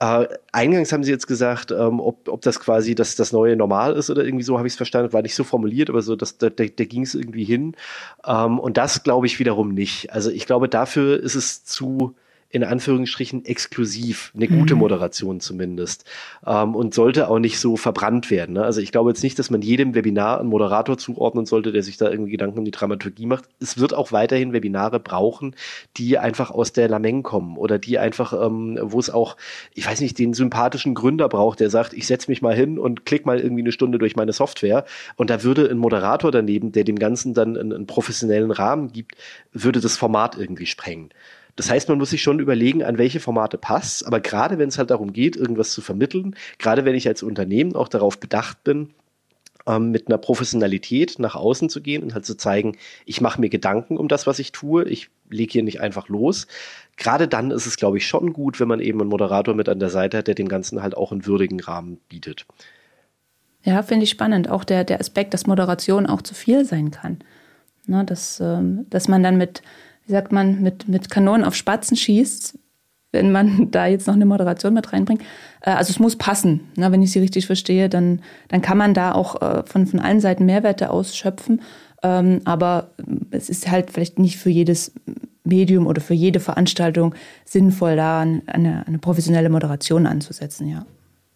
Äh, 0.00 0.26
eingangs 0.52 0.92
haben 0.92 1.04
Sie 1.04 1.12
jetzt 1.12 1.28
gesagt, 1.28 1.70
ähm, 1.70 2.00
ob, 2.00 2.28
ob 2.28 2.42
das 2.42 2.58
quasi 2.58 2.94
das, 2.94 3.14
das 3.14 3.32
neue 3.32 3.54
Normal 3.56 3.94
ist 3.94 4.10
oder 4.10 4.24
irgendwie 4.24 4.44
so, 4.44 4.58
habe 4.58 4.66
ich 4.66 4.72
es 4.72 4.76
verstanden, 4.76 5.12
war 5.12 5.22
nicht 5.22 5.36
so 5.36 5.44
formuliert, 5.44 5.88
aber 5.88 6.02
so, 6.02 6.16
dass, 6.16 6.36
da, 6.38 6.50
da, 6.50 6.64
da 6.64 6.84
ging 6.84 7.02
es 7.02 7.14
irgendwie 7.14 7.44
hin. 7.44 7.76
Ähm, 8.26 8.58
und 8.58 8.76
das 8.76 9.02
glaube 9.04 9.26
ich 9.26 9.38
wiederum 9.38 9.72
nicht. 9.72 10.12
Also 10.12 10.30
ich 10.30 10.46
glaube, 10.46 10.68
dafür 10.68 11.22
ist 11.22 11.36
es 11.36 11.64
zu, 11.64 12.16
in 12.54 12.62
Anführungsstrichen 12.62 13.44
exklusiv, 13.44 14.30
eine 14.32 14.46
gute 14.46 14.74
mhm. 14.74 14.80
Moderation 14.82 15.40
zumindest. 15.40 16.04
Ähm, 16.46 16.76
und 16.76 16.94
sollte 16.94 17.28
auch 17.28 17.40
nicht 17.40 17.58
so 17.58 17.76
verbrannt 17.76 18.30
werden. 18.30 18.52
Ne? 18.52 18.62
Also 18.62 18.80
ich 18.80 18.92
glaube 18.92 19.10
jetzt 19.10 19.24
nicht, 19.24 19.40
dass 19.40 19.50
man 19.50 19.60
jedem 19.60 19.96
Webinar 19.96 20.38
einen 20.38 20.50
Moderator 20.50 20.96
zuordnen 20.96 21.46
sollte, 21.46 21.72
der 21.72 21.82
sich 21.82 21.96
da 21.96 22.08
irgendwie 22.08 22.30
Gedanken 22.30 22.60
um 22.60 22.64
die 22.64 22.70
Dramaturgie 22.70 23.26
macht. 23.26 23.46
Es 23.58 23.78
wird 23.78 23.92
auch 23.92 24.12
weiterhin 24.12 24.52
Webinare 24.52 25.00
brauchen, 25.00 25.56
die 25.96 26.16
einfach 26.16 26.52
aus 26.52 26.72
der 26.72 26.88
Lameng 26.88 27.24
kommen 27.24 27.56
oder 27.56 27.80
die 27.80 27.98
einfach, 27.98 28.32
ähm, 28.32 28.78
wo 28.80 29.00
es 29.00 29.10
auch, 29.10 29.36
ich 29.74 29.84
weiß 29.84 30.00
nicht, 30.00 30.16
den 30.20 30.32
sympathischen 30.32 30.94
Gründer 30.94 31.28
braucht, 31.28 31.58
der 31.58 31.70
sagt, 31.70 31.92
ich 31.92 32.06
setze 32.06 32.30
mich 32.30 32.40
mal 32.40 32.54
hin 32.54 32.78
und 32.78 33.04
klick 33.04 33.26
mal 33.26 33.40
irgendwie 33.40 33.62
eine 33.62 33.72
Stunde 33.72 33.98
durch 33.98 34.14
meine 34.14 34.32
Software. 34.32 34.84
Und 35.16 35.28
da 35.28 35.42
würde 35.42 35.68
ein 35.68 35.78
Moderator 35.78 36.30
daneben, 36.30 36.70
der 36.70 36.84
dem 36.84 37.00
Ganzen 37.00 37.34
dann 37.34 37.56
einen, 37.56 37.72
einen 37.72 37.86
professionellen 37.88 38.52
Rahmen 38.52 38.92
gibt, 38.92 39.16
würde 39.52 39.80
das 39.80 39.96
Format 39.96 40.38
irgendwie 40.38 40.66
sprengen. 40.66 41.10
Das 41.56 41.70
heißt, 41.70 41.88
man 41.88 41.98
muss 41.98 42.10
sich 42.10 42.22
schon 42.22 42.40
überlegen, 42.40 42.82
an 42.82 42.98
welche 42.98 43.20
Formate 43.20 43.58
passt. 43.58 44.06
Aber 44.06 44.20
gerade 44.20 44.58
wenn 44.58 44.68
es 44.68 44.78
halt 44.78 44.90
darum 44.90 45.12
geht, 45.12 45.36
irgendwas 45.36 45.72
zu 45.72 45.82
vermitteln, 45.82 46.34
gerade 46.58 46.84
wenn 46.84 46.94
ich 46.94 47.06
als 47.06 47.22
Unternehmen 47.22 47.76
auch 47.76 47.88
darauf 47.88 48.18
bedacht 48.18 48.64
bin, 48.64 48.90
ähm, 49.66 49.90
mit 49.90 50.08
einer 50.08 50.18
Professionalität 50.18 51.18
nach 51.18 51.34
außen 51.34 51.68
zu 51.68 51.80
gehen 51.80 52.02
und 52.02 52.14
halt 52.14 52.26
zu 52.26 52.36
zeigen, 52.36 52.76
ich 53.06 53.20
mache 53.20 53.40
mir 53.40 53.48
Gedanken 53.48 53.96
um 53.96 54.08
das, 54.08 54.26
was 54.26 54.38
ich 54.38 54.52
tue. 54.52 54.84
Ich 54.84 55.10
lege 55.30 55.52
hier 55.52 55.62
nicht 55.62 55.80
einfach 55.80 56.08
los. 56.08 56.46
Gerade 56.96 57.28
dann 57.28 57.50
ist 57.50 57.66
es, 57.66 57.76
glaube 57.76 57.98
ich, 57.98 58.06
schon 58.06 58.32
gut, 58.32 58.60
wenn 58.60 58.68
man 58.68 58.80
eben 58.80 59.00
einen 59.00 59.10
Moderator 59.10 59.54
mit 59.54 59.68
an 59.68 59.78
der 59.80 59.90
Seite 59.90 60.18
hat, 60.18 60.26
der 60.26 60.34
dem 60.34 60.48
Ganzen 60.48 60.82
halt 60.82 60.96
auch 60.96 61.12
einen 61.12 61.26
würdigen 61.26 61.60
Rahmen 61.60 61.98
bietet. 62.08 62.46
Ja, 63.62 63.82
finde 63.82 64.04
ich 64.04 64.10
spannend. 64.10 64.50
Auch 64.50 64.64
der, 64.64 64.84
der 64.84 65.00
Aspekt, 65.00 65.32
dass 65.32 65.46
Moderation 65.46 66.06
auch 66.06 66.20
zu 66.20 66.34
viel 66.34 66.64
sein 66.64 66.90
kann. 66.90 67.20
Ne, 67.86 68.04
dass, 68.04 68.40
ähm, 68.40 68.86
dass 68.88 69.08
man 69.08 69.22
dann 69.22 69.36
mit 69.36 69.62
wie 70.06 70.12
sagt 70.12 70.32
man, 70.32 70.62
mit, 70.62 70.88
mit 70.88 71.10
Kanonen 71.10 71.44
auf 71.44 71.54
Spatzen 71.54 71.96
schießt, 71.96 72.58
wenn 73.12 73.32
man 73.32 73.68
da 73.70 73.86
jetzt 73.86 74.06
noch 74.06 74.14
eine 74.14 74.26
Moderation 74.26 74.74
mit 74.74 74.92
reinbringt. 74.92 75.22
Äh, 75.60 75.70
also 75.70 75.90
es 75.90 75.98
muss 75.98 76.16
passen. 76.16 76.60
Ne? 76.76 76.90
Wenn 76.92 77.02
ich 77.02 77.12
Sie 77.12 77.20
richtig 77.20 77.46
verstehe, 77.46 77.88
dann, 77.88 78.20
dann 78.48 78.62
kann 78.62 78.78
man 78.78 78.94
da 78.94 79.12
auch 79.12 79.40
äh, 79.40 79.62
von, 79.64 79.86
von 79.86 80.00
allen 80.00 80.20
Seiten 80.20 80.46
Mehrwerte 80.46 80.90
ausschöpfen. 80.90 81.62
Ähm, 82.02 82.40
aber 82.44 82.90
es 83.30 83.48
ist 83.48 83.70
halt 83.70 83.90
vielleicht 83.90 84.18
nicht 84.18 84.36
für 84.36 84.50
jedes 84.50 84.92
Medium 85.44 85.86
oder 85.86 86.00
für 86.00 86.14
jede 86.14 86.40
Veranstaltung 86.40 87.14
sinnvoll, 87.44 87.96
da 87.96 88.20
eine, 88.20 88.86
eine 88.86 88.98
professionelle 88.98 89.50
Moderation 89.50 90.06
anzusetzen, 90.06 90.68
ja. 90.68 90.86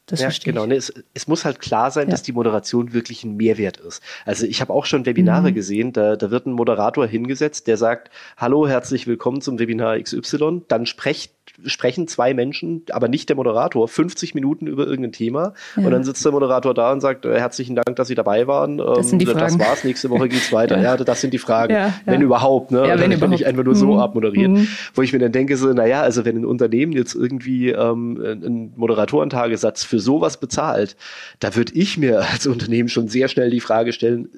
Das 0.09 0.21
ja, 0.21 0.31
genau. 0.43 0.67
Nee, 0.67 0.77
es, 0.77 0.93
es, 1.13 1.29
muss 1.29 1.45
halt 1.45 1.61
klar 1.61 1.91
sein, 1.91 2.09
ja. 2.09 2.13
dass 2.13 2.23
die 2.23 2.33
Moderation 2.33 2.95
wirklich 2.95 3.25
ein 3.25 3.37
Mehrwert 3.37 3.77
ist. 3.77 4.03
Also 4.25 4.47
ich 4.47 4.61
habe 4.63 4.73
auch 4.73 4.87
schon 4.87 5.05
Webinare 5.05 5.51
mhm. 5.51 5.55
gesehen, 5.55 5.93
da, 5.93 6.17
da 6.17 6.31
wird 6.31 6.47
ein 6.47 6.53
Moderator 6.53 7.07
hingesetzt, 7.07 7.67
der 7.67 7.77
sagt, 7.77 8.11
hallo, 8.39 8.67
herzlich 8.67 9.07
willkommen 9.07 9.43
zum 9.43 9.59
Webinar 9.59 10.01
XY, 10.01 10.63
dann 10.67 10.87
sprecht 10.87 11.33
sprechen 11.65 12.09
zwei 12.09 12.35
Menschen, 12.35 12.83
aber 12.91 13.09
nicht 13.09 13.29
der 13.29 13.37
Moderator, 13.37 13.89
50 13.89 14.35
Minuten 14.35 14.67
über 14.67 14.87
irgendein 14.87 15.13
Thema. 15.13 15.55
Ja. 15.77 15.85
Und 15.85 15.91
dann 15.91 16.05
sitzt 16.05 16.25
der 16.25 16.33
Moderator 16.33 16.75
da 16.75 16.93
und 16.93 17.01
sagt, 17.01 17.25
äh, 17.25 17.39
herzlichen 17.39 17.77
Dank, 17.77 17.97
dass 17.97 18.09
Sie 18.09 18.15
dabei 18.15 18.47
waren. 18.47 18.79
Das 18.79 19.09
sind 19.09 19.21
die 19.21 19.27
ähm, 19.27 19.33
Fragen. 19.33 19.59
Das 19.59 19.69
war's, 19.69 19.85
nächste 19.85 20.11
Woche 20.11 20.29
geht's 20.29 20.53
weiter. 20.53 20.79
ja. 20.83 20.97
das 20.97 21.21
sind 21.21 21.33
die 21.33 21.39
Fragen. 21.39 21.75
Wenn 22.05 22.21
überhaupt, 22.21 22.71
ne? 22.71 22.87
Ja, 22.87 23.01
wenn 23.01 23.13
überhaupt. 23.13 23.31
nicht 23.31 23.47
einfach 23.47 23.65
nur 23.65 23.75
so 23.75 23.95
mhm. 23.95 23.99
abmoderiert. 23.99 24.51
Mhm. 24.51 24.69
Wo 24.95 25.03
ich 25.03 25.13
mir 25.13 25.19
dann 25.19 25.33
denke, 25.33 25.57
so, 25.57 25.73
naja, 25.73 26.03
also 26.03 26.25
wenn 26.25 26.37
ein 26.37 26.45
Unternehmen 26.45 26.93
jetzt 26.93 27.15
irgendwie 27.15 27.71
ähm, 27.71 28.21
einen 28.21 28.73
Moderatorentagessatz 28.77 29.85
für 29.85 29.98
sowas 30.01 30.41
bezahlt, 30.41 30.97
da 31.41 31.55
würde 31.57 31.73
ich 31.75 31.99
mir 31.99 32.21
als 32.31 32.47
Unternehmen 32.47 32.89
schon 32.89 33.09
sehr 33.09 33.29
schnell 33.29 33.51
die 33.51 33.61
Frage 33.61 33.93
stellen, 33.93 34.29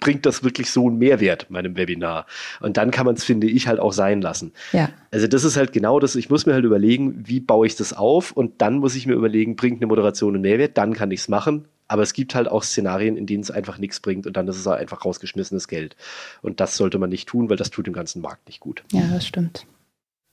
bringt 0.00 0.24
das 0.26 0.42
wirklich 0.42 0.70
so 0.70 0.86
einen 0.86 0.98
Mehrwert 0.98 1.50
meinem 1.50 1.76
Webinar? 1.76 2.26
Und 2.60 2.76
dann 2.76 2.90
kann 2.90 3.06
man 3.06 3.16
es, 3.16 3.24
finde 3.24 3.46
ich, 3.46 3.66
halt 3.68 3.80
auch 3.80 3.92
sein 3.92 4.20
lassen. 4.20 4.52
Ja. 4.72 4.90
Also 5.10 5.26
das 5.26 5.44
ist 5.44 5.56
halt 5.56 5.72
genau 5.72 6.00
das. 6.00 6.16
Ich 6.16 6.30
muss 6.30 6.46
mir 6.46 6.54
halt 6.54 6.64
überlegen, 6.64 7.22
wie 7.26 7.40
baue 7.40 7.66
ich 7.66 7.76
das 7.76 7.92
auf? 7.92 8.32
Und 8.32 8.62
dann 8.62 8.78
muss 8.78 8.94
ich 8.94 9.06
mir 9.06 9.14
überlegen, 9.14 9.56
bringt 9.56 9.80
eine 9.80 9.86
Moderation 9.86 10.34
einen 10.34 10.42
Mehrwert? 10.42 10.78
Dann 10.78 10.94
kann 10.94 11.10
ich 11.10 11.20
es 11.20 11.28
machen. 11.28 11.66
Aber 11.86 12.02
es 12.02 12.12
gibt 12.12 12.34
halt 12.34 12.48
auch 12.48 12.62
Szenarien, 12.62 13.16
in 13.16 13.26
denen 13.26 13.42
es 13.42 13.50
einfach 13.50 13.78
nichts 13.78 14.00
bringt 14.00 14.26
und 14.26 14.36
dann 14.36 14.46
ist 14.46 14.58
es 14.58 14.66
einfach 14.66 15.06
rausgeschmissenes 15.06 15.68
Geld. 15.68 15.96
Und 16.42 16.60
das 16.60 16.76
sollte 16.76 16.98
man 16.98 17.08
nicht 17.08 17.26
tun, 17.28 17.48
weil 17.48 17.56
das 17.56 17.70
tut 17.70 17.86
dem 17.86 17.94
ganzen 17.94 18.20
Markt 18.20 18.46
nicht 18.46 18.60
gut. 18.60 18.84
Ja, 18.92 19.08
das 19.10 19.26
stimmt. 19.26 19.66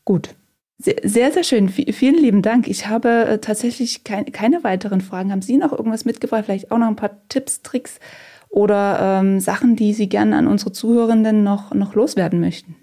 Gut. 0.03 0.35
Sehr, 0.77 1.31
sehr 1.31 1.43
schön. 1.43 1.69
V 1.69 1.83
vielen 1.91 2.15
lieben 2.15 2.41
Dank. 2.41 2.67
Ich 2.67 2.87
habe 2.87 3.25
äh, 3.25 3.37
tatsächlich 3.39 4.03
kein, 4.03 4.25
keine 4.31 4.63
weiteren 4.63 5.01
Fragen. 5.01 5.31
Haben 5.31 5.41
Sie 5.41 5.57
noch 5.57 5.71
irgendwas 5.71 6.03
mitgebracht? 6.05 6.45
Vielleicht 6.45 6.69
auch 6.71 6.77
noch 6.77 6.87
ein 6.87 6.97
paar 6.97 7.27
Tipps, 7.29 7.61
Tricks, 7.61 7.99
oder 8.49 9.19
ähm, 9.19 9.41
Sachen, 9.41 9.75
die 9.75 9.93
Sie 9.93 10.07
gerne 10.07 10.37
an 10.37 10.47
unsere 10.47 10.71
Zuhörenden 10.71 11.43
noch, 11.43 11.73
noch 11.73 11.93
loswerden 11.93 12.39
möchten? 12.39 12.75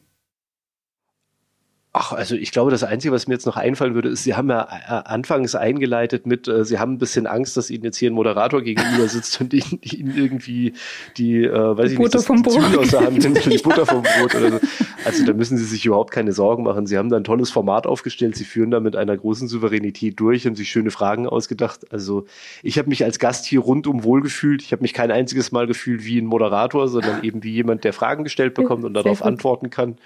Ach, 2.05 2.13
also 2.13 2.35
ich 2.35 2.51
glaube, 2.51 2.73
das 2.73 2.83
Einzige, 2.83 3.15
was 3.15 3.29
mir 3.29 3.35
jetzt 3.35 3.47
noch 3.47 3.57
einfallen 3.57 3.95
würde, 3.95 4.09
ist, 4.09 4.25
Sie 4.25 4.35
haben 4.35 4.51
ja 4.51 4.63
äh, 4.63 5.09
anfangs 5.09 5.55
eingeleitet 5.55 6.27
mit, 6.27 6.49
äh, 6.49 6.65
Sie 6.65 6.81
haben 6.81 6.95
ein 6.95 6.99
bisschen 6.99 7.29
Angst, 7.29 7.57
dass 7.57 7.71
Ihnen 7.71 7.85
jetzt 7.85 7.97
hier 7.97 8.11
ein 8.11 8.15
Moderator 8.15 8.61
gegenüber 8.61 9.07
sitzt 9.07 9.41
und 9.41 9.55
Ihnen, 9.55 9.79
Ihnen 9.83 10.17
irgendwie 10.17 10.73
die, 11.17 11.45
äh, 11.45 11.53
weiß 11.53 11.87
die 11.87 11.93
ich 11.93 11.99
Butter 12.01 12.03
nicht, 12.03 12.15
das, 12.15 12.27
vom 12.27 12.43
Brot. 12.43 12.77
aus 12.77 12.89
der 12.89 13.03
Hand 13.03 13.23
nimmt, 13.23 13.45
die 13.45 13.59
Butter 13.59 13.87
vom 13.87 14.03
Brot 14.19 14.35
oder 14.35 14.51
so. 14.51 14.61
Also 15.05 15.25
da 15.25 15.33
müssen 15.33 15.57
Sie 15.57 15.65
sich 15.65 15.87
überhaupt 15.87 16.11
keine 16.11 16.33
Sorgen 16.33 16.65
machen. 16.65 16.87
Sie 16.87 16.99
haben 16.99 17.09
da 17.09 17.17
ein 17.17 17.25
tolles 17.25 17.51
Format 17.51 17.87
aufgestellt. 17.87 18.35
Sie 18.35 18.45
führen 18.45 18.73
da 18.73 18.81
mit 18.81 18.97
einer 18.97 19.17
großen 19.17 19.47
Souveränität 19.47 20.19
durch, 20.19 20.45
haben 20.45 20.57
sich 20.57 20.71
schöne 20.71 20.91
Fragen 20.91 21.29
ausgedacht. 21.29 21.93
Also 21.93 22.25
ich 22.65 22.79
habe 22.79 22.89
mich 22.89 23.05
als 23.05 23.21
Gast 23.21 23.47
hier 23.47 23.61
rundum 23.61 24.03
wohlgefühlt. 24.03 24.61
Ich 24.63 24.73
habe 24.73 24.83
mich 24.83 24.93
kein 24.93 25.13
einziges 25.13 25.53
Mal 25.53 25.69
gefühlt 25.69 26.05
wie 26.05 26.21
ein 26.21 26.27
Moderator, 26.27 26.89
sondern 26.89 27.23
eben 27.23 27.45
wie 27.45 27.53
jemand, 27.53 27.85
der 27.85 27.93
Fragen 27.93 28.25
gestellt 28.25 28.55
bekommt 28.55 28.85
und 28.85 28.95
darauf 28.95 29.23
antworten 29.23 29.71
kann. 29.71 29.99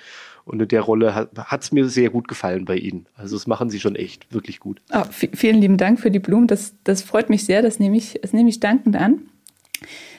Und 0.47 0.63
in 0.63 0.69
der 0.69 0.81
Rolle 0.81 1.15
hat 1.15 1.63
es 1.63 1.73
mir 1.73 1.89
sehr 1.89 2.09
gut 2.09 2.29
gefallen 2.29 2.65
bei 2.65 2.77
Ihnen. 2.77 3.07
Also 3.17 3.37
das 3.37 3.49
machen 3.49 3.69
Sie 3.69 3.81
schon 3.81 3.97
echt 3.97 4.33
wirklich 4.33 4.61
gut. 4.61 4.81
Oh, 4.95 5.03
vielen 5.11 5.61
lieben 5.61 5.77
Dank 5.77 5.99
für 5.99 6.13
die 6.13 6.21
Blumen. 6.21 6.47
Das, 6.47 6.75
das 6.85 7.03
freut 7.03 7.29
mich 7.31 7.45
sehr. 7.45 7.63
Das 7.63 7.81
nehme 7.81 7.97
ich, 7.97 8.21
das 8.23 8.33
nehme 8.33 8.49
ich 8.49 8.61
dankend 8.61 8.95
an. 8.95 9.23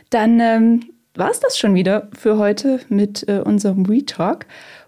Dann 0.10 0.40
ähm, 0.42 0.84
war 1.16 1.32
es 1.32 1.40
das 1.40 1.58
schon 1.58 1.76
wieder 1.76 2.10
für 2.18 2.38
heute 2.38 2.82
mit 2.90 3.28
äh, 3.30 3.40
unserem 3.40 3.88
WeTalk. 3.88 4.48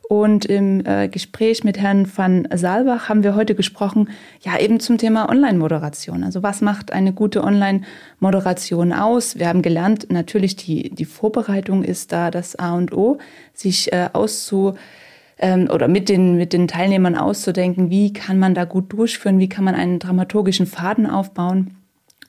Und 0.09 0.45
im 0.45 0.83
äh, 0.85 1.07
Gespräch 1.07 1.63
mit 1.63 1.77
Herrn 1.77 2.09
van 2.13 2.47
Saalbach 2.53 3.07
haben 3.07 3.23
wir 3.23 3.35
heute 3.35 3.55
gesprochen, 3.55 4.09
ja, 4.41 4.59
eben 4.59 4.79
zum 4.79 4.97
Thema 4.97 5.29
Online-Moderation. 5.29 6.23
Also 6.23 6.41
was 6.43 6.61
macht 6.61 6.91
eine 6.91 7.13
gute 7.13 7.43
Online-Moderation 7.43 8.91
aus? 8.91 9.37
Wir 9.37 9.47
haben 9.47 9.61
gelernt, 9.61 10.11
natürlich 10.11 10.55
die, 10.55 10.89
die 10.89 11.05
Vorbereitung 11.05 11.83
ist 11.83 12.11
da 12.11 12.31
das 12.31 12.57
A 12.57 12.73
und 12.73 12.91
O, 12.91 13.19
sich 13.53 13.93
äh, 13.93 14.09
auszu 14.11 14.73
ähm, 15.39 15.69
oder 15.73 15.87
mit 15.87 16.09
den, 16.09 16.35
mit 16.35 16.53
den 16.53 16.67
Teilnehmern 16.67 17.15
auszudenken, 17.15 17.89
wie 17.89 18.13
kann 18.13 18.37
man 18.37 18.53
da 18.53 18.65
gut 18.65 18.91
durchführen, 18.93 19.39
wie 19.39 19.49
kann 19.49 19.63
man 19.63 19.75
einen 19.75 19.99
dramaturgischen 19.99 20.67
Faden 20.67 21.07
aufbauen. 21.07 21.75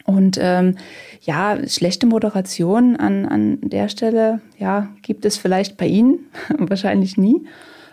Und 0.05 0.39
ähm, 0.41 0.77
ja, 1.21 1.59
schlechte 1.69 2.07
Moderation 2.07 2.97
an, 2.97 3.27
an 3.27 3.59
der 3.63 3.89
Stelle, 3.89 4.41
ja, 4.59 4.89
gibt 5.03 5.25
es 5.25 5.37
vielleicht 5.37 5.77
bei 5.77 5.87
Ihnen, 5.87 6.21
wahrscheinlich 6.59 7.17
nie. 7.17 7.45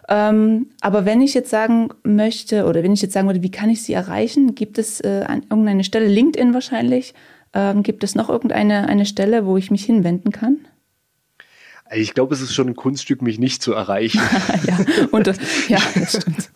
Ähm, 0.10 0.68
aber 0.80 1.06
wenn 1.06 1.22
ich 1.22 1.34
jetzt 1.34 1.50
sagen 1.50 1.90
möchte, 2.04 2.66
oder 2.66 2.82
wenn 2.82 2.94
ich 2.94 3.02
jetzt 3.02 3.14
sagen 3.14 3.28
würde, 3.28 3.44
wie 3.44 3.52
kann 3.52 3.70
ich 3.70 3.84
Sie 3.84 3.94
erreichen, 3.94 4.56
gibt 4.56 4.78
es 4.78 5.02
äh, 5.02 5.26
an 5.28 5.44
irgendeine 5.50 5.84
Stelle, 5.84 6.08
LinkedIn 6.08 6.54
wahrscheinlich, 6.54 7.14
ähm, 7.54 7.84
gibt 7.84 8.04
es 8.04 8.16
noch 8.16 8.30
irgendeine 8.30 8.88
eine 8.88 9.06
Stelle, 9.06 9.46
wo 9.46 9.58
ich 9.58 9.70
mich 9.70 9.84
hinwenden 9.84 10.32
kann? 10.32 10.60
Ich 11.96 12.14
glaube, 12.14 12.34
es 12.34 12.42
ist 12.42 12.54
schon 12.54 12.68
ein 12.68 12.76
Kunststück, 12.76 13.22
mich 13.22 13.40
nicht 13.40 13.62
zu 13.62 13.74
erreichen. 13.74 14.22
ja, 14.68 14.78
und 15.12 15.28
das, 15.28 15.38
ja, 15.68 15.80
das 15.96 16.22
stimmt 16.22 16.50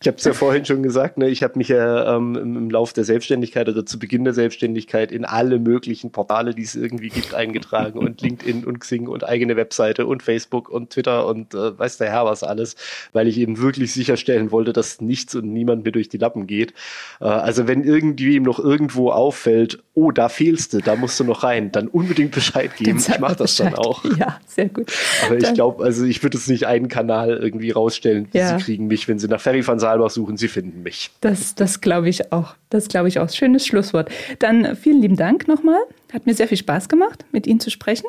ich 0.00 0.06
habe 0.06 0.16
es 0.16 0.24
ja 0.24 0.32
vorhin 0.32 0.64
schon 0.64 0.82
gesagt, 0.82 1.18
ne, 1.18 1.28
ich 1.28 1.42
habe 1.42 1.58
mich 1.58 1.68
ja 1.68 2.16
ähm, 2.16 2.36
im, 2.36 2.56
im 2.56 2.70
Lauf 2.70 2.92
der 2.92 3.04
Selbstständigkeit 3.04 3.68
oder 3.68 3.86
zu 3.86 3.98
Beginn 3.98 4.24
der 4.24 4.34
Selbstständigkeit 4.34 5.12
in 5.12 5.24
alle 5.24 5.58
möglichen 5.58 6.12
Portale, 6.12 6.54
die 6.54 6.62
es 6.62 6.74
irgendwie 6.74 7.08
gibt, 7.08 7.34
eingetragen 7.34 7.98
und 7.98 8.20
LinkedIn 8.20 8.64
und 8.64 8.80
Xing 8.80 9.08
und 9.08 9.24
eigene 9.24 9.56
Webseite 9.56 10.06
und 10.06 10.22
Facebook 10.22 10.68
und 10.68 10.90
Twitter 10.90 11.26
und 11.26 11.54
äh, 11.54 11.78
weiß 11.78 11.98
der 11.98 12.10
Herr 12.10 12.24
was 12.24 12.42
alles, 12.42 12.76
weil 13.12 13.28
ich 13.28 13.38
eben 13.38 13.58
wirklich 13.58 13.92
sicherstellen 13.92 14.50
wollte, 14.50 14.72
dass 14.72 15.00
nichts 15.00 15.34
und 15.34 15.52
niemand 15.52 15.84
mir 15.84 15.92
durch 15.92 16.08
die 16.08 16.18
Lappen 16.18 16.46
geht. 16.46 16.74
Äh, 17.20 17.24
also 17.24 17.68
wenn 17.68 17.84
irgendwie 17.84 18.36
ihm 18.36 18.42
noch 18.42 18.58
irgendwo 18.58 19.10
auffällt, 19.10 19.82
oh, 19.94 20.10
da 20.10 20.28
fehlst 20.28 20.72
du, 20.72 20.78
da 20.78 20.96
musst 20.96 21.20
du 21.20 21.24
noch 21.24 21.42
rein, 21.42 21.70
dann 21.72 21.88
unbedingt 21.88 22.32
Bescheid 22.32 22.74
geben. 22.76 22.98
Ich 22.98 23.18
mache 23.18 23.36
das 23.36 23.56
dann 23.56 23.74
auch. 23.74 24.04
Ja, 24.16 24.40
sehr 24.46 24.68
gut. 24.68 24.92
Aber 25.26 25.36
ich 25.36 25.52
glaube, 25.54 25.84
also 25.84 26.04
ich 26.04 26.22
würde 26.22 26.38
jetzt 26.38 26.48
nicht 26.48 26.66
einen 26.66 26.88
Kanal 26.88 27.36
irgendwie 27.36 27.70
rausstellen. 27.70 28.28
Ja. 28.32 28.58
Sie 28.58 28.64
kriegen 28.64 28.86
mich, 28.86 29.08
wenn 29.08 29.18
Sie 29.18 29.28
nach 29.28 29.40
Ferry 29.40 29.61
van 29.66 29.78
Saalbach 29.78 30.10
suchen, 30.10 30.36
Sie 30.36 30.48
finden 30.48 30.82
mich. 30.82 31.10
Das, 31.20 31.54
das 31.54 31.80
glaube 31.80 32.08
ich 32.08 32.32
auch. 32.32 32.54
Das 32.70 32.88
glaube 32.88 33.08
ich 33.08 33.18
auch. 33.18 33.30
Schönes 33.30 33.66
Schlusswort. 33.66 34.10
Dann 34.38 34.76
vielen 34.76 35.00
lieben 35.00 35.16
Dank 35.16 35.48
nochmal. 35.48 35.80
Hat 36.12 36.26
mir 36.26 36.34
sehr 36.34 36.48
viel 36.48 36.58
Spaß 36.58 36.88
gemacht, 36.88 37.24
mit 37.32 37.46
Ihnen 37.46 37.60
zu 37.60 37.70
sprechen. 37.70 38.06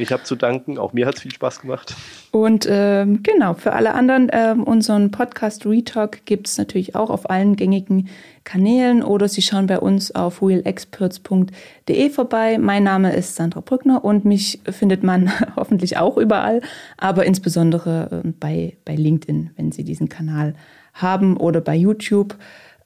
Ich 0.00 0.12
habe 0.12 0.22
zu 0.24 0.36
danken. 0.36 0.78
Auch 0.78 0.92
mir 0.92 1.06
hat 1.06 1.16
es 1.16 1.22
viel 1.22 1.32
Spaß 1.32 1.60
gemacht. 1.60 1.94
Und 2.30 2.66
ähm, 2.70 3.22
genau, 3.22 3.54
für 3.54 3.72
alle 3.72 3.94
anderen, 3.94 4.28
ähm, 4.32 4.62
unseren 4.62 5.10
Podcast 5.10 5.66
Retalk 5.66 6.24
gibt 6.26 6.48
es 6.48 6.58
natürlich 6.58 6.94
auch 6.94 7.10
auf 7.10 7.30
allen 7.30 7.56
gängigen 7.56 8.08
Kanälen 8.44 9.02
oder 9.02 9.28
Sie 9.28 9.42
schauen 9.42 9.66
bei 9.66 9.78
uns 9.80 10.14
auf 10.14 10.42
realexperts.de 10.42 12.10
vorbei. 12.10 12.58
Mein 12.58 12.84
Name 12.84 13.14
ist 13.14 13.34
Sandra 13.34 13.60
Brückner 13.60 14.04
und 14.04 14.24
mich 14.24 14.60
findet 14.70 15.02
man 15.02 15.32
hoffentlich 15.56 15.96
auch 15.98 16.16
überall, 16.16 16.60
aber 16.96 17.26
insbesondere 17.26 18.22
äh, 18.24 18.28
bei, 18.38 18.76
bei 18.84 18.94
LinkedIn, 18.94 19.50
wenn 19.56 19.72
Sie 19.72 19.84
diesen 19.84 20.08
Kanal 20.08 20.54
haben 20.94 21.36
oder 21.36 21.60
bei 21.60 21.74
YouTube. 21.74 22.36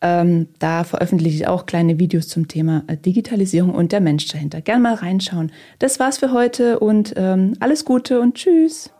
Ähm, 0.02 0.48
da 0.58 0.84
veröffentliche 0.84 1.36
ich 1.36 1.46
auch 1.46 1.66
kleine 1.66 1.98
Videos 1.98 2.28
zum 2.28 2.48
Thema 2.48 2.84
äh, 2.86 2.96
Digitalisierung 2.96 3.74
und 3.74 3.92
der 3.92 4.00
Mensch 4.00 4.28
dahinter. 4.28 4.60
Gerne 4.62 4.82
mal 4.82 4.94
reinschauen. 4.94 5.52
Das 5.78 6.00
war's 6.00 6.18
für 6.18 6.32
heute 6.32 6.78
und 6.78 7.14
ähm, 7.16 7.54
alles 7.60 7.84
Gute 7.84 8.20
und 8.20 8.34
tschüss. 8.34 8.90